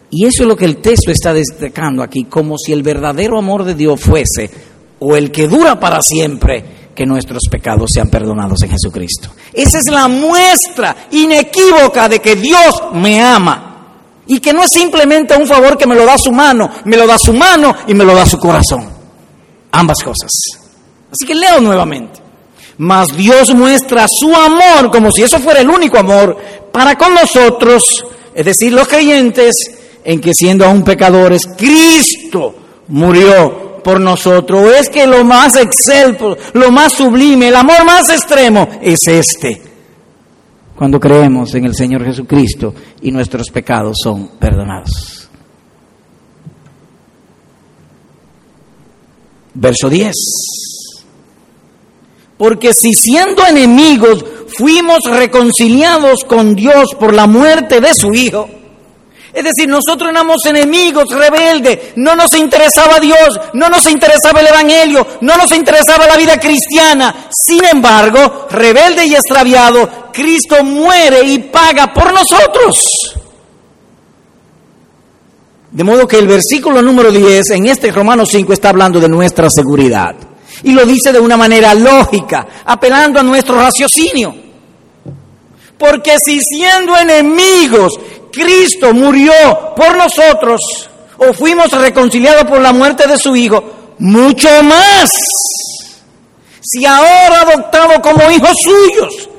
Y 0.10 0.26
eso 0.26 0.44
es 0.44 0.50
lo 0.50 0.58
que 0.58 0.66
el 0.66 0.82
texto 0.82 1.10
está 1.10 1.34
destacando 1.34 2.04
aquí, 2.04 2.26
como 2.26 2.58
si 2.58 2.74
el 2.74 2.84
verdadero 2.84 3.38
amor 3.40 3.64
de 3.64 3.76
Dios 3.76 4.02
fuese, 4.02 4.52
o 5.00 5.16
el 5.16 5.32
que 5.32 5.48
dura 5.48 5.80
para 5.80 6.02
siempre, 6.02 6.81
que 7.02 7.08
nuestros 7.08 7.42
pecados 7.50 7.90
sean 7.92 8.10
perdonados 8.10 8.62
en 8.62 8.70
Jesucristo. 8.70 9.30
Esa 9.52 9.80
es 9.80 9.86
la 9.90 10.08
muestra 10.08 11.08
inequívoca 11.10 12.08
de 12.08 12.20
que 12.20 12.36
Dios 12.36 12.76
me 12.94 13.20
ama. 13.20 13.70
Y 14.28 14.40
que 14.40 14.54
no 14.54 14.64
es 14.64 14.70
simplemente 14.70 15.36
un 15.36 15.48
favor 15.48 15.80
que 15.80 15.88
me 15.88 15.96
lo 15.96 16.06
da 16.06 16.16
su 16.20 16.32
mano, 16.32 16.70
me 16.86 16.96
lo 16.96 17.08
da 17.08 17.18
su 17.18 17.34
mano 17.34 17.76
y 17.88 17.96
me 17.96 18.06
lo 18.06 18.14
da 18.14 18.24
su 18.28 18.38
corazón. 18.38 18.88
Ambas 19.72 19.98
cosas. 20.04 20.30
Así 21.12 21.26
que 21.26 21.34
leo 21.34 21.60
nuevamente. 21.60 22.20
Mas 22.78 23.18
Dios 23.18 23.52
muestra 23.56 24.06
su 24.08 24.32
amor 24.36 24.92
como 24.92 25.12
si 25.12 25.24
eso 25.24 25.40
fuera 25.40 25.62
el 25.62 25.72
único 25.72 25.98
amor 25.98 26.38
para 26.72 26.96
con 27.00 27.16
nosotros, 27.16 28.06
es 28.36 28.46
decir, 28.46 28.74
los 28.74 28.88
creyentes, 28.88 29.56
en 30.04 30.22
que 30.22 30.36
siendo 30.36 30.66
aún 30.66 30.84
pecadores, 30.84 31.48
Cristo 31.58 32.54
murió 32.90 33.71
por 33.84 34.00
nosotros. 34.00 34.72
Es 34.80 34.90
que 34.90 35.06
lo 35.06 35.24
más 35.24 35.56
excelso, 35.56 36.38
lo 36.54 36.72
más 36.72 36.94
sublime, 36.94 37.50
el 37.50 37.56
amor 37.56 37.86
más 37.86 38.10
extremo 38.10 38.68
es 38.82 39.08
este. 39.08 39.62
Cuando 40.76 41.00
creemos 41.00 41.54
en 41.56 41.66
el 41.66 41.76
Señor 41.76 42.04
Jesucristo 42.04 42.74
y 43.02 43.12
nuestros 43.12 43.50
pecados 43.50 43.98
son 44.04 44.30
perdonados. 44.40 45.30
Verso 49.54 49.90
10. 49.90 50.16
Porque 52.38 52.74
si 52.74 52.94
siendo 52.94 53.46
enemigos 53.46 54.26
fuimos 54.58 55.04
reconciliados 55.04 56.24
con 56.24 56.56
Dios 56.56 56.96
por 57.00 57.14
la 57.14 57.28
muerte 57.28 57.80
de 57.80 57.94
su 57.94 58.14
Hijo, 58.14 58.50
es 59.34 59.44
decir, 59.46 59.70
nosotros 59.70 60.10
éramos 60.10 60.46
enemigos, 60.46 61.06
rebeldes, 61.10 61.94
no 61.96 62.16
nos 62.16 62.34
interesaba 62.34 63.00
Dios, 63.00 63.40
no 63.54 63.70
nos 63.70 63.90
interesaba 63.90 64.42
el 64.42 64.48
Evangelio, 64.48 65.08
no 65.22 65.38
nos 65.38 65.52
interesaba 65.54 66.06
la 66.06 66.18
vida 66.18 66.38
cristiana. 66.38 67.28
Sin 67.32 67.64
embargo, 67.64 68.48
rebelde 68.50 69.06
y 69.06 69.16
extraviado, 69.16 70.12
Cristo 70.12 70.64
muere 70.64 71.24
y 71.24 71.40
paga 71.40 71.94
por 71.94 72.14
nosotros. 72.14 72.82
De 75.72 75.84
modo 75.86 76.06
que 76.06 76.20
el 76.20 76.28
versículo 76.28 76.82
número 76.82 77.10
10 77.10 77.52
en 77.52 77.68
este 77.68 77.90
Romano 77.92 78.26
5 78.26 78.52
está 78.52 78.70
hablando 78.70 79.00
de 79.00 79.08
nuestra 79.08 79.50
seguridad. 79.50 80.14
Y 80.64 80.74
lo 80.74 80.86
dice 80.86 81.14
de 81.14 81.20
una 81.20 81.38
manera 81.38 81.74
lógica, 81.74 82.46
apelando 82.66 83.22
a 83.22 83.24
nuestro 83.24 83.56
raciocinio. 83.56 84.36
Porque 85.78 86.18
si 86.24 86.40
siendo 86.42 86.96
enemigos 86.98 87.98
Cristo 88.32 88.94
murió 88.94 89.34
por 89.76 89.98
nosotros 89.98 90.90
o 91.18 91.34
fuimos 91.34 91.72
reconciliados 91.72 92.46
por 92.46 92.62
la 92.62 92.74
muerte 92.74 93.08
de 93.08 93.18
su 93.18 93.36
Hijo, 93.36 93.64
mucho 94.00 94.50
más 94.64 95.12
si 96.62 96.86
ahora 96.86 97.42
adoptado 97.42 98.02
como 98.02 98.30
hijos 98.32 98.54
suyos, 98.62 99.30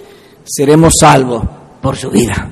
seremos 0.44 0.94
salvos 0.98 1.42
por 1.80 1.96
su 1.96 2.10
vida. 2.10 2.50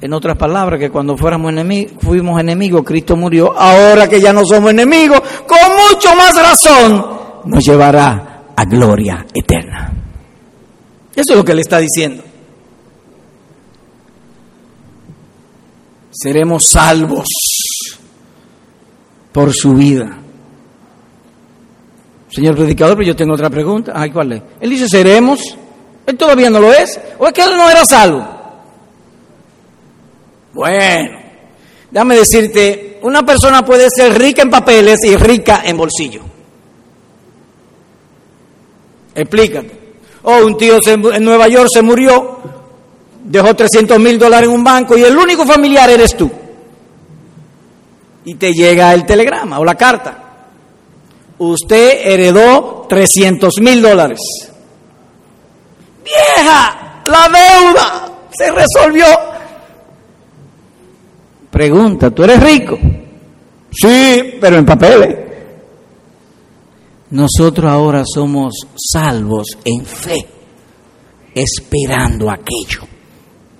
En 0.00 0.12
otras 0.12 0.36
palabras, 0.36 0.78
que 0.78 0.90
cuando 0.90 1.16
fuéramos 1.16 1.50
enemigos, 1.50 1.94
fuimos 2.00 2.38
enemigos, 2.38 2.82
Cristo 2.84 3.16
murió. 3.16 3.58
Ahora 3.58 4.06
que 4.06 4.20
ya 4.20 4.34
no 4.34 4.44
somos 4.44 4.70
enemigos, 4.70 5.20
con 5.46 5.58
mucho 5.88 6.14
más 6.14 6.34
razón, 6.34 7.06
nos 7.46 7.64
llevará 7.64 8.42
a 8.54 8.64
gloria 8.66 9.24
eterna. 9.32 9.92
Eso 11.14 11.32
es 11.32 11.36
lo 11.38 11.44
que 11.44 11.54
le 11.54 11.62
está 11.62 11.78
diciendo. 11.78 12.22
Seremos 16.14 16.64
salvos 16.70 17.26
por 19.32 19.52
su 19.52 19.74
vida. 19.74 20.16
Señor 22.30 22.56
predicador, 22.56 22.96
pero 22.96 23.08
yo 23.08 23.16
tengo 23.16 23.34
otra 23.34 23.50
pregunta. 23.50 23.92
Ay, 23.94 24.10
¿cuál 24.10 24.32
es? 24.32 24.42
Él 24.60 24.70
dice, 24.70 24.88
seremos. 24.88 25.56
Él 26.06 26.16
todavía 26.16 26.50
no 26.50 26.60
lo 26.60 26.72
es. 26.72 27.00
¿O 27.18 27.26
es 27.26 27.32
que 27.32 27.42
él 27.42 27.56
no 27.56 27.68
era 27.68 27.84
salvo? 27.84 28.26
Bueno, 30.52 31.18
déjame 31.90 32.16
decirte, 32.16 33.00
una 33.02 33.24
persona 33.26 33.64
puede 33.64 33.88
ser 33.90 34.16
rica 34.16 34.42
en 34.42 34.50
papeles 34.50 35.00
y 35.04 35.16
rica 35.16 35.62
en 35.64 35.76
bolsillo. 35.76 36.22
Explícate. 39.14 39.84
Oh, 40.22 40.46
un 40.46 40.56
tío 40.56 40.78
en 40.86 41.24
Nueva 41.24 41.48
York 41.48 41.68
se 41.72 41.82
murió, 41.82 42.38
dejó 43.24 43.54
300 43.54 43.98
mil 43.98 44.18
dólares 44.18 44.48
en 44.48 44.54
un 44.54 44.62
banco 44.62 44.96
y 44.96 45.02
el 45.02 45.16
único 45.16 45.44
familiar 45.46 45.90
eres 45.90 46.16
tú. 46.16 46.30
Y 48.24 48.34
te 48.36 48.52
llega 48.52 48.94
el 48.94 49.04
telegrama 49.04 49.58
o 49.58 49.64
la 49.64 49.74
carta. 49.74 50.18
Usted 51.38 52.06
heredó 52.06 52.86
300 52.88 53.54
mil 53.60 53.82
dólares. 53.82 54.20
Vieja, 56.04 57.02
la 57.06 57.28
deuda 57.28 58.12
se 58.30 58.50
resolvió 58.50 59.06
Pregunta, 61.50 62.10
¿tú 62.10 62.24
eres 62.24 62.42
rico? 62.42 62.76
Sí, 63.70 64.34
pero 64.40 64.56
en 64.56 64.66
papeles. 64.66 65.16
Nosotros 67.10 67.70
ahora 67.70 68.02
somos 68.04 68.54
salvos 68.76 69.56
en 69.64 69.86
fe, 69.86 70.26
esperando 71.32 72.28
aquello 72.28 72.93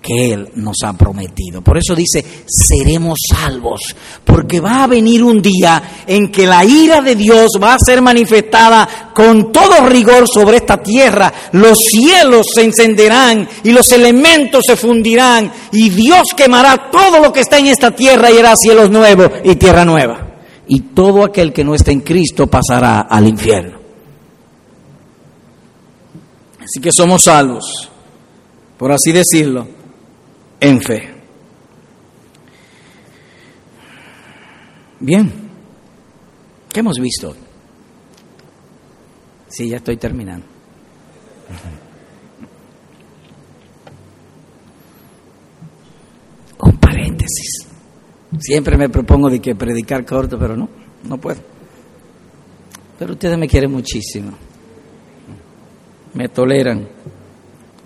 que 0.04 0.34
Él 0.34 0.50
nos 0.56 0.76
ha 0.84 0.92
prometido. 0.92 1.62
Por 1.62 1.78
eso 1.78 1.94
dice, 1.94 2.22
seremos 2.46 3.18
salvos, 3.26 3.96
porque 4.22 4.60
va 4.60 4.84
a 4.84 4.86
venir 4.86 5.24
un 5.24 5.40
día 5.40 6.02
en 6.06 6.30
que 6.30 6.46
la 6.46 6.62
ira 6.62 7.00
de 7.00 7.16
Dios 7.16 7.52
va 7.60 7.72
a 7.72 7.78
ser 7.78 8.02
manifestada 8.02 9.12
con 9.14 9.50
todo 9.50 9.86
rigor 9.88 10.28
sobre 10.28 10.58
esta 10.58 10.82
tierra. 10.82 11.32
Los 11.52 11.84
cielos 11.84 12.48
se 12.54 12.64
encenderán 12.64 13.48
y 13.62 13.72
los 13.72 13.90
elementos 13.92 14.64
se 14.66 14.76
fundirán 14.76 15.50
y 15.72 15.88
Dios 15.88 16.24
quemará 16.36 16.90
todo 16.90 17.18
lo 17.20 17.32
que 17.32 17.40
está 17.40 17.58
en 17.58 17.68
esta 17.68 17.90
tierra 17.92 18.30
y 18.30 18.36
hará 18.36 18.56
cielos 18.56 18.90
nuevos 18.90 19.30
y 19.42 19.56
tierra 19.56 19.86
nueva. 19.86 20.34
Y 20.68 20.80
todo 20.80 21.24
aquel 21.24 21.50
que 21.50 21.64
no 21.64 21.74
esté 21.74 21.92
en 21.92 22.00
Cristo 22.00 22.46
pasará 22.46 23.00
al 23.00 23.26
infierno. 23.26 23.78
Así 26.58 26.78
que 26.80 26.92
somos 26.92 27.22
salvos, 27.22 27.88
por 28.76 28.92
así 28.92 29.10
decirlo 29.10 29.83
en 30.60 30.80
fe. 30.80 31.14
Bien, 35.00 35.30
¿qué 36.72 36.80
hemos 36.80 36.98
visto 36.98 37.34
Sí, 39.54 39.68
ya 39.68 39.76
estoy 39.76 39.96
terminando. 39.96 40.44
Un 46.58 46.76
paréntesis. 46.78 47.68
Siempre 48.40 48.76
me 48.76 48.88
propongo 48.88 49.30
de 49.30 49.40
que 49.40 49.54
predicar 49.54 50.04
corto, 50.04 50.36
pero 50.40 50.56
no, 50.56 50.68
no 51.08 51.18
puedo. 51.18 51.40
Pero 52.98 53.12
ustedes 53.12 53.38
me 53.38 53.46
quieren 53.46 53.70
muchísimo. 53.70 54.32
Me 56.14 56.28
toleran 56.28 56.88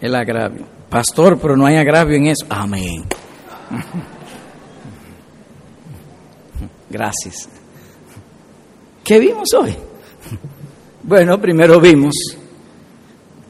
el 0.01 0.14
agravio. 0.14 0.78
Pastor, 0.89 1.39
pero 1.39 1.57
no 1.57 1.66
hay 1.66 1.76
agravio 1.76 2.16
en 2.16 2.28
eso. 2.28 2.47
Amén. 2.49 3.05
Gracias. 6.91 7.49
¿Qué 9.05 9.18
vimos 9.18 9.49
hoy? 9.59 9.74
Bueno, 11.03 11.41
primero 11.41 11.80
vimos 11.80 12.14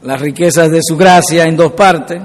las 0.03 0.21
riquezas 0.21 0.71
de 0.71 0.79
su 0.81 0.95
gracia 0.95 1.43
en 1.43 1.57
dos 1.57 1.73
partes, 1.73 2.21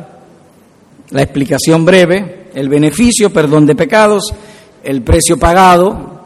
la 1.10 1.22
explicación 1.22 1.84
breve, 1.84 2.50
el 2.54 2.68
beneficio, 2.68 3.32
perdón 3.32 3.66
de 3.66 3.74
pecados, 3.74 4.32
el 4.82 5.02
precio 5.02 5.38
pagado, 5.38 6.24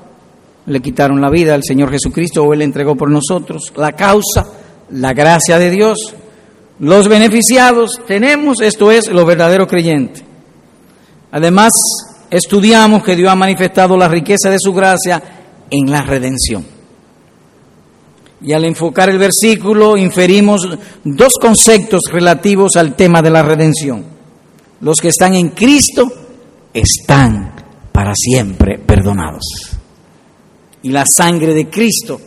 le 0.66 0.80
quitaron 0.80 1.20
la 1.20 1.30
vida 1.30 1.55
al 1.55 1.64
Señor 1.64 1.91
Jesucristo 1.91 2.43
o 2.43 2.53
Él 2.53 2.62
entregó 2.62 2.97
por 2.97 3.11
nosotros, 3.11 3.72
la 3.76 3.93
causa, 3.93 4.45
la 4.91 5.14
gracia 5.14 5.59
de 5.59 5.70
Dios, 5.70 6.14
los 6.81 7.09
beneficiados 7.09 8.01
tenemos, 8.07 8.61
esto 8.61 8.93
es, 8.93 9.09
lo 9.09 9.26
verdadero 9.26 9.66
creyente. 9.66 10.22
Además, 11.33 11.72
estudiamos 12.31 13.03
que 13.03 13.16
Dios 13.16 13.31
ha 13.31 13.37
manifestado 13.37 13.97
la 13.97 14.09
riqueza 14.09 14.49
de 14.49 14.59
su 14.61 14.72
gracia 14.72 15.22
en 15.70 15.91
la 15.91 16.03
redención. 16.03 16.64
Y 18.41 18.53
al 18.53 18.64
enfocar 18.64 19.09
el 19.09 19.18
versículo 19.18 19.97
inferimos 19.97 20.68
dos 21.03 21.33
conceptos 21.41 22.03
relativos 22.12 22.76
al 22.76 22.95
tema 22.95 23.20
de 23.22 23.31
la 23.31 23.43
redención. 23.43 24.05
Los 24.81 25.01
que 25.01 25.09
están 25.09 25.35
en 25.35 25.49
Cristo 25.51 26.07
están 26.72 27.55
para 27.91 28.12
siempre 28.14 28.79
perdonados. 28.79 29.43
Y 30.85 30.91
la 30.91 31.05
sangre 31.05 31.53
de 31.53 31.68
Cristo 31.68 32.20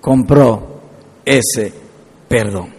compró 0.00 0.80
ese 1.24 1.72
perdón 2.26 2.71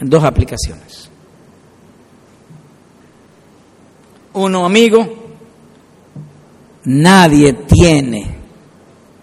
dos 0.00 0.24
aplicaciones. 0.24 1.10
Uno, 4.34 4.66
amigo, 4.66 5.06
nadie 6.84 7.52
tiene 7.52 8.36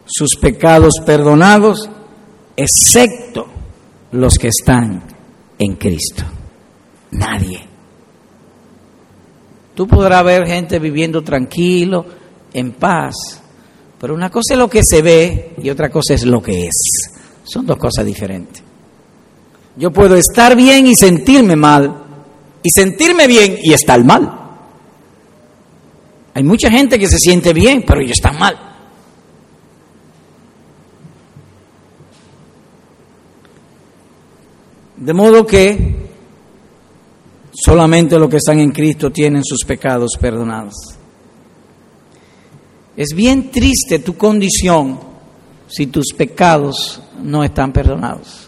sus 0.05 0.35
pecados 0.35 0.93
perdonados 1.05 1.89
excepto 2.55 3.47
los 4.11 4.37
que 4.37 4.47
están 4.47 5.03
en 5.59 5.75
Cristo. 5.75 6.23
Nadie. 7.11 7.61
Tú 9.75 9.87
podrás 9.87 10.23
ver 10.23 10.47
gente 10.47 10.79
viviendo 10.79 11.23
tranquilo, 11.23 12.05
en 12.53 12.73
paz, 12.73 13.15
pero 13.99 14.13
una 14.13 14.29
cosa 14.29 14.53
es 14.53 14.59
lo 14.59 14.69
que 14.69 14.83
se 14.83 15.01
ve 15.01 15.55
y 15.61 15.69
otra 15.69 15.89
cosa 15.89 16.13
es 16.13 16.25
lo 16.25 16.41
que 16.41 16.67
es. 16.67 17.11
Son 17.43 17.65
dos 17.65 17.77
cosas 17.77 18.05
diferentes. 18.05 18.63
Yo 19.75 19.91
puedo 19.91 20.15
estar 20.15 20.55
bien 20.55 20.87
y 20.87 20.95
sentirme 20.95 21.55
mal, 21.55 22.03
y 22.61 22.69
sentirme 22.69 23.27
bien 23.27 23.57
y 23.61 23.73
estar 23.73 24.03
mal. 24.03 24.39
Hay 26.35 26.43
mucha 26.43 26.69
gente 26.69 26.97
que 26.97 27.07
se 27.07 27.17
siente 27.17 27.53
bien, 27.53 27.83
pero 27.85 28.01
ellos 28.01 28.17
están 28.17 28.37
mal. 28.39 28.57
De 34.97 35.13
modo 35.13 35.45
que 35.45 35.95
solamente 37.51 38.17
los 38.17 38.29
que 38.29 38.37
están 38.37 38.59
en 38.59 38.71
Cristo 38.71 39.11
tienen 39.11 39.43
sus 39.43 39.63
pecados 39.65 40.17
perdonados. 40.19 40.73
Es 42.95 43.09
bien 43.15 43.51
triste 43.51 43.99
tu 43.99 44.15
condición 44.15 44.99
si 45.67 45.87
tus 45.87 46.13
pecados 46.15 47.01
no 47.21 47.43
están 47.43 47.73
perdonados. 47.73 48.42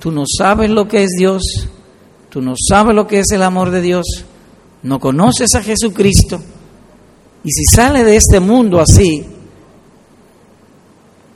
Tú 0.00 0.10
no 0.10 0.24
sabes 0.26 0.70
lo 0.70 0.88
que 0.88 1.04
es 1.04 1.10
Dios, 1.10 1.68
tú 2.30 2.40
no 2.40 2.54
sabes 2.56 2.96
lo 2.96 3.06
que 3.06 3.20
es 3.20 3.30
el 3.32 3.42
amor 3.42 3.70
de 3.70 3.82
Dios, 3.82 4.24
no 4.82 4.98
conoces 4.98 5.54
a 5.54 5.62
Jesucristo. 5.62 6.40
Y 7.44 7.50
si 7.50 7.64
sale 7.64 8.02
de 8.02 8.16
este 8.16 8.40
mundo 8.40 8.80
así, 8.80 9.26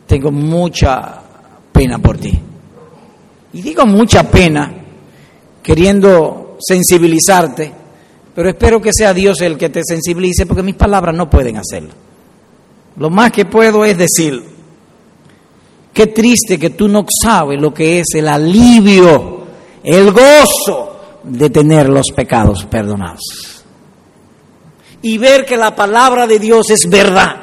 tengo 0.06 0.32
mucha 0.32 1.20
pena 1.72 1.98
por 1.98 2.16
ti. 2.16 2.40
Y 3.52 3.60
digo 3.60 3.84
mucha 3.84 4.30
pena, 4.30 4.72
queriendo 5.62 6.56
sensibilizarte, 6.58 7.70
pero 8.34 8.48
espero 8.48 8.80
que 8.80 8.94
sea 8.94 9.12
Dios 9.12 9.42
el 9.42 9.58
que 9.58 9.68
te 9.68 9.82
sensibilice, 9.84 10.46
porque 10.46 10.62
mis 10.62 10.74
palabras 10.74 11.14
no 11.14 11.28
pueden 11.28 11.58
hacerlo. 11.58 11.92
Lo 12.96 13.10
más 13.10 13.30
que 13.30 13.44
puedo 13.44 13.84
es 13.84 13.98
decir, 13.98 14.53
Qué 15.94 16.08
triste 16.08 16.58
que 16.58 16.70
tú 16.70 16.88
no 16.88 17.06
sabes 17.22 17.60
lo 17.60 17.72
que 17.72 18.00
es 18.00 18.06
el 18.16 18.26
alivio, 18.26 19.46
el 19.84 20.10
gozo 20.10 21.20
de 21.22 21.48
tener 21.50 21.88
los 21.88 22.06
pecados 22.14 22.64
perdonados. 22.64 23.62
Y 25.02 25.18
ver 25.18 25.46
que 25.46 25.56
la 25.56 25.76
palabra 25.76 26.26
de 26.26 26.40
Dios 26.40 26.68
es 26.70 26.90
verdad. 26.90 27.36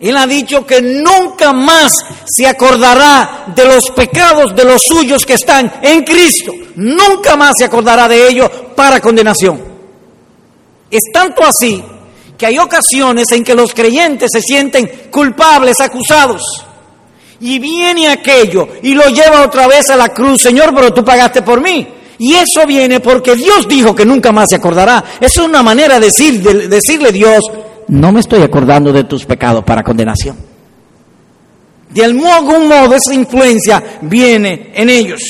Él 0.00 0.16
ha 0.16 0.26
dicho 0.26 0.64
que 0.64 0.80
nunca 0.80 1.52
más 1.52 1.92
se 2.24 2.46
acordará 2.46 3.52
de 3.54 3.66
los 3.66 3.90
pecados 3.90 4.56
de 4.56 4.64
los 4.64 4.82
suyos 4.82 5.26
que 5.26 5.34
están 5.34 5.70
en 5.82 6.02
Cristo. 6.02 6.52
Nunca 6.76 7.36
más 7.36 7.52
se 7.58 7.66
acordará 7.66 8.08
de 8.08 8.26
ellos 8.26 8.50
para 8.74 9.00
condenación. 9.00 9.60
Es 10.90 11.02
tanto 11.12 11.42
así 11.44 11.84
que 12.36 12.46
hay 12.46 12.58
ocasiones 12.58 13.26
en 13.32 13.42
que 13.42 13.54
los 13.54 13.72
creyentes 13.72 14.30
se 14.32 14.40
sienten 14.40 15.08
culpables, 15.10 15.80
acusados. 15.80 16.42
Y 17.40 17.58
viene 17.58 18.08
aquello 18.08 18.68
y 18.82 18.94
lo 18.94 19.06
lleva 19.08 19.44
otra 19.44 19.66
vez 19.66 19.90
a 19.90 19.96
la 19.96 20.08
cruz. 20.10 20.42
Señor, 20.42 20.74
pero 20.74 20.92
tú 20.92 21.04
pagaste 21.04 21.42
por 21.42 21.60
mí. 21.60 21.86
Y 22.18 22.34
eso 22.34 22.66
viene 22.66 23.00
porque 23.00 23.36
Dios 23.36 23.68
dijo 23.68 23.94
que 23.94 24.06
nunca 24.06 24.32
más 24.32 24.46
se 24.48 24.56
acordará. 24.56 25.04
Es 25.20 25.36
una 25.36 25.62
manera 25.62 26.00
de, 26.00 26.06
decir, 26.06 26.42
de 26.42 26.68
decirle 26.68 27.10
a 27.10 27.12
Dios, 27.12 27.40
no 27.88 28.12
me 28.12 28.20
estoy 28.20 28.42
acordando 28.42 28.92
de 28.92 29.04
tus 29.04 29.24
pecados 29.24 29.64
para 29.64 29.82
condenación. 29.82 30.36
De 31.90 32.04
algún 32.04 32.68
modo 32.68 32.94
esa 32.94 33.14
influencia 33.14 33.82
viene 34.02 34.72
en 34.74 34.90
ellos. 34.90 35.20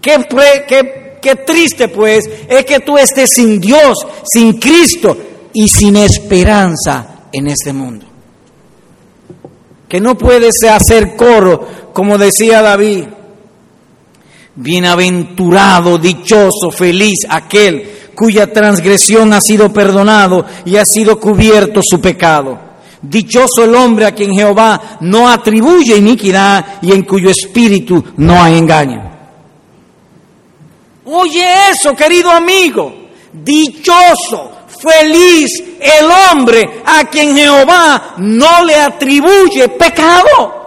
Qué 0.00 1.36
triste 1.46 1.88
pues 1.88 2.28
es 2.48 2.64
que 2.64 2.80
tú 2.80 2.98
estés 2.98 3.30
sin 3.30 3.60
Dios, 3.60 3.96
sin 4.24 4.58
Cristo 4.58 5.16
y 5.54 5.68
sin 5.68 5.96
esperanza 5.96 7.28
en 7.32 7.48
este 7.48 7.72
mundo. 7.72 8.06
Que 9.88 10.00
no 10.00 10.16
puedes 10.16 10.54
hacer 10.64 11.16
coro, 11.16 11.90
como 11.92 12.16
decía 12.18 12.62
David. 12.62 13.04
Bienaventurado, 14.54 15.98
dichoso, 15.98 16.70
feliz 16.70 17.20
aquel 17.28 18.02
cuya 18.14 18.52
transgresión 18.52 19.32
ha 19.32 19.40
sido 19.40 19.72
perdonado 19.72 20.44
y 20.64 20.76
ha 20.76 20.84
sido 20.84 21.18
cubierto 21.18 21.80
su 21.82 22.00
pecado. 22.00 22.58
Dichoso 23.00 23.64
el 23.64 23.74
hombre 23.74 24.06
a 24.06 24.14
quien 24.14 24.32
Jehová 24.32 24.98
no 25.00 25.28
atribuye 25.28 25.96
iniquidad 25.96 26.80
y 26.82 26.92
en 26.92 27.02
cuyo 27.02 27.30
espíritu 27.30 28.04
no 28.16 28.40
hay 28.42 28.58
engaño. 28.58 29.10
Oye 31.04 31.44
eso, 31.70 31.96
querido 31.96 32.30
amigo. 32.30 32.94
Dichoso, 33.32 34.52
feliz 34.82 35.50
el 35.80 36.10
hombre 36.10 36.82
a 36.84 37.04
quien 37.04 37.36
Jehová 37.36 38.14
no 38.18 38.64
le 38.64 38.76
atribuye 38.76 39.68
pecado. 39.68 40.60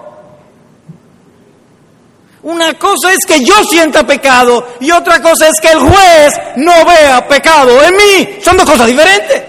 Una 2.44 2.76
cosa 2.76 3.12
es 3.12 3.26
que 3.28 3.44
yo 3.44 3.64
sienta 3.64 4.06
pecado 4.06 4.68
y 4.80 4.92
otra 4.92 5.20
cosa 5.20 5.48
es 5.50 5.60
que 5.60 5.72
el 5.72 5.80
juez 5.80 6.34
no 6.58 6.86
vea 6.86 7.28
pecado 7.28 7.84
en 7.84 7.96
mí. 7.96 8.40
Son 8.44 8.56
dos 8.56 8.70
cosas 8.70 8.86
diferentes. 8.86 9.44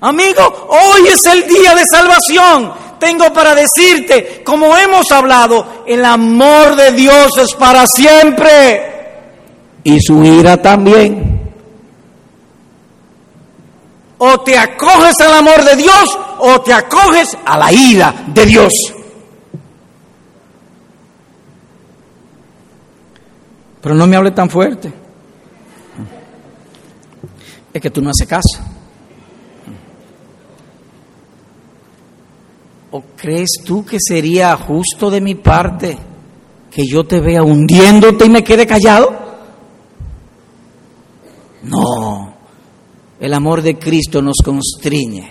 Amigo, 0.00 0.68
hoy 0.68 1.08
es 1.08 1.24
el 1.26 1.46
día 1.46 1.74
de 1.74 1.84
salvación. 1.90 2.72
Tengo 2.98 3.32
para 3.32 3.54
decirte, 3.54 4.42
como 4.44 4.76
hemos 4.76 5.10
hablado, 5.12 5.84
el 5.86 6.04
amor 6.04 6.74
de 6.74 6.92
Dios 6.92 7.30
es 7.38 7.54
para 7.54 7.86
siempre. 7.86 8.94
Y 9.84 10.00
su 10.00 10.24
ira 10.24 10.60
también. 10.60 11.35
O 14.18 14.40
te 14.40 14.56
acoges 14.56 15.20
al 15.20 15.34
amor 15.34 15.62
de 15.64 15.76
Dios 15.76 16.18
o 16.38 16.60
te 16.60 16.72
acoges 16.72 17.36
a 17.44 17.58
la 17.58 17.72
ira 17.72 18.24
de 18.28 18.46
Dios. 18.46 18.72
Pero 23.80 23.94
no 23.94 24.06
me 24.06 24.16
hable 24.16 24.30
tan 24.30 24.50
fuerte. 24.50 24.92
Es 27.72 27.80
que 27.80 27.90
tú 27.90 28.00
no 28.00 28.10
haces 28.10 28.26
caso. 28.26 28.58
¿O 32.90 33.02
crees 33.16 33.50
tú 33.64 33.84
que 33.84 33.98
sería 34.00 34.56
justo 34.56 35.10
de 35.10 35.20
mi 35.20 35.34
parte 35.34 35.98
que 36.70 36.86
yo 36.86 37.04
te 37.06 37.20
vea 37.20 37.42
hundiéndote 37.42 38.26
y 38.26 38.30
me 38.30 38.42
quede 38.42 38.66
callado? 38.66 39.12
No. 41.62 42.35
El 43.18 43.34
amor 43.34 43.62
de 43.62 43.78
Cristo 43.78 44.20
nos 44.20 44.36
constriñe 44.44 45.30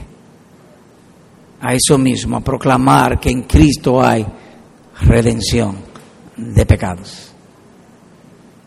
a 1.62 1.74
eso 1.74 1.98
mismo, 1.98 2.38
a 2.38 2.42
proclamar 2.42 3.20
que 3.20 3.30
en 3.30 3.44
Cristo 3.44 4.04
hay 4.04 4.26
redención 5.02 5.78
de 6.38 6.66
pecados 6.66 7.36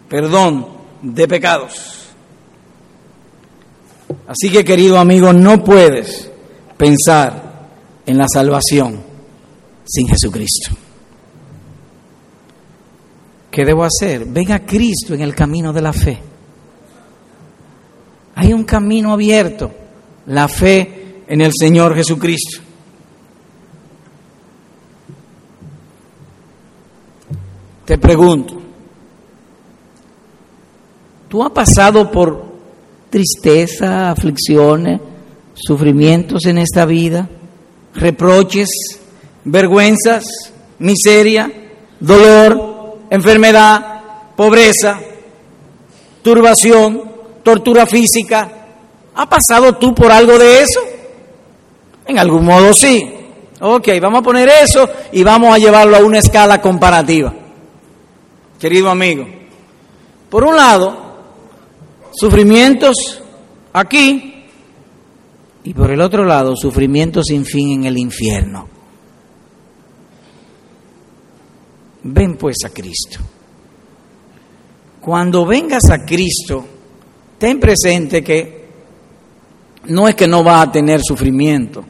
perdón 0.09 0.67
de 1.03 1.29
pecados. 1.29 2.07
Así 4.27 4.51
que 4.51 4.65
querido 4.65 4.99
amigo, 4.99 5.33
no 5.33 5.63
puedes 5.63 6.31
pensar 6.77 7.69
en 8.07 8.19
la 8.19 8.27
salvación 8.33 9.03
sin 9.85 10.09
Jesucristo. 10.09 10.75
¿Qué 13.51 13.65
debo 13.65 13.85
hacer? 13.85 14.25
Ven 14.27 14.53
a 14.53 14.65
Cristo 14.65 15.15
en 15.15 15.21
el 15.21 15.35
camino 15.35 15.73
de 15.73 15.83
la 15.83 15.93
fe. 15.93 16.19
Hay 18.41 18.53
un 18.53 18.63
camino 18.63 19.13
abierto, 19.13 19.73
la 20.27 20.47
fe 20.47 21.25
en 21.27 21.41
el 21.41 21.51
Señor 21.59 21.97
Jesucristo. 21.97 22.61
Te 27.85 27.99
pregunto, 27.99 28.63
Tú 31.29 31.43
has 31.43 31.51
pasado 31.51 32.13
por 32.13 32.45
tristeza, 33.11 34.11
aflicciones, 34.11 35.01
sufrimientos 35.55 36.47
en 36.47 36.59
esta 36.59 36.87
vida, 36.87 37.29
reproches, 37.95 38.69
vergüenzas, 39.45 40.25
miseria, 40.79 41.53
dolor, 41.99 43.01
enfermedad, 43.11 44.03
pobreza, 44.37 45.01
turbación, 46.23 47.08
tortura 47.49 47.87
física. 47.87 48.47
¿Ha 49.15 49.27
pasado 49.27 49.77
tú 49.77 49.95
por 49.95 50.13
algo 50.13 50.39
de 50.39 50.61
eso? 50.61 50.81
En 52.07 52.19
algún 52.19 52.45
modo 52.45 52.75
sí. 52.75 53.15
Ok, 53.59 53.89
vamos 54.03 54.21
a 54.21 54.23
poner 54.23 54.51
eso 54.63 54.87
y 55.13 55.23
vamos 55.23 55.55
a 55.55 55.59
llevarlo 55.59 55.97
a 55.97 56.05
una 56.05 56.19
escala 56.19 56.61
comparativa. 56.61 57.33
Querido 58.61 58.91
amigo, 58.91 59.27
por 60.29 60.45
un 60.45 60.57
lado, 60.57 61.23
sufrimientos 62.13 63.23
aquí 63.73 64.45
y 65.65 65.73
por 65.73 65.91
el 65.91 66.03
otro 66.03 66.25
lado 66.27 66.55
sufrimientos 66.55 67.27
sin 67.29 67.47
fin 67.47 67.81
en 67.81 67.85
el 67.87 67.97
infierno. 67.97 68.69
Ven 72.03 72.37
pues 72.37 72.57
a 72.67 72.69
Cristo. 72.69 73.21
Cuando 75.01 75.47
vengas 75.47 75.89
a 75.91 76.05
Cristo, 76.05 76.67
ten 77.39 77.61
presente 77.61 78.23
que 78.23 78.69
no 79.87 80.09
es 80.09 80.15
que 80.15 80.27
no 80.27 80.45
va 80.45 80.61
a 80.61 80.73
tener 80.73 81.01
sufrimiento, 81.03 81.85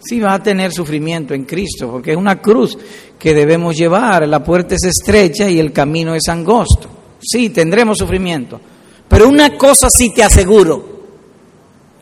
sí 0.00 0.20
va 0.20 0.34
a 0.34 0.42
tener 0.42 0.72
sufrimiento 0.72 1.34
en 1.34 1.44
Cristo, 1.44 1.90
porque 1.90 2.12
es 2.12 2.16
una 2.16 2.40
cruz 2.40 2.76
que 3.18 3.34
debemos 3.34 3.76
llevar, 3.76 4.26
la 4.26 4.42
puerta 4.42 4.74
es 4.74 4.84
estrecha 4.84 5.48
y 5.48 5.58
el 5.58 5.72
camino 5.72 6.14
es 6.14 6.28
angosto. 6.28 6.88
Sí, 7.20 7.50
tendremos 7.50 7.98
sufrimiento, 7.98 8.60
pero 9.08 9.28
una 9.28 9.56
cosa 9.56 9.88
sí 9.90 10.12
te 10.14 10.22
aseguro, 10.22 10.96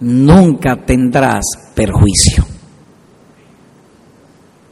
nunca 0.01 0.77
tendrás 0.85 1.45
perjuicio. 1.75 2.45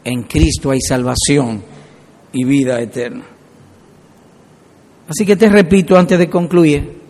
En 0.05 0.25
Cristo 0.25 0.71
hay 0.71 0.81
salvación 0.81 1.63
y 2.33 2.45
vida 2.45 2.81
eterna. 2.81 3.25
Así 5.09 5.25
que 5.25 5.37
te 5.37 5.49
repito 5.49 5.97
antes 5.97 6.19
de 6.19 6.29
concluir, 6.29 7.02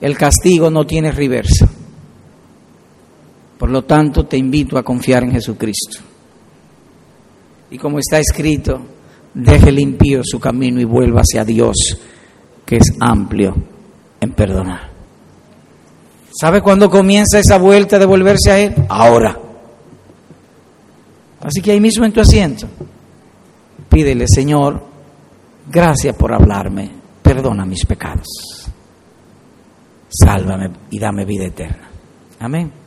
el 0.00 0.16
castigo 0.16 0.70
no 0.70 0.86
tiene 0.86 1.10
reversa. 1.12 1.68
Por 3.58 3.70
lo 3.70 3.84
tanto, 3.84 4.26
te 4.26 4.36
invito 4.36 4.76
a 4.78 4.82
confiar 4.82 5.22
en 5.22 5.32
Jesucristo. 5.32 6.00
Y 7.70 7.78
como 7.78 7.98
está 7.98 8.18
escrito, 8.18 8.80
deje 9.34 9.72
limpio 9.72 10.20
su 10.24 10.38
camino 10.38 10.80
y 10.80 10.84
vuelva 10.84 11.20
hacia 11.20 11.44
Dios 11.44 11.76
que 12.64 12.76
es 12.76 12.92
amplio 13.00 13.54
en 14.20 14.32
perdonar. 14.32 14.90
¿Sabe 16.38 16.60
cuándo 16.60 16.90
comienza 16.90 17.38
esa 17.38 17.56
vuelta 17.56 17.98
de 17.98 18.04
volverse 18.04 18.50
a 18.50 18.58
Él? 18.58 18.74
Ahora. 18.88 19.38
Así 21.40 21.62
que 21.62 21.70
ahí 21.70 21.80
mismo 21.80 22.04
en 22.04 22.12
tu 22.12 22.20
asiento, 22.20 22.66
pídele, 23.88 24.26
Señor, 24.26 24.82
gracias 25.70 26.16
por 26.16 26.34
hablarme, 26.34 26.90
perdona 27.22 27.64
mis 27.64 27.86
pecados, 27.86 28.26
sálvame 30.08 30.70
y 30.90 30.98
dame 30.98 31.24
vida 31.24 31.44
eterna. 31.46 31.88
Amén. 32.38 32.85